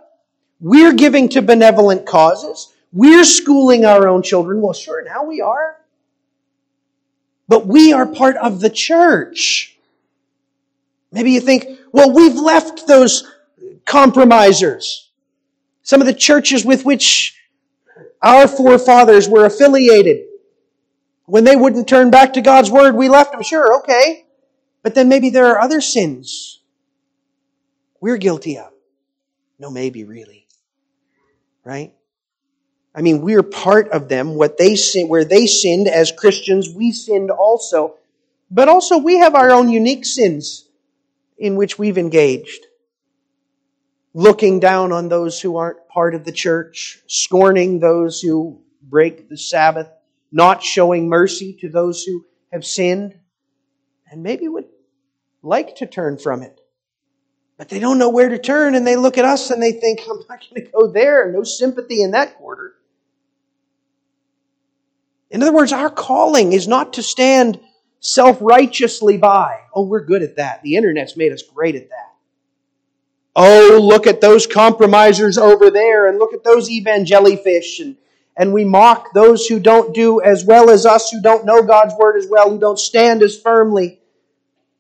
We're 0.61 0.93
giving 0.93 1.29
to 1.31 1.43
benevolent 1.43 2.07
causes. 2.07 2.73
We're 2.93 3.25
schooling 3.25 3.85
our 3.85 4.07
own 4.07 4.23
children. 4.23 4.61
Well, 4.61 4.73
sure, 4.73 5.03
now 5.05 5.25
we 5.25 5.41
are. 5.41 5.77
But 7.49 7.67
we 7.67 7.93
are 7.93 8.07
part 8.07 8.37
of 8.37 8.61
the 8.61 8.71
church. 8.71 9.77
Maybe 11.11 11.33
you 11.33 11.41
think, 11.41 11.67
well, 11.91 12.13
we've 12.13 12.37
left 12.37 12.87
those 12.87 13.25
compromisers. 13.85 15.11
Some 15.83 16.01
of 16.01 16.07
the 16.07 16.15
churches 16.15 16.65
with 16.65 16.85
which 16.85 17.40
our 18.23 18.47
forefathers 18.49 19.29
were 19.29 19.47
affiliated. 19.47 20.27
When 21.27 21.45
they 21.45 21.57
wouldn't 21.57 21.89
turn 21.89 22.11
back 22.11 22.33
to 22.35 22.41
God's 22.41 22.71
word, 22.71 22.95
we 22.95 23.09
left 23.09 23.33
them. 23.33 23.43
Sure, 23.43 23.79
okay. 23.79 24.27
But 24.83 24.95
then 24.95 25.09
maybe 25.09 25.31
there 25.31 25.47
are 25.47 25.61
other 25.61 25.81
sins 25.81 26.61
we're 28.01 28.17
guilty 28.17 28.59
of. 28.59 28.73
No, 29.59 29.71
maybe 29.71 30.05
really. 30.05 30.47
Right? 31.65 31.93
I 32.95 33.03
mean, 33.03 33.21
we're 33.21 33.43
part 33.43 33.91
of 33.91 34.09
them. 34.09 34.35
What 34.35 34.57
they 34.57 34.75
sin, 34.75 35.09
where 35.09 35.25
they 35.25 35.47
sinned 35.47 35.87
as 35.87 36.11
Christians, 36.11 36.69
we 36.75 36.93
sinned 36.93 37.31
also. 37.31 37.97
But 38.51 38.69
also 38.69 38.99
we 38.99 39.19
have 39.19 39.35
our 39.35 39.51
own 39.51 39.69
unique 39.69 40.05
sins 40.05 40.67
in 41.39 41.57
which 41.57 41.79
we've 41.79 41.99
engaged. 41.99 42.67
Looking 44.13 44.59
down 44.59 44.93
on 44.93 45.09
those 45.09 45.41
who 45.41 45.57
aren't 45.57 45.87
part 45.89 46.15
of 46.15 46.25
the 46.25 46.33
church, 46.33 47.01
scorning 47.07 47.79
those 47.79 48.21
who 48.21 48.61
break 48.83 49.29
the 49.29 49.37
Sabbath, 49.37 49.89
not 50.33 50.63
showing 50.63 51.09
mercy 51.09 51.53
to 51.61 51.69
those 51.69 52.03
who 52.03 52.25
have 52.53 52.65
sinned, 52.65 53.19
and 54.11 54.23
maybe 54.23 54.49
would 54.49 54.67
like 55.43 55.77
to 55.77 55.87
turn 55.87 56.19
from 56.19 56.43
it. 56.43 56.61
But 57.57 57.69
they 57.69 57.79
don't 57.79 57.99
know 57.99 58.09
where 58.09 58.29
to 58.29 58.39
turn, 58.39 58.75
and 58.75 58.87
they 58.87 58.97
look 58.97 59.19
at 59.19 59.25
us 59.25 59.51
and 59.51 59.63
they 59.63 59.73
think, 59.73 60.01
I'm 60.09 60.25
not 60.29 60.41
going 60.49 60.65
to 60.65 60.73
go 60.73 60.91
there. 60.91 61.31
No 61.31 61.45
sympathy 61.45 62.03
in 62.03 62.13
that 62.13 62.37
quarter. 62.37 62.75
In 65.31 65.43
other 65.43 65.53
words, 65.53 65.73
our 65.73 65.91
calling 65.91 66.53
is 66.53 66.67
not 66.67 66.95
to 66.95 67.03
stand 67.03 67.61
self 68.01 68.39
righteously 68.41 69.17
by. 69.19 69.61
Oh, 69.75 69.87
we're 69.87 70.05
good 70.05 70.23
at 70.23 70.37
that. 70.37 70.63
The 70.63 70.75
internet's 70.75 71.17
made 71.17 71.33
us 71.33 71.43
great 71.43 71.77
at 71.77 71.89
that. 71.91 72.10
Oh, 73.37 73.79
look 73.81 74.07
at 74.07 74.21
those 74.21 74.47
compromisers 74.47 75.39
over 75.39 75.71
there, 75.71 76.09
and 76.09 76.19
look 76.19 76.35
at 76.35 76.43
those 76.43 76.69
evangelifish, 76.69 77.81
and, 77.81 77.97
and 78.37 78.53
we 78.53 78.65
mock 78.65 79.13
those 79.15 79.47
who 79.47 79.61
don't 79.61 79.95
do 79.95 80.21
as 80.21 80.45
well 80.45 80.69
as 80.69 80.85
us, 80.85 81.11
who 81.11 81.23
don't 81.23 81.45
know 81.45 81.63
God's 81.63 81.95
word 81.95 82.17
as 82.17 82.27
well, 82.27 82.51
who 82.51 82.59
don't 82.59 82.79
stand 82.79 83.23
as 83.23 83.39
firmly. 83.39 84.01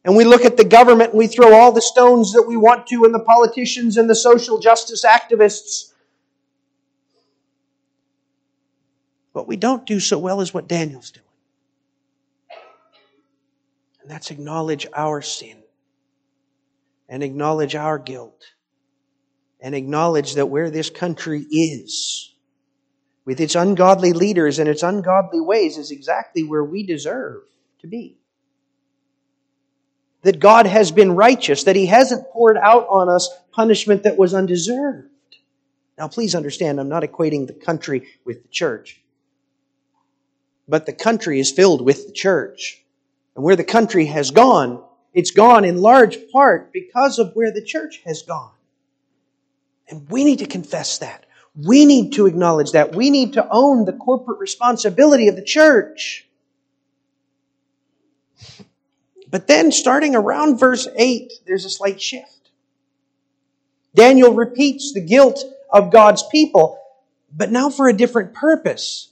And 0.04 0.16
we 0.16 0.24
look 0.24 0.44
at 0.44 0.56
the 0.56 0.64
government 0.64 1.10
and 1.10 1.18
we 1.18 1.26
throw 1.26 1.54
all 1.54 1.72
the 1.72 1.82
stones 1.82 2.32
that 2.32 2.42
we 2.42 2.56
want 2.56 2.86
to 2.86 3.04
and 3.04 3.14
the 3.14 3.20
politicians 3.20 3.98
and 3.98 4.08
the 4.08 4.14
social 4.14 4.58
justice 4.58 5.04
activists. 5.04 5.92
What 9.32 9.46
we 9.46 9.56
don't 9.56 9.84
do 9.84 10.00
so 10.00 10.18
well 10.18 10.40
is 10.40 10.54
what 10.54 10.68
Daniel's 10.68 11.10
doing. 11.10 11.26
And 14.00 14.10
that's 14.10 14.30
acknowledge 14.30 14.86
our 14.94 15.20
sin 15.20 15.59
and 17.10 17.22
acknowledge 17.22 17.74
our 17.74 17.98
guilt 17.98 18.42
and 19.60 19.74
acknowledge 19.74 20.36
that 20.36 20.46
where 20.46 20.70
this 20.70 20.88
country 20.88 21.40
is, 21.42 22.32
with 23.26 23.40
its 23.40 23.54
ungodly 23.54 24.14
leaders 24.14 24.58
and 24.58 24.70
its 24.70 24.82
ungodly 24.82 25.40
ways, 25.40 25.76
is 25.76 25.90
exactly 25.90 26.42
where 26.44 26.64
we 26.64 26.82
deserve 26.82 27.42
to 27.80 27.86
be 27.86 28.16
that 30.22 30.38
God 30.38 30.66
has 30.66 30.90
been 30.90 31.12
righteous, 31.12 31.64
that 31.64 31.76
He 31.76 31.86
hasn't 31.86 32.28
poured 32.30 32.58
out 32.58 32.86
on 32.88 33.08
us 33.08 33.28
punishment 33.52 34.02
that 34.02 34.18
was 34.18 34.34
undeserved. 34.34 35.08
Now, 35.98 36.08
please 36.08 36.34
understand, 36.34 36.80
I'm 36.80 36.88
not 36.88 37.02
equating 37.02 37.46
the 37.46 37.52
country 37.52 38.06
with 38.24 38.42
the 38.42 38.48
church. 38.48 39.00
But 40.68 40.86
the 40.86 40.92
country 40.92 41.40
is 41.40 41.50
filled 41.50 41.84
with 41.84 42.06
the 42.06 42.12
church. 42.12 42.82
And 43.34 43.44
where 43.44 43.56
the 43.56 43.64
country 43.64 44.06
has 44.06 44.30
gone, 44.30 44.82
it's 45.12 45.30
gone 45.30 45.64
in 45.64 45.80
large 45.80 46.18
part 46.30 46.72
because 46.72 47.18
of 47.18 47.34
where 47.34 47.50
the 47.50 47.62
church 47.62 48.02
has 48.04 48.22
gone. 48.22 48.52
And 49.88 50.08
we 50.08 50.24
need 50.24 50.38
to 50.38 50.46
confess 50.46 50.98
that. 50.98 51.26
We 51.54 51.84
need 51.84 52.12
to 52.12 52.26
acknowledge 52.26 52.72
that. 52.72 52.94
We 52.94 53.10
need 53.10 53.32
to 53.32 53.46
own 53.50 53.84
the 53.84 53.92
corporate 53.92 54.38
responsibility 54.38 55.26
of 55.26 55.34
the 55.34 55.44
church. 55.44 56.26
But 59.28 59.46
then, 59.46 59.72
starting 59.72 60.14
around 60.14 60.58
verse 60.58 60.88
8, 60.96 61.32
there's 61.46 61.64
a 61.64 61.70
slight 61.70 62.00
shift. 62.00 62.50
Daniel 63.94 64.34
repeats 64.34 64.92
the 64.92 65.00
guilt 65.00 65.44
of 65.72 65.92
God's 65.92 66.22
people, 66.30 66.78
but 67.32 67.50
now 67.50 67.70
for 67.70 67.88
a 67.88 67.96
different 67.96 68.32
purpose. 68.34 69.10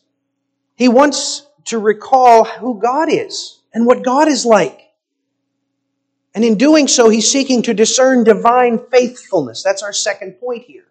He 0.76 0.88
wants 0.88 1.46
to 1.66 1.78
recall 1.78 2.44
who 2.44 2.80
God 2.80 3.12
is 3.12 3.58
and 3.74 3.84
what 3.84 4.04
God 4.04 4.28
is 4.28 4.44
like. 4.44 4.87
And 6.38 6.44
in 6.44 6.56
doing 6.56 6.86
so, 6.86 7.08
he's 7.08 7.28
seeking 7.28 7.62
to 7.62 7.74
discern 7.74 8.22
divine 8.22 8.78
faithfulness. 8.92 9.64
That's 9.64 9.82
our 9.82 9.92
second 9.92 10.34
point 10.34 10.62
here. 10.62 10.84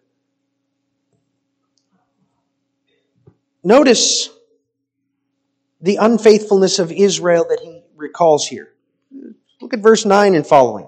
Notice 3.64 4.28
the 5.80 5.96
unfaithfulness 5.96 6.78
of 6.78 6.92
Israel 6.92 7.46
that 7.48 7.60
he 7.60 7.80
recalls 7.96 8.46
here. 8.46 8.74
Look 9.62 9.72
at 9.72 9.80
verse 9.80 10.04
9 10.04 10.34
and 10.34 10.46
following. 10.46 10.86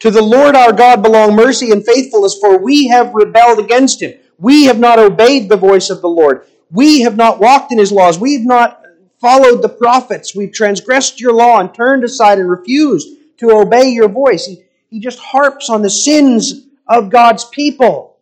To 0.00 0.10
the 0.10 0.20
Lord 0.20 0.56
our 0.56 0.72
God 0.72 1.00
belong 1.00 1.36
mercy 1.36 1.70
and 1.70 1.86
faithfulness, 1.86 2.36
for 2.40 2.58
we 2.58 2.88
have 2.88 3.14
rebelled 3.14 3.60
against 3.60 4.02
him. 4.02 4.18
We 4.36 4.64
have 4.64 4.80
not 4.80 4.98
obeyed 4.98 5.48
the 5.48 5.56
voice 5.56 5.90
of 5.90 6.00
the 6.00 6.08
Lord. 6.08 6.44
We 6.72 7.02
have 7.02 7.16
not 7.16 7.38
walked 7.38 7.70
in 7.70 7.78
his 7.78 7.92
laws. 7.92 8.18
We've 8.18 8.44
not 8.44 8.82
followed 9.20 9.62
the 9.62 9.68
prophets. 9.68 10.34
We've 10.34 10.52
transgressed 10.52 11.20
your 11.20 11.34
law 11.34 11.60
and 11.60 11.72
turned 11.72 12.02
aside 12.02 12.40
and 12.40 12.50
refused 12.50 13.15
to 13.38 13.50
obey 13.50 13.90
your 13.90 14.08
voice. 14.08 14.46
He, 14.46 14.62
he 14.88 15.00
just 15.00 15.18
harps 15.18 15.70
on 15.70 15.82
the 15.82 15.90
sins 15.90 16.66
of 16.86 17.10
God's 17.10 17.44
people. 17.44 18.18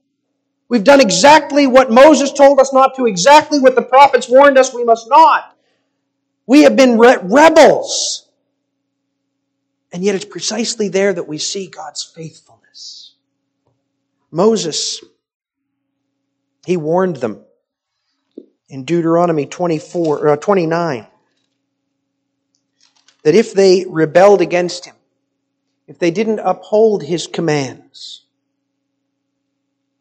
We've 0.68 0.84
done 0.84 1.00
exactly 1.00 1.66
what 1.66 1.90
Moses 1.90 2.32
told 2.32 2.58
us 2.58 2.72
not 2.72 2.96
to, 2.96 3.06
exactly 3.06 3.60
what 3.60 3.74
the 3.74 3.82
prophets 3.82 4.28
warned 4.28 4.58
us 4.58 4.74
we 4.74 4.84
must 4.84 5.08
not. 5.08 5.56
We 6.46 6.62
have 6.62 6.76
been 6.76 6.98
re- 6.98 7.18
rebels. 7.22 8.26
And 9.92 10.02
yet 10.02 10.14
it's 10.14 10.24
precisely 10.24 10.88
there 10.88 11.12
that 11.12 11.28
we 11.28 11.38
see 11.38 11.68
God's 11.68 12.02
faithfulness. 12.02 13.14
Moses, 14.30 15.04
he 16.66 16.76
warned 16.76 17.16
them 17.16 17.44
in 18.68 18.84
Deuteronomy 18.84 19.46
24, 19.46 20.28
uh, 20.28 20.36
29 20.36 21.06
that 23.22 23.34
if 23.34 23.54
they 23.54 23.84
rebelled 23.88 24.40
against 24.40 24.84
him, 24.84 24.93
if 25.86 25.98
they 25.98 26.10
didn't 26.10 26.40
uphold 26.40 27.02
his 27.02 27.26
commands, 27.26 28.22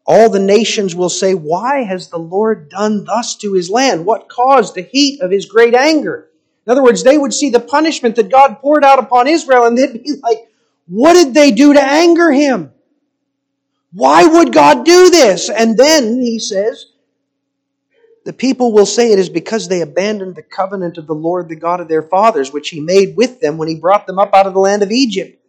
all 0.06 0.28
the 0.28 0.38
nations 0.38 0.94
will 0.94 1.08
say, 1.08 1.34
Why 1.34 1.82
has 1.84 2.08
the 2.08 2.18
Lord 2.18 2.68
done 2.68 3.04
thus 3.04 3.36
to 3.36 3.54
his 3.54 3.70
land? 3.70 4.04
What 4.04 4.28
caused 4.28 4.74
the 4.74 4.82
heat 4.82 5.20
of 5.20 5.30
his 5.30 5.46
great 5.46 5.74
anger? 5.74 6.28
In 6.66 6.70
other 6.70 6.82
words, 6.82 7.02
they 7.02 7.18
would 7.18 7.32
see 7.32 7.50
the 7.50 7.60
punishment 7.60 8.16
that 8.16 8.30
God 8.30 8.58
poured 8.60 8.84
out 8.84 8.98
upon 8.98 9.28
Israel 9.28 9.64
and 9.64 9.76
they'd 9.76 10.02
be 10.02 10.12
like, 10.22 10.48
What 10.86 11.14
did 11.14 11.34
they 11.34 11.50
do 11.50 11.72
to 11.72 11.82
anger 11.82 12.30
him? 12.32 12.72
Why 13.92 14.26
would 14.26 14.52
God 14.52 14.84
do 14.84 15.10
this? 15.10 15.48
And 15.48 15.78
then 15.78 16.20
he 16.20 16.38
says, 16.38 16.86
the 18.24 18.32
people 18.32 18.72
will 18.72 18.86
say 18.86 19.12
it 19.12 19.18
is 19.18 19.28
because 19.28 19.68
they 19.68 19.82
abandoned 19.82 20.34
the 20.34 20.42
covenant 20.42 20.96
of 20.96 21.06
the 21.06 21.14
Lord, 21.14 21.48
the 21.48 21.56
God 21.56 21.80
of 21.80 21.88
their 21.88 22.02
fathers, 22.02 22.52
which 22.52 22.70
he 22.70 22.80
made 22.80 23.16
with 23.16 23.40
them 23.40 23.58
when 23.58 23.68
he 23.68 23.74
brought 23.74 24.06
them 24.06 24.18
up 24.18 24.32
out 24.32 24.46
of 24.46 24.54
the 24.54 24.60
land 24.60 24.82
of 24.82 24.90
Egypt. 24.90 25.43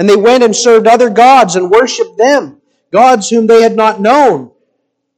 And 0.00 0.08
they 0.08 0.16
went 0.16 0.42
and 0.42 0.56
served 0.56 0.86
other 0.86 1.10
gods 1.10 1.56
and 1.56 1.70
worshiped 1.70 2.16
them, 2.16 2.62
gods 2.90 3.28
whom 3.28 3.46
they 3.46 3.60
had 3.60 3.76
not 3.76 4.00
known, 4.00 4.50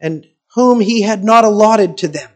and 0.00 0.26
whom 0.56 0.80
he 0.80 1.02
had 1.02 1.22
not 1.22 1.44
allotted 1.44 1.96
to 1.98 2.08
them. 2.08 2.28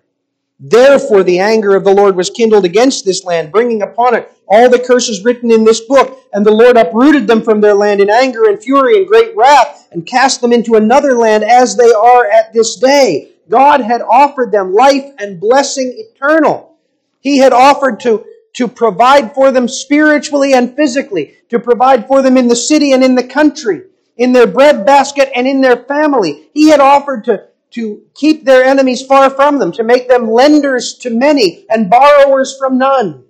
Therefore, 0.61 1.25
the 1.25 1.41
anger 1.41 1.75
of 1.75 1.83
the 1.83 1.93
Lord 1.93 2.15
was 2.15 2.31
kindled 2.31 2.65
against 2.65 3.05
this 3.05 3.25
land, 3.25 3.51
bringing 3.51 3.83
upon 3.83 4.15
it 4.15 4.31
all 4.47 4.71
the 4.71 4.79
curses 4.79 5.25
written 5.25 5.51
in 5.51 5.65
this 5.65 5.81
book. 5.81 6.21
And 6.33 6.47
the 6.47 6.53
Lord 6.53 6.77
uprooted 6.77 7.27
them 7.27 7.43
from 7.43 7.61
their 7.61 7.75
land 7.75 8.01
in 8.01 8.09
anger 8.09 8.45
and 8.45 8.63
fury 8.63 8.97
and 8.97 9.09
great 9.09 9.37
wrath, 9.37 9.89
and 9.91 10.07
cast 10.07 10.41
them 10.41 10.53
into 10.53 10.77
another 10.77 11.19
land 11.19 11.43
as 11.43 11.77
they 11.77 11.91
are 11.91 12.27
at 12.27 12.53
this 12.53 12.77
day. 12.77 13.33
God 13.49 13.81
had 13.81 14.03
offered 14.03 14.53
them 14.53 14.73
life 14.73 15.05
and 15.19 15.41
blessing 15.41 15.93
eternal. 15.97 16.77
He 17.19 17.39
had 17.39 17.53
offered 17.53 17.99
to, 18.01 18.25
to 18.57 18.67
provide 18.67 19.35
for 19.35 19.53
them 19.53 19.69
spiritually 19.69 20.55
and 20.55 20.75
physically, 20.75 21.35
to 21.51 21.59
provide 21.59 22.07
for 22.07 22.23
them 22.23 22.39
in 22.39 22.49
the 22.49 22.57
city 22.57 22.93
and 22.93 23.05
in 23.05 23.15
the 23.15 23.27
country, 23.27 23.83
in 24.17 24.33
their 24.33 24.47
bread 24.47 24.87
basket 24.87 25.31
and 25.35 25.47
in 25.47 25.61
their 25.61 25.77
family. 25.85 26.49
He 26.55 26.71
had 26.71 26.81
offered 26.81 27.25
to, 27.25 27.49
to 27.73 28.03
keep 28.15 28.45
their 28.45 28.65
enemies 28.65 29.05
far 29.05 29.29
from 29.29 29.59
them, 29.59 29.73
to 29.73 29.85
make 29.85 30.09
them 30.09 30.31
lenders 30.31 30.95
to 31.01 31.11
many 31.11 31.67
and 31.69 31.91
borrowers 31.91 32.57
from 32.59 32.79
none. 32.79 33.25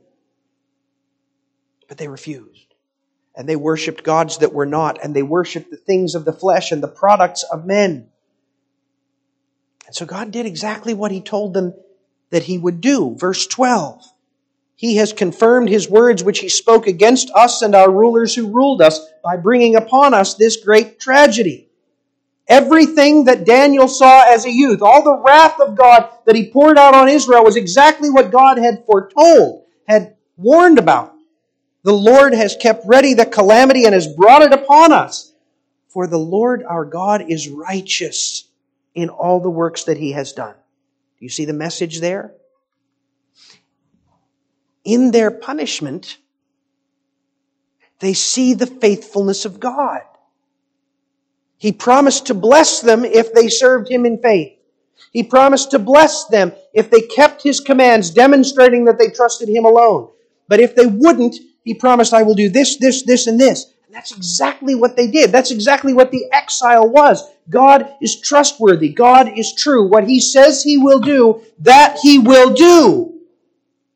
But 1.88 1.98
they 1.98 2.08
refused. 2.08 2.74
And 3.34 3.48
they 3.48 3.56
worshiped 3.56 4.04
gods 4.04 4.38
that 4.38 4.54
were 4.54 4.64
not, 4.64 5.02
and 5.02 5.14
they 5.14 5.24
worshiped 5.24 5.72
the 5.72 5.76
things 5.76 6.14
of 6.14 6.24
the 6.24 6.32
flesh 6.32 6.70
and 6.70 6.82
the 6.82 6.88
products 6.88 7.42
of 7.42 7.66
men. 7.66 8.08
And 9.86 9.94
so 9.94 10.06
God 10.06 10.30
did 10.30 10.46
exactly 10.46 10.94
what 10.94 11.10
He 11.10 11.20
told 11.20 11.52
them 11.52 11.74
that 12.30 12.44
He 12.44 12.58
would 12.58 12.80
do. 12.80 13.16
Verse 13.18 13.46
12. 13.48 14.04
He 14.76 14.96
has 14.96 15.12
confirmed 15.12 15.68
His 15.68 15.90
words 15.90 16.22
which 16.22 16.38
He 16.38 16.48
spoke 16.48 16.86
against 16.86 17.30
us 17.30 17.62
and 17.62 17.74
our 17.74 17.90
rulers 17.90 18.34
who 18.34 18.52
ruled 18.52 18.80
us 18.80 19.00
by 19.24 19.36
bringing 19.36 19.74
upon 19.74 20.14
us 20.14 20.34
this 20.34 20.56
great 20.58 21.00
tragedy. 21.00 21.66
Everything 22.48 23.24
that 23.24 23.44
Daniel 23.44 23.88
saw 23.88 24.22
as 24.32 24.44
a 24.44 24.52
youth, 24.52 24.80
all 24.80 25.02
the 25.02 25.20
wrath 25.24 25.58
of 25.60 25.74
God 25.74 26.08
that 26.26 26.36
he 26.36 26.50
poured 26.50 26.78
out 26.78 26.94
on 26.94 27.08
Israel 27.08 27.42
was 27.42 27.56
exactly 27.56 28.08
what 28.08 28.30
God 28.30 28.58
had 28.58 28.84
foretold, 28.86 29.64
had 29.88 30.14
warned 30.36 30.78
about. 30.78 31.14
The 31.82 31.92
Lord 31.92 32.34
has 32.34 32.54
kept 32.54 32.86
ready 32.86 33.14
the 33.14 33.26
calamity 33.26 33.84
and 33.84 33.94
has 33.94 34.06
brought 34.06 34.42
it 34.42 34.52
upon 34.52 34.92
us. 34.92 35.32
For 35.88 36.06
the 36.06 36.18
Lord 36.18 36.62
our 36.62 36.84
God 36.84 37.24
is 37.28 37.48
righteous 37.48 38.46
in 38.94 39.08
all 39.08 39.40
the 39.40 39.50
works 39.50 39.84
that 39.84 39.96
he 39.96 40.12
has 40.12 40.32
done. 40.32 40.54
Do 40.54 41.24
you 41.24 41.28
see 41.28 41.46
the 41.46 41.52
message 41.52 42.00
there? 42.00 42.34
In 44.86 45.10
their 45.10 45.32
punishment, 45.32 46.16
they 47.98 48.14
see 48.14 48.54
the 48.54 48.68
faithfulness 48.68 49.44
of 49.44 49.58
God. 49.58 50.02
He 51.58 51.72
promised 51.72 52.26
to 52.26 52.34
bless 52.34 52.80
them 52.80 53.04
if 53.04 53.34
they 53.34 53.48
served 53.48 53.90
him 53.90 54.06
in 54.06 54.22
faith. 54.22 54.52
He 55.12 55.24
promised 55.24 55.72
to 55.72 55.80
bless 55.80 56.26
them 56.26 56.52
if 56.72 56.88
they 56.88 57.00
kept 57.00 57.42
his 57.42 57.58
commands, 57.58 58.10
demonstrating 58.10 58.84
that 58.84 58.96
they 58.96 59.10
trusted 59.10 59.48
him 59.48 59.64
alone. 59.64 60.10
But 60.46 60.60
if 60.60 60.76
they 60.76 60.86
wouldn't, 60.86 61.34
he 61.64 61.74
promised, 61.74 62.14
I 62.14 62.22
will 62.22 62.34
do 62.34 62.48
this, 62.48 62.76
this, 62.76 63.02
this, 63.02 63.26
and 63.26 63.40
this. 63.40 63.74
And 63.86 63.94
that's 63.94 64.16
exactly 64.16 64.76
what 64.76 64.94
they 64.94 65.10
did. 65.10 65.32
That's 65.32 65.50
exactly 65.50 65.94
what 65.94 66.12
the 66.12 66.26
exile 66.32 66.88
was. 66.88 67.28
God 67.50 67.92
is 68.00 68.20
trustworthy. 68.20 68.90
God 68.90 69.36
is 69.36 69.52
true. 69.52 69.88
What 69.88 70.06
He 70.06 70.20
says 70.20 70.62
He 70.62 70.78
will 70.78 71.00
do, 71.00 71.42
that 71.58 71.98
He 72.00 72.20
will 72.20 72.54
do. 72.54 73.15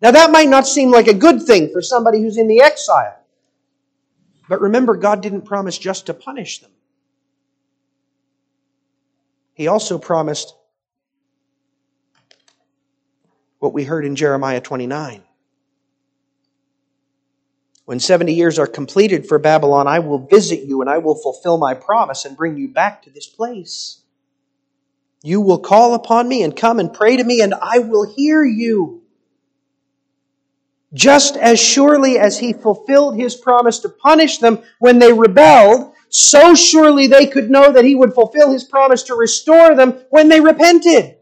Now 0.00 0.10
that 0.12 0.30
might 0.30 0.48
not 0.48 0.66
seem 0.66 0.90
like 0.90 1.08
a 1.08 1.14
good 1.14 1.42
thing 1.42 1.70
for 1.72 1.82
somebody 1.82 2.22
who's 2.22 2.38
in 2.38 2.48
the 2.48 2.62
exile. 2.62 3.16
But 4.48 4.60
remember, 4.60 4.96
God 4.96 5.22
didn't 5.22 5.42
promise 5.42 5.78
just 5.78 6.06
to 6.06 6.14
punish 6.14 6.60
them. 6.60 6.70
He 9.54 9.68
also 9.68 9.98
promised 9.98 10.54
what 13.58 13.74
we 13.74 13.84
heard 13.84 14.04
in 14.04 14.16
Jeremiah 14.16 14.60
29. 14.60 15.22
When 17.84 18.00
70 18.00 18.32
years 18.32 18.58
are 18.58 18.66
completed 18.66 19.26
for 19.26 19.38
Babylon, 19.38 19.86
I 19.86 19.98
will 19.98 20.18
visit 20.18 20.60
you 20.60 20.80
and 20.80 20.88
I 20.88 20.98
will 20.98 21.14
fulfill 21.14 21.58
my 21.58 21.74
promise 21.74 22.24
and 22.24 22.36
bring 22.36 22.56
you 22.56 22.68
back 22.68 23.02
to 23.02 23.10
this 23.10 23.26
place. 23.26 24.00
You 25.22 25.40
will 25.40 25.58
call 25.58 25.94
upon 25.94 26.28
me 26.28 26.42
and 26.42 26.56
come 26.56 26.78
and 26.78 26.92
pray 26.94 27.16
to 27.16 27.24
me, 27.24 27.42
and 27.42 27.52
I 27.52 27.80
will 27.80 28.10
hear 28.10 28.42
you. 28.42 28.99
Just 30.92 31.36
as 31.36 31.60
surely 31.60 32.18
as 32.18 32.38
he 32.38 32.52
fulfilled 32.52 33.16
his 33.16 33.36
promise 33.36 33.78
to 33.80 33.88
punish 33.88 34.38
them 34.38 34.60
when 34.78 34.98
they 34.98 35.12
rebelled, 35.12 35.92
so 36.08 36.54
surely 36.54 37.06
they 37.06 37.26
could 37.26 37.50
know 37.50 37.72
that 37.72 37.84
he 37.84 37.94
would 37.94 38.12
fulfill 38.12 38.50
his 38.50 38.64
promise 38.64 39.04
to 39.04 39.14
restore 39.14 39.76
them 39.76 40.00
when 40.10 40.28
they 40.28 40.40
repented. 40.40 41.16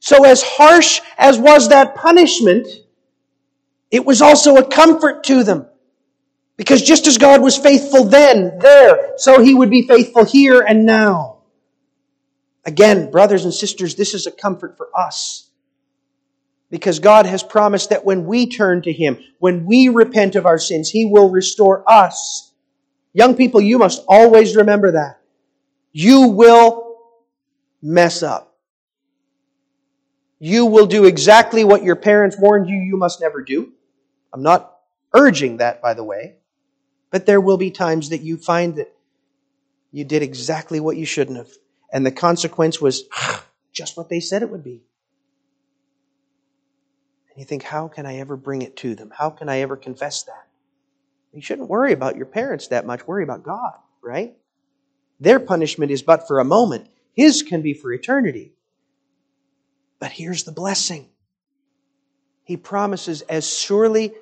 So 0.00 0.24
as 0.24 0.42
harsh 0.42 1.00
as 1.16 1.38
was 1.38 1.68
that 1.68 1.94
punishment, 1.94 2.66
it 3.92 4.04
was 4.04 4.20
also 4.20 4.56
a 4.56 4.66
comfort 4.66 5.22
to 5.24 5.44
them. 5.44 5.66
Because 6.56 6.82
just 6.82 7.06
as 7.06 7.18
God 7.18 7.40
was 7.40 7.56
faithful 7.56 8.04
then, 8.04 8.58
there, 8.58 9.12
so 9.16 9.40
he 9.40 9.54
would 9.54 9.70
be 9.70 9.86
faithful 9.86 10.24
here 10.24 10.60
and 10.60 10.84
now. 10.84 11.42
Again, 12.64 13.12
brothers 13.12 13.44
and 13.44 13.54
sisters, 13.54 13.94
this 13.94 14.12
is 14.12 14.26
a 14.26 14.32
comfort 14.32 14.76
for 14.76 14.88
us. 14.96 15.50
Because 16.72 17.00
God 17.00 17.26
has 17.26 17.42
promised 17.42 17.90
that 17.90 18.06
when 18.06 18.24
we 18.24 18.46
turn 18.46 18.80
to 18.82 18.92
Him, 18.92 19.18
when 19.38 19.66
we 19.66 19.88
repent 19.88 20.36
of 20.36 20.46
our 20.46 20.56
sins, 20.56 20.88
He 20.88 21.04
will 21.04 21.28
restore 21.28 21.84
us. 21.86 22.50
Young 23.12 23.36
people, 23.36 23.60
you 23.60 23.76
must 23.76 24.02
always 24.08 24.56
remember 24.56 24.92
that. 24.92 25.20
You 25.92 26.28
will 26.28 26.96
mess 27.82 28.22
up. 28.22 28.56
You 30.38 30.64
will 30.64 30.86
do 30.86 31.04
exactly 31.04 31.62
what 31.62 31.82
your 31.82 31.94
parents 31.94 32.36
warned 32.38 32.70
you 32.70 32.76
you 32.76 32.96
must 32.96 33.20
never 33.20 33.42
do. 33.42 33.70
I'm 34.32 34.42
not 34.42 34.74
urging 35.14 35.58
that, 35.58 35.82
by 35.82 35.92
the 35.92 36.02
way, 36.02 36.36
but 37.10 37.26
there 37.26 37.42
will 37.42 37.58
be 37.58 37.70
times 37.70 38.08
that 38.08 38.22
you 38.22 38.38
find 38.38 38.76
that 38.76 38.90
you 39.92 40.04
did 40.04 40.22
exactly 40.22 40.80
what 40.80 40.96
you 40.96 41.04
shouldn't 41.04 41.36
have, 41.36 41.50
and 41.92 42.06
the 42.06 42.10
consequence 42.10 42.80
was 42.80 43.04
just 43.74 43.98
what 43.98 44.08
they 44.08 44.20
said 44.20 44.40
it 44.40 44.48
would 44.48 44.64
be. 44.64 44.80
And 47.32 47.40
you 47.40 47.46
think, 47.46 47.62
how 47.62 47.88
can 47.88 48.04
I 48.04 48.16
ever 48.18 48.36
bring 48.36 48.62
it 48.62 48.76
to 48.78 48.94
them? 48.94 49.10
How 49.16 49.30
can 49.30 49.48
I 49.48 49.60
ever 49.60 49.76
confess 49.76 50.24
that? 50.24 50.46
You 51.32 51.40
shouldn't 51.40 51.70
worry 51.70 51.92
about 51.92 52.16
your 52.16 52.26
parents 52.26 52.68
that 52.68 52.86
much. 52.86 53.06
Worry 53.06 53.24
about 53.24 53.42
God, 53.42 53.72
right? 54.02 54.36
Their 55.18 55.40
punishment 55.40 55.90
is 55.90 56.02
but 56.02 56.28
for 56.28 56.40
a 56.40 56.44
moment. 56.44 56.88
His 57.14 57.42
can 57.42 57.62
be 57.62 57.72
for 57.72 57.90
eternity. 57.92 58.52
But 59.98 60.10
here's 60.10 60.44
the 60.44 60.52
blessing. 60.52 61.08
He 62.44 62.56
promises 62.56 63.22
as 63.22 63.50
surely 63.50 64.12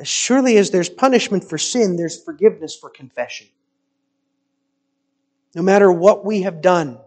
as 0.00 0.08
surely 0.08 0.56
as 0.56 0.72
there's 0.72 0.88
punishment 0.88 1.48
for 1.48 1.56
sin, 1.56 1.96
there's 1.96 2.20
forgiveness 2.20 2.76
for 2.76 2.90
confession. 2.90 3.46
No 5.54 5.62
matter 5.62 5.90
what 5.90 6.24
we 6.24 6.42
have 6.42 6.60
done, 6.60 6.98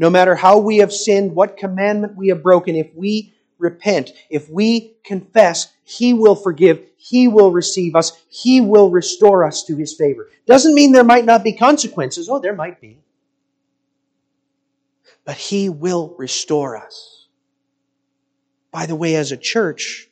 No 0.00 0.08
matter 0.08 0.36
how 0.36 0.58
we 0.58 0.76
have 0.78 0.92
sinned, 0.92 1.34
what 1.34 1.56
commandment 1.56 2.16
we 2.16 2.28
have 2.28 2.40
broken, 2.40 2.76
if 2.76 2.94
we 2.94 3.34
repent, 3.58 4.12
if 4.30 4.48
we 4.48 4.94
confess, 5.04 5.72
He 5.84 6.14
will 6.14 6.36
forgive, 6.36 6.80
He 6.96 7.28
will 7.28 7.50
receive 7.50 7.94
us, 7.94 8.12
He 8.28 8.60
will 8.60 8.90
restore 8.90 9.44
us 9.44 9.64
to 9.64 9.76
His 9.76 9.94
favor. 9.94 10.28
Doesn't 10.46 10.74
mean 10.74 10.92
there 10.92 11.04
might 11.04 11.24
not 11.24 11.44
be 11.44 11.52
consequences. 11.52 12.28
Oh, 12.28 12.38
there 12.38 12.54
might 12.54 12.80
be. 12.80 12.98
But 15.24 15.36
He 15.36 15.68
will 15.68 16.14
restore 16.18 16.76
us. 16.76 17.26
By 18.70 18.86
the 18.86 18.96
way, 18.96 19.16
as 19.16 19.32
a 19.32 19.36
church, 19.36 20.08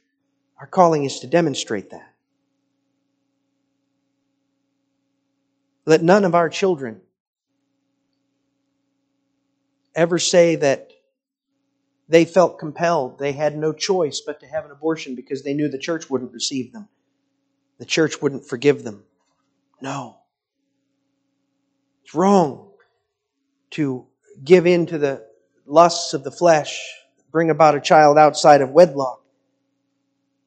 our 0.58 0.66
calling 0.66 1.04
is 1.04 1.20
to 1.20 1.26
demonstrate 1.26 1.90
that. 1.90 2.12
Let 5.84 6.02
none 6.02 6.24
of 6.24 6.34
our 6.34 6.48
children 6.48 7.00
ever 9.94 10.18
say 10.18 10.56
that 10.56 10.90
they 12.08 12.24
felt 12.24 12.58
compelled, 12.58 13.18
they 13.18 13.32
had 13.32 13.56
no 13.56 13.72
choice 13.72 14.20
but 14.20 14.40
to 14.40 14.46
have 14.46 14.64
an 14.64 14.70
abortion 14.70 15.14
because 15.14 15.42
they 15.42 15.54
knew 15.54 15.68
the 15.68 15.78
church 15.78 16.08
wouldn't 16.08 16.32
receive 16.32 16.72
them. 16.72 16.88
The 17.78 17.84
church 17.84 18.22
wouldn't 18.22 18.46
forgive 18.46 18.84
them. 18.84 19.04
No. 19.80 20.18
It's 22.04 22.14
wrong 22.14 22.70
to 23.70 24.06
give 24.44 24.66
in 24.66 24.86
to 24.86 24.98
the 24.98 25.26
lusts 25.66 26.14
of 26.14 26.22
the 26.22 26.30
flesh, 26.30 26.80
bring 27.32 27.50
about 27.50 27.74
a 27.74 27.80
child 27.80 28.16
outside 28.16 28.60
of 28.60 28.70
wedlock. 28.70 29.22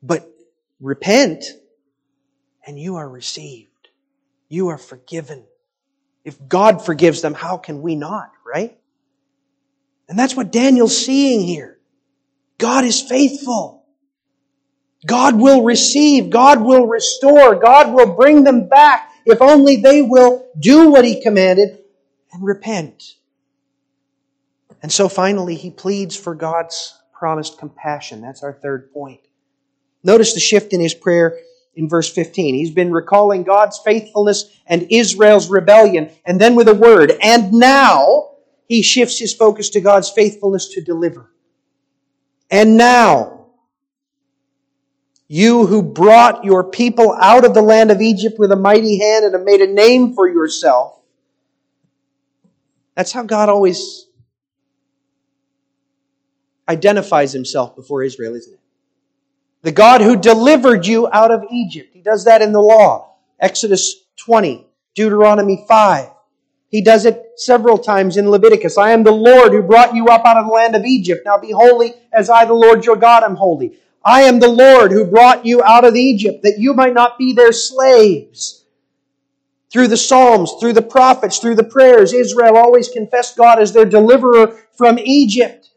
But 0.02 0.32
repent 0.80 1.44
and 2.66 2.80
you 2.80 2.96
are 2.96 3.10
received. 3.10 3.90
You 4.48 4.70
are 4.70 4.78
forgiven. 4.78 5.44
If 6.24 6.48
God 6.48 6.86
forgives 6.86 7.22
them, 7.22 7.34
how 7.34 7.58
can 7.58 7.82
we 7.82 7.96
not, 7.96 8.32
right? 8.46 8.79
And 10.10 10.20
that's 10.20 10.36
what 10.36 10.52
Daniel's 10.52 11.06
seeing 11.06 11.42
here. 11.42 11.78
God 12.58 12.84
is 12.84 13.02
faithful. 13.02 13.86
God 15.06 15.40
will 15.40 15.64
receive. 15.64 16.30
God 16.30 16.62
will 16.62 16.88
restore. 16.88 17.56
God 17.56 17.94
will 17.94 18.16
bring 18.16 18.44
them 18.44 18.68
back 18.68 19.12
if 19.26 19.42
only 19.42 19.78
they 19.78 20.02
will 20.02 20.46
do 20.60 20.90
what 20.90 21.06
He 21.06 21.22
commanded 21.22 21.80
and 22.34 22.44
repent. 22.44 23.16
And 24.82 24.92
so 24.92 25.10
finally, 25.10 25.56
he 25.56 25.72
pleads 25.72 26.16
for 26.16 26.36
God's 26.36 26.98
promised 27.14 27.58
compassion. 27.58 28.22
That's 28.22 28.44
our 28.44 28.54
third 28.54 28.94
point. 28.94 29.22
Notice 30.04 30.34
the 30.34 30.40
shift 30.40 30.72
in 30.72 30.80
his 30.80 30.94
prayer 30.94 31.38
in 31.76 31.90
verse 31.90 32.10
15. 32.10 32.56
He's 32.56 32.72
been 32.72 32.92
recalling 32.92 33.44
God's 33.44 33.78
faithfulness 33.80 34.50
and 34.66 34.88
Israel's 34.90 35.50
rebellion. 35.50 36.10
And 36.26 36.40
then 36.40 36.56
with 36.56 36.70
a 36.70 36.74
word, 36.74 37.14
and 37.22 37.52
now 37.52 38.29
he 38.70 38.84
shifts 38.84 39.18
his 39.18 39.34
focus 39.34 39.72
to 39.72 39.82
God's 39.82 40.12
faithfulness 40.12 40.70
to 40.76 40.82
deliver. 40.82 41.32
And 42.52 42.78
now, 42.78 43.48
you 45.28 45.66
who 45.66 45.82
brought 45.82 46.46
your 46.46 46.64
people 46.64 47.18
out 47.20 47.46
of 47.46 47.56
the 47.56 47.64
land 47.64 47.90
of 47.90 48.00
Egypt 48.00 48.36
with 48.38 48.52
a 48.52 48.56
mighty 48.56 49.00
hand 49.00 49.26
and 49.26 49.34
have 49.34 49.44
made 49.44 49.62
a 49.62 49.68
name 49.68 50.14
for 50.14 50.30
yourself. 50.30 51.00
That's 52.96 53.12
how 53.12 53.24
God 53.24 53.50
always 53.50 54.06
identifies 56.68 57.34
himself 57.34 57.76
before 57.76 58.04
Israel, 58.04 58.36
isn't 58.36 58.54
it? 58.54 58.60
The 59.64 59.72
God 59.72 60.02
who 60.02 60.16
delivered 60.16 60.86
you 60.86 61.10
out 61.12 61.32
of 61.32 61.44
Egypt. 61.52 61.90
He 61.92 62.02
does 62.02 62.26
that 62.26 62.44
in 62.44 62.52
the 62.52 62.62
law. 62.62 63.16
Exodus 63.40 63.96
20, 64.18 64.68
Deuteronomy 64.94 65.66
5. 65.68 66.10
He 66.70 66.82
does 66.82 67.06
it 67.06 67.24
several 67.36 67.78
times 67.78 68.18
in 68.18 68.30
Leviticus. 68.30 68.78
I 68.78 68.92
am 68.92 69.04
the 69.04 69.12
Lord 69.12 69.52
who 69.52 69.64
brought 69.64 69.96
you 69.96 70.08
up 70.08 70.24
out 70.26 70.38
of 70.38 70.46
the 70.46 70.54
land 70.54 70.76
of 70.76 70.86
Egypt. 70.86 71.24
Now 71.26 71.38
be 71.38 71.52
holy 71.52 71.94
as 72.14 72.30
I, 72.30 72.46
the 72.46 72.54
Lord 72.54 72.86
your 72.86 72.96
God, 72.96 73.24
am 73.24 73.36
holy. 73.36 73.78
I 74.06 74.22
am 74.22 74.40
the 74.40 74.48
Lord 74.48 74.92
who 74.92 75.06
brought 75.06 75.46
you 75.46 75.64
out 75.64 75.84
of 75.84 75.96
Egypt 75.96 76.44
that 76.44 76.60
you 76.60 76.74
might 76.74 76.94
not 76.94 77.18
be 77.18 77.34
their 77.34 77.52
slaves. 77.52 78.66
Through 79.72 79.88
the 79.88 79.98
Psalms, 79.98 80.54
through 80.60 80.74
the 80.74 80.82
prophets, 80.82 81.40
through 81.40 81.56
the 81.56 81.64
prayers, 81.64 82.14
Israel 82.14 82.58
always 82.58 82.90
confessed 82.90 83.38
God 83.38 83.60
as 83.60 83.74
their 83.74 83.86
deliverer 83.86 84.60
from 84.74 84.98
Egypt. 85.00 85.70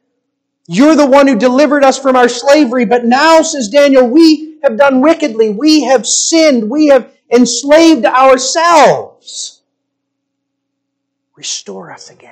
You're 0.69 0.97
the 0.97 1.07
one 1.07 1.27
who 1.27 1.39
delivered 1.39 1.85
us 1.85 1.99
from 1.99 2.17
our 2.17 2.29
slavery, 2.29 2.85
but 2.85 3.05
now, 3.05 3.43
says 3.43 3.69
Daniel, 3.69 4.09
we 4.09 4.59
have 4.63 4.79
done 4.79 5.01
wickedly. 5.01 5.51
We 5.51 5.83
have 5.85 6.07
sinned. 6.07 6.71
We 6.71 6.87
have 6.87 7.13
enslaved 7.31 8.07
ourselves. 8.07 9.62
Restore 11.43 11.91
us 11.91 12.09
again. 12.09 12.31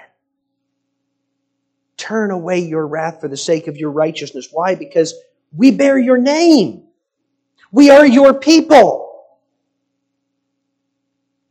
Turn 1.96 2.30
away 2.30 2.60
your 2.60 2.86
wrath 2.86 3.20
for 3.20 3.26
the 3.26 3.36
sake 3.36 3.66
of 3.66 3.76
your 3.76 3.90
righteousness. 3.90 4.50
Why? 4.52 4.76
Because 4.76 5.14
we 5.52 5.72
bear 5.72 5.98
your 5.98 6.16
name. 6.16 6.84
We 7.72 7.90
are 7.90 8.06
your 8.06 8.34
people. 8.34 9.26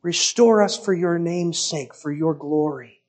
Restore 0.03 0.63
us 0.63 0.77
for 0.77 0.93
your 0.93 1.19
name's 1.19 1.59
sake, 1.59 1.93
for 1.93 2.13
your 2.13 2.33
glory. 2.33 3.01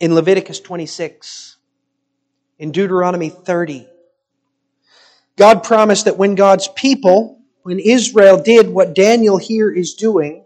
in 0.00 0.12
Leviticus 0.16 0.58
26, 0.58 1.56
in 2.58 2.72
Deuteronomy 2.72 3.28
30. 3.28 3.86
God 5.36 5.62
promised 5.62 6.06
that 6.06 6.18
when 6.18 6.34
God's 6.34 6.66
people, 6.66 7.33
when 7.64 7.78
Israel 7.78 8.40
did 8.40 8.68
what 8.68 8.94
Daniel 8.94 9.38
here 9.38 9.72
is 9.72 9.94
doing, 9.94 10.44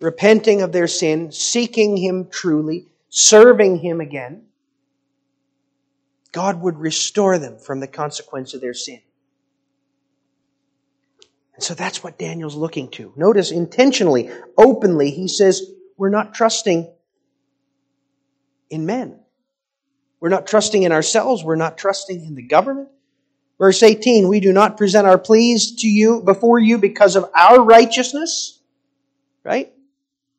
repenting 0.00 0.60
of 0.60 0.72
their 0.72 0.88
sin, 0.88 1.30
seeking 1.30 1.96
Him 1.96 2.26
truly, 2.28 2.88
serving 3.08 3.78
Him 3.78 4.00
again, 4.00 4.42
God 6.32 6.60
would 6.60 6.76
restore 6.76 7.38
them 7.38 7.56
from 7.56 7.78
the 7.78 7.86
consequence 7.86 8.52
of 8.52 8.60
their 8.60 8.74
sin. 8.74 9.00
And 11.54 11.62
so 11.62 11.74
that's 11.74 12.02
what 12.02 12.18
Daniel's 12.18 12.56
looking 12.56 12.88
to. 12.92 13.12
Notice 13.14 13.52
intentionally, 13.52 14.28
openly, 14.58 15.12
he 15.12 15.28
says, 15.28 15.62
we're 15.96 16.08
not 16.08 16.34
trusting 16.34 16.92
in 18.70 18.86
men. 18.86 19.20
We're 20.18 20.30
not 20.30 20.48
trusting 20.48 20.82
in 20.82 20.90
ourselves. 20.90 21.44
We're 21.44 21.54
not 21.54 21.78
trusting 21.78 22.24
in 22.24 22.34
the 22.34 22.42
government. 22.42 22.88
Verse 23.62 23.84
18, 23.84 24.26
we 24.26 24.40
do 24.40 24.52
not 24.52 24.76
present 24.76 25.06
our 25.06 25.16
pleas 25.16 25.76
to 25.76 25.88
you 25.88 26.20
before 26.20 26.58
you 26.58 26.78
because 26.78 27.14
of 27.14 27.30
our 27.32 27.62
righteousness. 27.62 28.58
Right? 29.44 29.72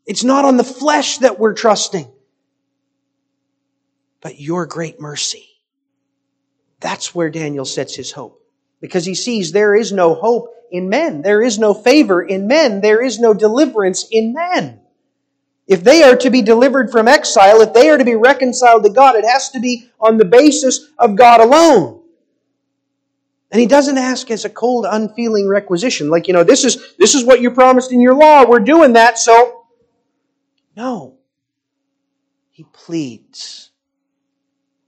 It's 0.06 0.26
not 0.26 0.44
on 0.44 0.58
the 0.58 0.64
flesh 0.66 1.20
that 1.20 1.40
we're 1.40 1.54
trusting, 1.54 2.12
but 4.20 4.42
your 4.42 4.66
great 4.66 5.00
mercy. 5.00 5.48
That's 6.82 7.16
where 7.16 7.30
Daniel 7.30 7.64
sets 7.64 7.96
his 7.96 8.12
hope. 8.12 8.46
Because 8.82 9.06
he 9.06 9.16
sees 9.16 9.54
there 9.54 9.74
is 9.74 9.94
no 9.94 10.16
hope 10.16 10.54
in 10.70 10.90
men. 10.90 11.22
There 11.22 11.42
is 11.42 11.58
no 11.58 11.74
favor 11.74 12.22
in 12.22 12.46
men. 12.46 12.82
There 12.82 13.02
is 13.02 13.22
no 13.22 13.34
deliverance 13.34 14.06
in 14.12 14.34
men. 14.34 14.82
If 15.66 15.82
they 15.82 16.04
are 16.04 16.18
to 16.18 16.30
be 16.30 16.42
delivered 16.42 16.92
from 16.92 17.08
exile, 17.08 17.62
if 17.62 17.72
they 17.72 17.90
are 17.90 17.98
to 17.98 18.04
be 18.04 18.16
reconciled 18.16 18.84
to 18.84 18.90
God, 18.90 19.16
it 19.16 19.24
has 19.24 19.50
to 19.52 19.62
be 19.62 19.90
on 19.98 20.18
the 20.18 20.26
basis 20.26 20.90
of 21.00 21.16
God 21.16 21.40
alone. 21.40 22.03
And 23.54 23.60
he 23.60 23.68
doesn't 23.68 24.00
ask 24.00 24.32
as 24.32 24.46
a 24.46 24.50
cold, 24.50 24.88
unfeeling 24.90 25.48
requisition, 25.48 26.10
like, 26.10 26.28
you 26.28 26.34
know, 26.34 26.44
this 26.44 26.66
is, 26.66 26.96
this 26.98 27.14
is 27.14 27.24
what 27.24 27.40
you 27.40 27.52
promised 27.52 27.92
in 27.92 28.02
your 28.02 28.16
law, 28.16 28.50
we're 28.50 28.58
doing 28.58 28.94
that, 28.94 29.20
so. 29.20 29.66
No. 30.76 31.20
He 32.50 32.64
pleads. 32.74 33.70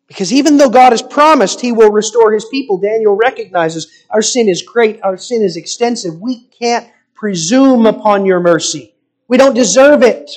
Because 0.07 0.33
even 0.33 0.57
though 0.57 0.71
God 0.71 0.93
has 0.93 1.03
promised 1.03 1.61
he 1.61 1.73
will 1.73 1.91
restore 1.91 2.33
his 2.33 2.45
people, 2.45 2.79
Daniel 2.79 3.15
recognizes 3.15 4.03
our 4.09 4.23
sin 4.23 4.49
is 4.49 4.63
great, 4.63 4.99
our 5.03 5.15
sin 5.15 5.43
is 5.43 5.57
extensive. 5.57 6.19
We 6.19 6.45
can't 6.45 6.89
presume 7.13 7.85
upon 7.85 8.25
your 8.25 8.39
mercy. 8.39 8.95
We 9.27 9.37
don't 9.37 9.53
deserve 9.53 10.01
it. 10.01 10.31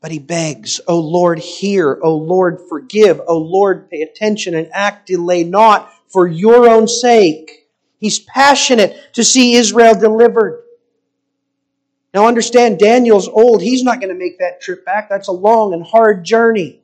But 0.00 0.12
he 0.12 0.18
begs, 0.18 0.80
O 0.88 0.98
Lord, 0.98 1.38
hear. 1.38 1.98
O 2.02 2.16
Lord, 2.16 2.58
forgive. 2.70 3.20
O 3.26 3.36
Lord, 3.36 3.90
pay 3.90 4.00
attention 4.00 4.54
and 4.54 4.70
act, 4.72 5.06
delay 5.06 5.44
not 5.44 5.92
for 6.12 6.26
your 6.26 6.68
own 6.68 6.86
sake. 6.86 7.68
He's 7.98 8.18
passionate 8.18 9.14
to 9.14 9.24
see 9.24 9.54
Israel 9.54 9.98
delivered. 9.98 10.62
Now 12.12 12.26
understand, 12.26 12.78
Daniel's 12.78 13.28
old. 13.28 13.62
He's 13.62 13.82
not 13.82 14.00
going 14.00 14.12
to 14.12 14.18
make 14.18 14.38
that 14.38 14.60
trip 14.60 14.84
back. 14.84 15.08
That's 15.08 15.28
a 15.28 15.32
long 15.32 15.72
and 15.72 15.84
hard 15.84 16.24
journey. 16.24 16.80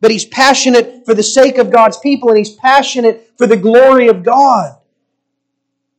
But 0.00 0.10
he's 0.10 0.24
passionate 0.24 1.04
for 1.04 1.14
the 1.14 1.22
sake 1.22 1.58
of 1.58 1.70
God's 1.70 1.98
people 1.98 2.28
and 2.28 2.38
he's 2.38 2.54
passionate 2.54 3.32
for 3.36 3.46
the 3.46 3.56
glory 3.56 4.08
of 4.08 4.22
God. 4.22 4.76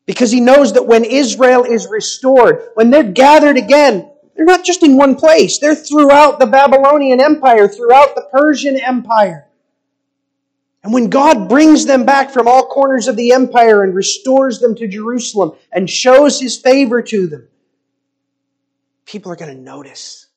Because 0.05 0.31
he 0.31 0.39
knows 0.39 0.73
that 0.73 0.87
when 0.87 1.05
Israel 1.05 1.63
is 1.63 1.87
restored, 1.87 2.69
when 2.73 2.89
they're 2.89 3.03
gathered 3.03 3.57
again, 3.57 4.09
they're 4.35 4.45
not 4.45 4.65
just 4.65 4.83
in 4.83 4.97
one 4.97 5.15
place, 5.15 5.59
they're 5.59 5.75
throughout 5.75 6.39
the 6.39 6.47
Babylonian 6.47 7.21
Empire, 7.21 7.67
throughout 7.67 8.15
the 8.15 8.27
Persian 8.31 8.79
Empire. 8.79 9.47
And 10.83 10.93
when 10.93 11.09
God 11.09 11.47
brings 11.47 11.85
them 11.85 12.05
back 12.05 12.31
from 12.31 12.47
all 12.47 12.65
corners 12.65 13.07
of 13.07 13.15
the 13.15 13.33
empire 13.33 13.83
and 13.83 13.93
restores 13.93 14.59
them 14.59 14.75
to 14.75 14.87
Jerusalem 14.87 15.53
and 15.71 15.89
shows 15.89 16.39
his 16.39 16.57
favor 16.57 17.01
to 17.03 17.27
them, 17.27 17.47
people 19.05 19.31
are 19.31 19.35
going 19.35 19.55
to 19.55 19.61
notice. 19.61 20.27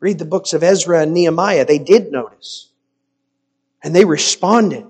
Read 0.00 0.18
the 0.18 0.24
books 0.24 0.54
of 0.54 0.62
Ezra 0.62 1.02
and 1.02 1.12
Nehemiah. 1.12 1.66
They 1.66 1.78
did 1.78 2.10
notice. 2.10 2.70
And 3.82 3.94
they 3.94 4.04
responded. 4.04 4.86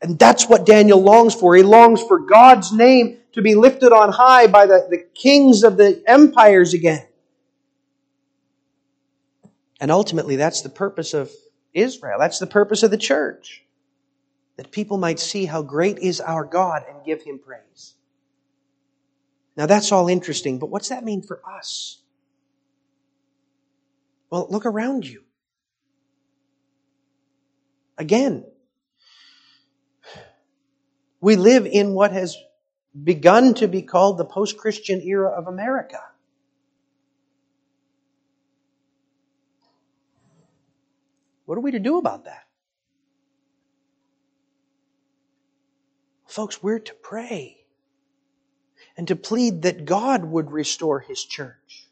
And 0.00 0.18
that's 0.18 0.48
what 0.48 0.66
Daniel 0.66 1.02
longs 1.02 1.34
for. 1.34 1.54
He 1.54 1.62
longs 1.62 2.02
for 2.02 2.18
God's 2.20 2.72
name 2.72 3.18
to 3.32 3.42
be 3.42 3.54
lifted 3.54 3.92
on 3.92 4.12
high 4.12 4.46
by 4.46 4.66
the, 4.66 4.86
the 4.88 5.04
kings 5.14 5.64
of 5.64 5.76
the 5.76 6.02
empires 6.06 6.72
again. 6.72 7.04
And 9.80 9.90
ultimately, 9.90 10.36
that's 10.36 10.62
the 10.62 10.68
purpose 10.68 11.12
of 11.12 11.30
Israel. 11.74 12.18
That's 12.18 12.38
the 12.38 12.46
purpose 12.46 12.82
of 12.82 12.90
the 12.90 12.96
church. 12.96 13.64
That 14.56 14.70
people 14.70 14.96
might 14.96 15.18
see 15.18 15.44
how 15.44 15.62
great 15.62 15.98
is 15.98 16.20
our 16.20 16.44
God 16.44 16.84
and 16.88 17.04
give 17.04 17.22
him 17.22 17.38
praise. 17.38 17.94
Now 19.56 19.66
that's 19.66 19.92
all 19.92 20.08
interesting, 20.08 20.58
but 20.58 20.70
what's 20.70 20.88
that 20.88 21.04
mean 21.04 21.22
for 21.22 21.40
us? 21.46 21.98
Well, 24.30 24.46
look 24.50 24.66
around 24.66 25.06
you. 25.06 25.22
Again, 27.98 28.44
we 31.20 31.36
live 31.36 31.66
in 31.66 31.94
what 31.94 32.12
has 32.12 32.36
begun 33.02 33.54
to 33.54 33.68
be 33.68 33.82
called 33.82 34.18
the 34.18 34.24
post 34.24 34.56
Christian 34.56 35.00
era 35.02 35.30
of 35.30 35.46
America. 35.46 36.00
What 41.46 41.58
are 41.58 41.62
we 41.62 41.72
to 41.72 41.78
do 41.78 41.98
about 41.98 42.24
that? 42.24 42.44
Folks, 46.26 46.62
we're 46.62 46.78
to 46.80 46.94
pray 46.94 47.58
and 48.96 49.06
to 49.08 49.16
plead 49.16 49.62
that 49.62 49.84
God 49.84 50.24
would 50.24 50.50
restore 50.50 51.00
His 51.00 51.22
church. 51.22 51.86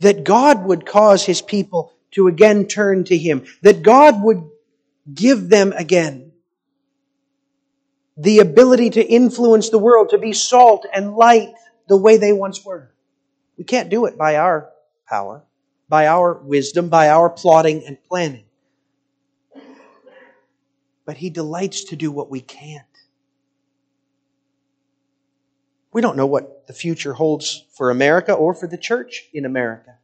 That 0.00 0.24
God 0.24 0.64
would 0.64 0.86
cause 0.86 1.24
His 1.24 1.42
people 1.42 1.92
to 2.12 2.28
again 2.28 2.66
turn 2.66 3.04
to 3.04 3.16
Him. 3.16 3.44
That 3.62 3.82
God 3.82 4.22
would 4.22 4.48
give 5.12 5.48
them 5.48 5.72
again 5.72 6.32
the 8.16 8.38
ability 8.38 8.90
to 8.90 9.04
influence 9.04 9.70
the 9.70 9.78
world, 9.78 10.10
to 10.10 10.18
be 10.18 10.32
salt 10.32 10.86
and 10.92 11.16
light 11.16 11.52
the 11.88 11.96
way 11.96 12.16
they 12.16 12.32
once 12.32 12.64
were. 12.64 12.92
We 13.58 13.64
can't 13.64 13.90
do 13.90 14.06
it 14.06 14.16
by 14.16 14.36
our 14.36 14.70
power, 15.08 15.42
by 15.88 16.06
our 16.06 16.34
wisdom, 16.34 16.88
by 16.88 17.08
our 17.08 17.28
plotting 17.28 17.84
and 17.86 18.02
planning. 18.04 18.43
But 21.04 21.18
He 21.18 21.30
delights 21.30 21.84
to 21.84 21.96
do 21.96 22.10
what 22.10 22.30
we 22.30 22.40
can't. 22.40 22.84
We 25.92 26.00
don't 26.00 26.16
know 26.16 26.26
what 26.26 26.66
the 26.66 26.72
future 26.72 27.12
holds 27.12 27.64
for 27.70 27.90
America 27.90 28.32
or 28.32 28.52
for 28.52 28.66
the 28.66 28.76
church 28.76 29.28
in 29.32 29.44
America. 29.44 29.94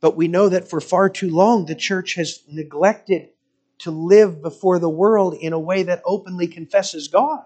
But 0.00 0.16
we 0.16 0.28
know 0.28 0.48
that 0.48 0.68
for 0.68 0.80
far 0.80 1.08
too 1.08 1.30
long, 1.30 1.66
the 1.66 1.74
church 1.74 2.14
has 2.14 2.42
neglected 2.48 3.30
to 3.78 3.90
live 3.90 4.42
before 4.42 4.78
the 4.78 4.88
world 4.88 5.34
in 5.34 5.52
a 5.52 5.58
way 5.58 5.84
that 5.84 6.02
openly 6.04 6.48
confesses 6.48 7.08
God. 7.08 7.44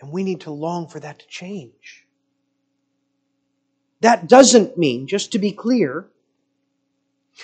And 0.00 0.10
we 0.10 0.24
need 0.24 0.42
to 0.42 0.50
long 0.50 0.88
for 0.88 1.00
that 1.00 1.20
to 1.20 1.26
change. 1.28 2.06
That 4.00 4.28
doesn't 4.28 4.76
mean, 4.76 5.06
just 5.06 5.32
to 5.32 5.38
be 5.38 5.52
clear, 5.52 6.06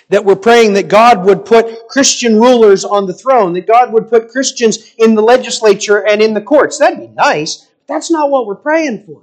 that 0.08 0.24
we're 0.24 0.36
praying 0.36 0.74
that 0.74 0.88
God 0.88 1.24
would 1.24 1.44
put 1.44 1.88
Christian 1.88 2.40
rulers 2.40 2.84
on 2.84 3.06
the 3.06 3.14
throne, 3.14 3.52
that 3.54 3.66
God 3.66 3.92
would 3.92 4.08
put 4.08 4.30
Christians 4.30 4.94
in 4.98 5.14
the 5.14 5.22
legislature 5.22 6.06
and 6.06 6.22
in 6.22 6.34
the 6.34 6.40
courts. 6.40 6.78
That'd 6.78 6.98
be 6.98 7.08
nice, 7.08 7.68
but 7.86 7.94
that's 7.94 8.10
not 8.10 8.30
what 8.30 8.46
we're 8.46 8.54
praying 8.54 9.04
for. 9.04 9.22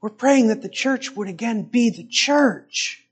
We're 0.00 0.10
praying 0.10 0.48
that 0.48 0.62
the 0.62 0.68
church 0.68 1.14
would 1.14 1.28
again 1.28 1.62
be 1.62 1.90
the 1.90 2.04
church 2.04 3.04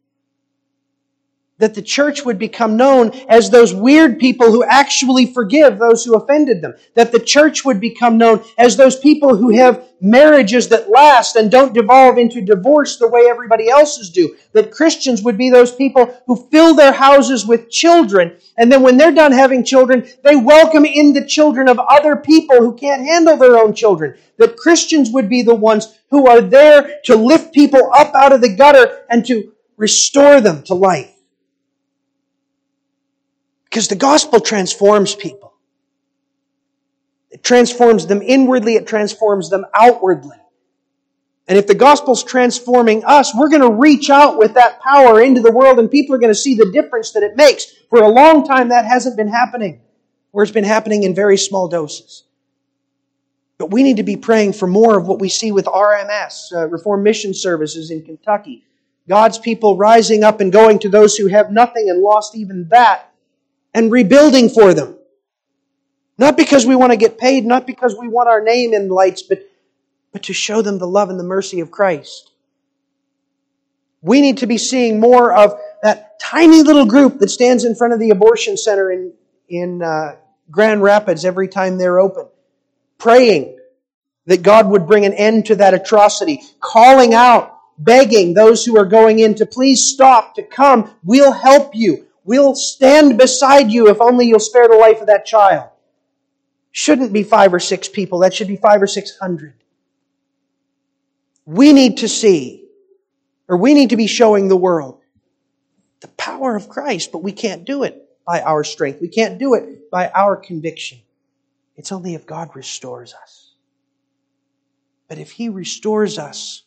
that 1.59 1.75
the 1.75 1.83
church 1.83 2.25
would 2.25 2.39
become 2.39 2.77
known 2.77 3.11
as 3.29 3.51
those 3.51 3.75
weird 3.75 4.19
people 4.19 4.51
who 4.51 4.65
actually 4.65 5.27
forgive 5.27 5.79
those 5.79 6.05
who 6.05 6.15
offended 6.15 6.63
them. 6.63 6.75
That 6.95 7.13
the 7.13 7.21
church 7.21 7.65
would 7.65 7.81
become 7.81 8.17
known 8.17 8.43
as 8.57 8.77
those 8.77 8.99
people 8.99 9.37
who 9.37 9.51
have 9.57 9.85
marriages 10.01 10.69
that 10.69 10.89
last 10.89 11.35
and 11.35 11.51
don't 11.51 11.75
devolve 11.75 12.19
into 12.19 12.41
divorce 12.41 12.97
the 12.97 13.09
way 13.09 13.27
everybody 13.29 13.69
else's 13.69 14.11
do. 14.11 14.37
That 14.53 14.71
Christians 14.71 15.23
would 15.23 15.37
be 15.37 15.51
those 15.51 15.75
people 15.75 16.17
who 16.27 16.49
fill 16.51 16.75
their 16.75 16.93
houses 16.93 17.45
with 17.45 17.71
children, 17.71 18.37
and 18.57 18.71
then 18.71 18.83
when 18.83 18.97
they're 18.97 19.13
done 19.13 19.33
having 19.33 19.65
children, 19.65 20.09
they 20.23 20.37
welcome 20.37 20.85
in 20.85 21.13
the 21.13 21.27
children 21.27 21.69
of 21.69 21.81
other 21.81 22.17
people 22.17 22.59
who 22.59 22.77
can't 22.77 23.03
handle 23.03 23.37
their 23.37 23.59
own 23.59 23.75
children. 23.75 24.17
That 24.37 24.57
Christians 24.57 25.11
would 25.11 25.29
be 25.29 25.43
the 25.43 25.55
ones 25.55 25.99
who 26.11 26.29
are 26.29 26.41
there 26.41 27.01
to 27.05 27.17
lift 27.17 27.53
people 27.53 27.91
up 27.93 28.15
out 28.15 28.33
of 28.33 28.41
the 28.41 28.55
gutter 28.55 29.05
and 29.11 29.27
to 29.27 29.53
restore 29.77 30.41
them 30.41 30.63
to 30.65 30.75
life. 30.75 31.18
Because 33.79 33.87
the 33.87 33.95
gospel 33.95 34.41
transforms 34.41 35.15
people. 35.15 35.55
It 37.31 37.45
transforms 37.45 38.09
them 38.09 38.23
inwardly, 38.23 38.75
it 38.75 38.89
transforms 38.89 39.51
them 39.51 39.65
outwardly. 39.73 40.37
And 41.47 41.57
if 41.57 41.69
the 41.69 41.77
gospel's 41.77 42.25
transforming 42.25 43.05
us, 43.05 43.33
we're 43.37 43.51
going 43.51 43.63
to 43.63 43.71
reach 43.71 44.11
out 44.11 44.37
with 44.37 44.55
that 44.55 44.81
power 44.81 45.21
into 45.21 45.41
the 45.41 45.53
world 45.53 45.79
and 45.79 45.89
people 45.89 46.17
are 46.17 46.19
going 46.19 46.33
to 46.33 46.35
see 46.35 46.57
the 46.57 46.73
difference 46.73 47.13
that 47.13 47.23
it 47.23 47.37
makes. 47.37 47.67
For 47.89 48.03
a 48.03 48.09
long 48.09 48.45
time, 48.45 48.71
that 48.71 48.85
hasn't 48.85 49.17
been 49.17 49.29
happening, 49.29 49.81
or 50.33 50.43
it's 50.43 50.51
been 50.51 50.65
happening 50.65 51.05
in 51.05 51.15
very 51.15 51.37
small 51.37 51.69
doses. 51.69 52.25
But 53.59 53.71
we 53.71 53.85
need 53.85 53.99
to 53.99 54.03
be 54.03 54.17
praying 54.17 54.55
for 54.55 54.67
more 54.67 54.99
of 54.99 55.07
what 55.07 55.21
we 55.21 55.29
see 55.29 55.53
with 55.53 55.67
RMS, 55.67 56.53
uh, 56.53 56.67
Reformed 56.67 57.05
Mission 57.05 57.33
Services 57.33 57.93
in 57.93 58.03
Kentucky. 58.03 58.65
God's 59.09 59.39
people 59.39 59.77
rising 59.77 60.25
up 60.25 60.41
and 60.41 60.51
going 60.51 60.81
to 60.81 60.89
those 60.89 61.17
who 61.17 61.29
have 61.29 61.53
nothing 61.53 61.89
and 61.89 62.01
lost 62.01 62.35
even 62.35 62.67
that 62.71 63.09
and 63.75 63.93
rebuilding 63.93 64.49
for 64.49 64.75
them. 64.75 64.97
Not 66.17 66.37
because 66.37 66.67
we 66.67 66.75
want 66.75 66.93
to 66.93 66.97
get 66.97 67.17
paid, 67.17 67.45
not 67.45 67.67
because 67.67 67.97
we 67.97 68.09
want 68.09 68.29
our 68.29 68.43
name 68.43 68.75
in 68.75 68.89
lights, 68.89 69.23
but, 69.23 69.49
but 70.13 70.25
to 70.25 70.33
show 70.33 70.63
them 70.63 70.79
the 70.79 70.87
love 70.87 71.11
and 71.11 71.19
the 71.19 71.25
mercy 71.25 71.61
of 71.61 71.71
Christ. 71.71 72.33
We 74.03 74.21
need 74.21 74.39
to 74.39 74.47
be 74.47 74.59
seeing 74.59 75.01
more 75.01 75.33
of 75.33 75.59
that 75.83 76.19
tiny 76.21 76.63
little 76.63 76.87
group 76.87 77.19
that 77.19 77.31
stands 77.31 77.65
in 77.65 77.75
front 77.75 77.93
of 77.93 78.01
the 78.01 78.11
abortion 78.11 78.57
center 78.57 78.91
in, 78.91 79.13
in 79.49 79.83
uh, 79.83 80.17
Grand 80.51 80.83
Rapids 80.83 81.25
every 81.25 81.49
time 81.49 81.79
they're 81.79 82.01
open, 82.01 82.27
praying 82.99 83.59
that 84.27 84.43
God 84.43 84.69
would 84.69 84.87
bring 84.87 85.05
an 85.05 85.15
end 85.15 85.47
to 85.47 85.57
that 85.57 85.75
atrocity, 85.75 86.43
calling 86.61 87.15
out, 87.15 87.59
begging 87.79 88.35
those 88.35 88.65
who 88.65 88.77
are 88.77 88.85
going 88.85 89.21
in 89.21 89.37
to 89.37 89.47
please 89.47 89.85
stop, 89.85 90.35
to 90.35 90.43
come. 90.43 90.91
We'll 91.05 91.33
help 91.33 91.75
you. 91.75 92.08
We'll 92.29 92.55
stand 92.55 93.17
beside 93.17 93.73
you 93.73 93.89
if 93.89 94.03
only 94.03 94.27
you'll 94.27 94.39
spare 94.39 94.69
the 94.69 94.77
life 94.77 95.01
of 95.01 95.07
that 95.07 95.25
child. 95.25 95.71
Shouldn't 96.73 97.11
be 97.11 97.23
five 97.23 97.55
or 97.55 97.59
six 97.59 97.89
people. 97.89 98.19
That 98.19 98.35
should 98.35 98.49
be 98.49 98.57
five 98.57 98.83
or 98.83 98.87
six 98.87 99.17
hundred. 99.17 99.55
We 101.47 101.73
need 101.73 101.97
to 101.99 102.09
see, 102.09 102.67
or 103.49 103.57
we 103.57 103.73
need 103.73 103.89
to 103.89 103.97
be 103.97 104.07
showing 104.07 104.49
the 104.49 104.59
world 104.59 105.01
the 106.01 106.09
power 106.09 106.55
of 106.55 106.69
Christ, 106.69 107.13
but 107.13 107.23
we 107.23 107.33
can't 107.33 107.65
do 107.65 107.83
it 107.85 108.07
by 108.27 108.43
our 108.43 108.63
strength. 108.63 109.01
We 109.01 109.09
can't 109.09 109.39
do 109.39 109.55
it 109.55 109.91
by 109.91 110.11
our 110.11 110.37
conviction. 110.37 110.99
It's 111.79 111.93
only 111.93 112.13
if 112.13 112.27
God 112.27 112.55
restores 112.55 113.15
us. 113.15 113.53
But 115.09 115.17
if 115.17 115.31
He 115.31 115.49
restores 115.49 116.19
us, 116.19 116.63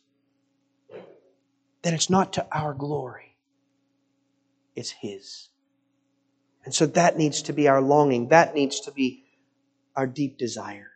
then 1.84 1.94
it's 1.94 2.10
not 2.10 2.34
to 2.34 2.48
our 2.52 2.74
glory. 2.74 3.36
It's 4.76 4.90
His. 4.90 5.50
And 6.64 6.74
so 6.74 6.86
that 6.88 7.18
needs 7.18 7.44
to 7.44 7.54
be 7.54 7.68
our 7.68 7.82
longing. 7.82 8.30
That 8.30 8.54
needs 8.54 8.82
to 8.82 8.92
be 8.92 9.24
our 9.96 10.06
deep 10.06 10.38
desire. 10.38 10.92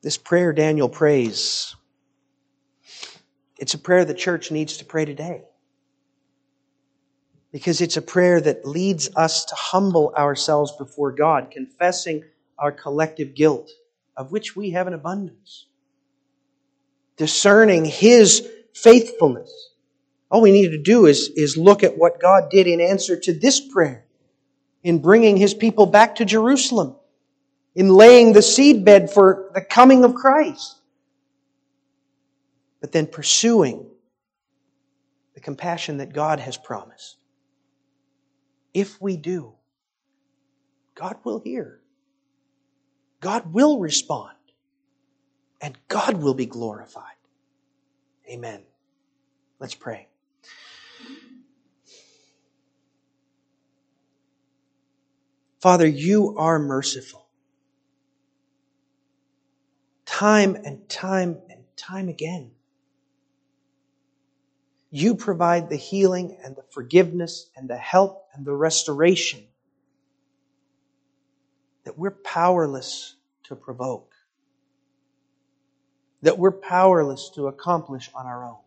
This 0.00 0.16
prayer 0.16 0.52
Daniel 0.52 0.88
prays, 0.88 1.74
it's 3.58 3.74
a 3.74 3.78
prayer 3.78 4.04
the 4.04 4.14
church 4.14 4.52
needs 4.52 4.76
to 4.76 4.84
pray 4.84 5.04
today. 5.04 5.42
Because 7.50 7.80
it's 7.80 7.96
a 7.96 8.02
prayer 8.02 8.40
that 8.40 8.66
leads 8.66 9.10
us 9.16 9.46
to 9.46 9.54
humble 9.56 10.14
ourselves 10.16 10.70
before 10.72 11.12
God, 11.12 11.50
confessing 11.50 12.24
our 12.58 12.70
collective 12.70 13.34
guilt, 13.34 13.70
of 14.16 14.30
which 14.30 14.54
we 14.54 14.70
have 14.70 14.86
an 14.86 14.92
abundance. 14.94 15.66
Discerning 17.16 17.84
His 17.84 18.48
faithfulness. 18.74 19.50
All 20.30 20.42
we 20.42 20.52
need 20.52 20.70
to 20.70 20.78
do 20.78 21.06
is, 21.06 21.30
is 21.36 21.56
look 21.56 21.82
at 21.82 21.96
what 21.96 22.20
God 22.20 22.50
did 22.50 22.66
in 22.66 22.80
answer 22.80 23.18
to 23.18 23.32
this 23.32 23.60
prayer 23.60 24.04
in 24.82 25.00
bringing 25.00 25.36
his 25.36 25.54
people 25.54 25.86
back 25.86 26.16
to 26.16 26.24
Jerusalem, 26.24 26.96
in 27.74 27.88
laying 27.88 28.32
the 28.32 28.40
seedbed 28.40 29.12
for 29.12 29.50
the 29.54 29.60
coming 29.60 30.04
of 30.04 30.14
Christ, 30.14 30.76
but 32.80 32.92
then 32.92 33.06
pursuing 33.06 33.86
the 35.34 35.40
compassion 35.40 35.98
that 35.98 36.12
God 36.12 36.40
has 36.40 36.56
promised. 36.56 37.16
If 38.72 39.00
we 39.00 39.16
do, 39.16 39.54
God 40.94 41.16
will 41.24 41.40
hear. 41.40 41.80
God 43.20 43.52
will 43.52 43.78
respond 43.78 44.36
and 45.60 45.76
God 45.88 46.22
will 46.22 46.34
be 46.34 46.46
glorified. 46.46 47.17
Amen. 48.30 48.62
Let's 49.60 49.74
pray. 49.74 50.08
Father, 55.60 55.86
you 55.86 56.36
are 56.38 56.58
merciful. 56.58 57.26
Time 60.06 60.56
and 60.64 60.88
time 60.88 61.38
and 61.50 61.64
time 61.76 62.08
again. 62.08 62.52
You 64.90 65.16
provide 65.16 65.68
the 65.68 65.76
healing 65.76 66.38
and 66.44 66.56
the 66.56 66.64
forgiveness 66.70 67.50
and 67.56 67.68
the 67.68 67.76
help 67.76 68.26
and 68.34 68.46
the 68.46 68.54
restoration 68.54 69.44
that 71.84 71.98
we're 71.98 72.10
powerless 72.10 73.16
to 73.44 73.56
provoke, 73.56 74.14
that 76.22 76.38
we're 76.38 76.52
powerless 76.52 77.30
to 77.30 77.46
accomplish 77.46 78.10
on 78.14 78.26
our 78.26 78.44
own. 78.44 78.58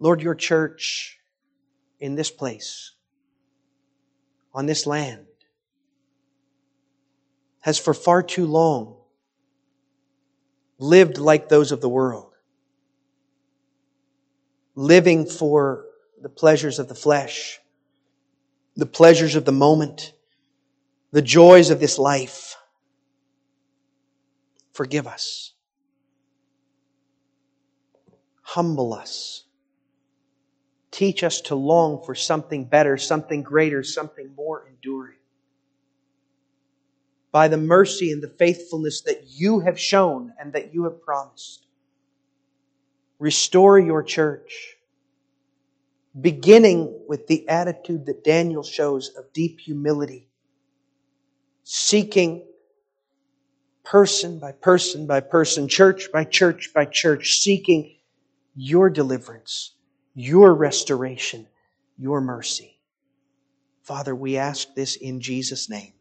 Lord, 0.00 0.20
your 0.20 0.34
church 0.34 1.20
in 2.00 2.16
this 2.16 2.30
place, 2.30 2.92
on 4.52 4.66
this 4.66 4.86
land, 4.86 5.26
has 7.60 7.78
for 7.78 7.94
far 7.94 8.22
too 8.22 8.46
long 8.46 8.96
lived 10.78 11.18
like 11.18 11.48
those 11.48 11.70
of 11.70 11.80
the 11.80 11.88
world, 11.88 12.32
living 14.74 15.24
for 15.24 15.84
the 16.20 16.28
pleasures 16.28 16.80
of 16.80 16.88
the 16.88 16.94
flesh, 16.94 17.60
the 18.74 18.86
pleasures 18.86 19.36
of 19.36 19.44
the 19.44 19.52
moment, 19.52 20.12
the 21.12 21.22
joys 21.22 21.70
of 21.70 21.78
this 21.78 21.98
life. 21.98 22.56
Forgive 24.72 25.06
us. 25.06 25.52
Humble 28.42 28.92
us. 28.92 29.44
Teach 30.90 31.24
us 31.24 31.40
to 31.42 31.54
long 31.54 32.02
for 32.04 32.14
something 32.14 32.64
better, 32.64 32.98
something 32.98 33.42
greater, 33.42 33.82
something 33.82 34.34
more 34.36 34.66
enduring. 34.68 35.16
By 37.30 37.48
the 37.48 37.56
mercy 37.56 38.12
and 38.12 38.22
the 38.22 38.28
faithfulness 38.28 39.00
that 39.02 39.24
you 39.26 39.60
have 39.60 39.80
shown 39.80 40.34
and 40.38 40.52
that 40.52 40.74
you 40.74 40.84
have 40.84 41.00
promised. 41.00 41.66
Restore 43.18 43.78
your 43.78 44.02
church, 44.02 44.76
beginning 46.20 47.04
with 47.08 47.26
the 47.26 47.48
attitude 47.48 48.04
that 48.06 48.24
Daniel 48.24 48.62
shows 48.62 49.10
of 49.16 49.32
deep 49.32 49.60
humility, 49.60 50.28
seeking 51.64 52.44
person 53.84 54.38
by 54.38 54.52
person 54.52 55.06
by 55.06 55.20
person, 55.20 55.68
church 55.68 56.10
by 56.12 56.24
church 56.24 56.72
by 56.74 56.84
church, 56.84 57.40
seeking 57.40 57.96
your 58.54 58.90
deliverance 58.90 59.72
your 60.14 60.54
restoration, 60.54 61.46
your 61.96 62.20
mercy. 62.20 62.78
Father, 63.82 64.14
we 64.14 64.36
ask 64.36 64.74
this 64.74 64.96
in 64.96 65.20
Jesus' 65.20 65.68
name. 65.68 65.92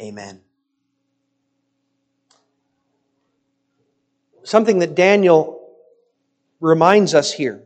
Amen. 0.00 0.40
Something 4.42 4.80
that 4.80 4.94
Daniel 4.94 5.60
reminds 6.60 7.14
us 7.14 7.32
here. 7.32 7.62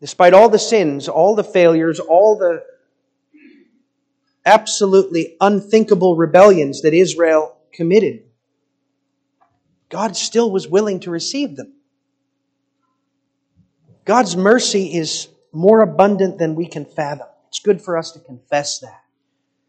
Despite 0.00 0.32
all 0.32 0.48
the 0.48 0.58
sins, 0.58 1.08
all 1.08 1.34
the 1.34 1.44
failures, 1.44 2.00
all 2.00 2.38
the 2.38 2.64
absolutely 4.50 5.36
unthinkable 5.40 6.16
rebellions 6.16 6.82
that 6.82 6.92
Israel 6.92 7.56
committed, 7.72 8.24
God 9.88 10.16
still 10.16 10.50
was 10.50 10.66
willing 10.66 11.00
to 11.00 11.10
receive 11.10 11.54
them. 11.56 11.72
God's 14.04 14.36
mercy 14.36 14.94
is 14.94 15.28
more 15.52 15.82
abundant 15.82 16.38
than 16.38 16.56
we 16.56 16.66
can 16.66 16.84
fathom. 16.84 17.28
It's 17.48 17.60
good 17.60 17.80
for 17.80 17.96
us 17.96 18.10
to 18.12 18.18
confess 18.18 18.80
that. 18.80 19.02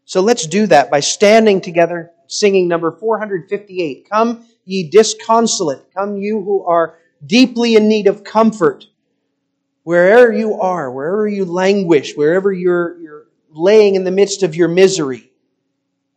So 0.04 0.20
let's 0.20 0.46
do 0.48 0.66
that 0.66 0.90
by 0.90 0.98
standing 0.98 1.60
together, 1.60 2.10
singing 2.26 2.66
number 2.66 2.90
458. 2.90 4.10
Come, 4.10 4.44
ye 4.64 4.90
disconsolate. 4.90 5.94
Come, 5.94 6.16
you 6.16 6.42
who 6.42 6.64
are 6.64 6.98
deeply 7.24 7.76
in 7.76 7.88
need 7.88 8.08
of 8.08 8.24
comfort. 8.24 8.86
Wherever 9.84 10.32
you 10.32 10.60
are, 10.60 10.90
wherever 10.90 11.28
you 11.28 11.44
languish, 11.44 12.14
wherever 12.14 12.52
you're, 12.52 12.98
laying 13.54 13.94
in 13.94 14.04
the 14.04 14.10
midst 14.10 14.42
of 14.42 14.54
your 14.54 14.68
misery, 14.68 15.30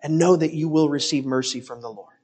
and 0.02 0.18
know 0.18 0.36
that 0.36 0.54
you 0.54 0.70
will 0.70 0.90
receive 0.90 1.26
mercy 1.26 1.62
from 1.62 1.82
the 1.82 1.90
Lord. 1.90 2.15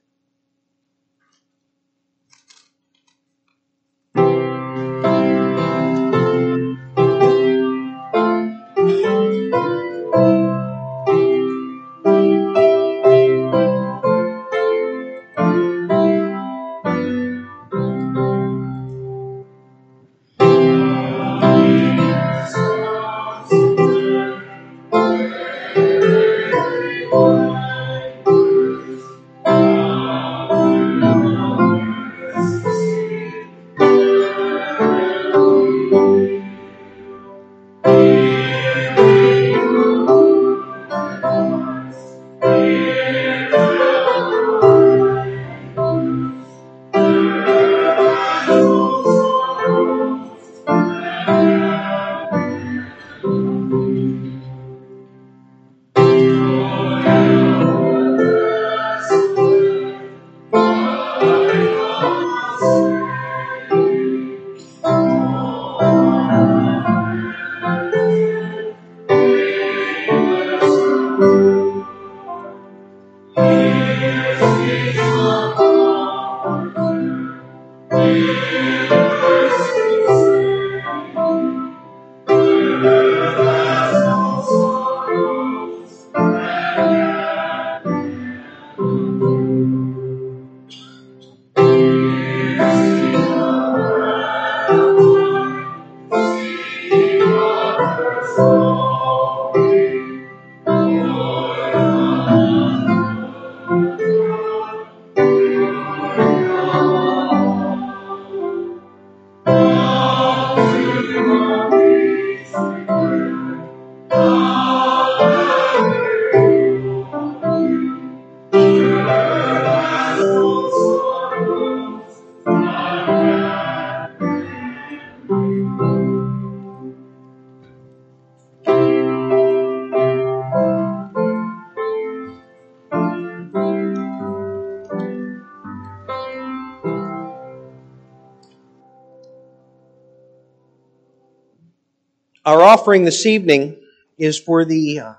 Offering 142.72 143.04
this 143.04 143.26
evening 143.26 143.78
is 144.16 144.38
for 144.40 144.64
the 144.64 144.98
uh, 144.98 145.12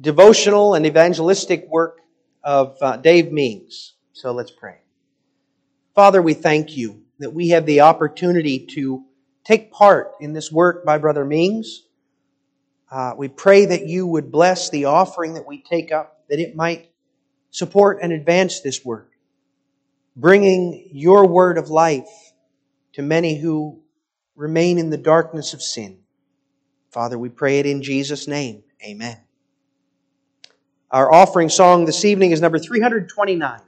devotional 0.00 0.74
and 0.74 0.86
evangelistic 0.86 1.66
work 1.66 2.02
of 2.44 2.76
uh, 2.80 2.96
Dave 2.98 3.32
Means. 3.32 3.94
So 4.12 4.30
let's 4.30 4.52
pray. 4.52 4.76
Father, 5.92 6.22
we 6.22 6.34
thank 6.34 6.76
you 6.76 7.02
that 7.18 7.30
we 7.30 7.48
have 7.48 7.66
the 7.66 7.80
opportunity 7.80 8.60
to 8.76 9.02
take 9.42 9.72
part 9.72 10.12
in 10.20 10.32
this 10.32 10.52
work 10.52 10.84
by 10.84 10.98
Brother 10.98 11.24
Means. 11.24 11.82
Uh, 12.92 13.14
we 13.16 13.26
pray 13.26 13.66
that 13.66 13.88
you 13.88 14.06
would 14.06 14.30
bless 14.30 14.70
the 14.70 14.84
offering 14.84 15.34
that 15.34 15.48
we 15.48 15.62
take 15.62 15.90
up, 15.90 16.20
that 16.28 16.38
it 16.38 16.54
might 16.54 16.92
support 17.50 17.98
and 18.00 18.12
advance 18.12 18.60
this 18.60 18.84
work, 18.84 19.10
bringing 20.14 20.90
your 20.92 21.26
word 21.26 21.58
of 21.58 21.70
life 21.70 22.06
to 22.92 23.02
many 23.02 23.36
who 23.36 23.82
remain 24.36 24.78
in 24.78 24.90
the 24.90 24.96
darkness 24.96 25.54
of 25.54 25.60
sin. 25.60 25.98
Father, 26.94 27.18
we 27.18 27.28
pray 27.28 27.58
it 27.58 27.66
in 27.66 27.82
Jesus' 27.82 28.28
name. 28.28 28.62
Amen. 28.80 29.16
Our 30.92 31.12
offering 31.12 31.48
song 31.48 31.86
this 31.86 32.04
evening 32.04 32.30
is 32.30 32.40
number 32.40 32.56
329. 32.56 33.60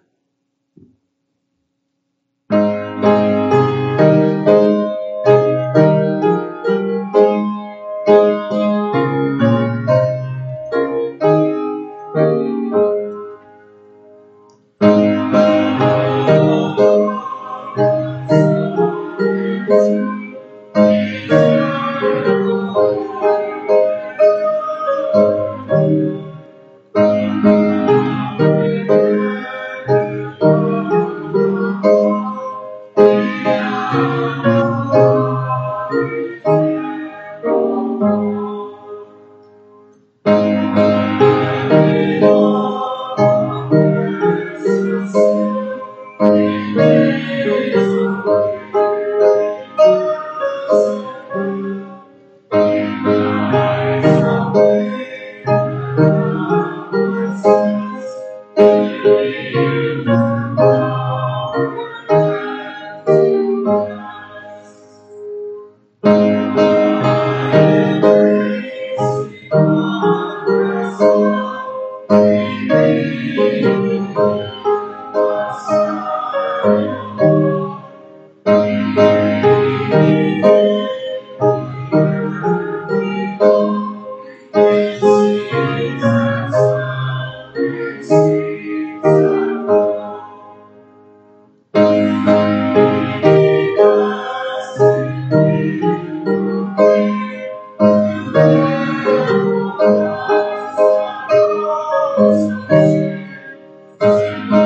oh 104.38 104.65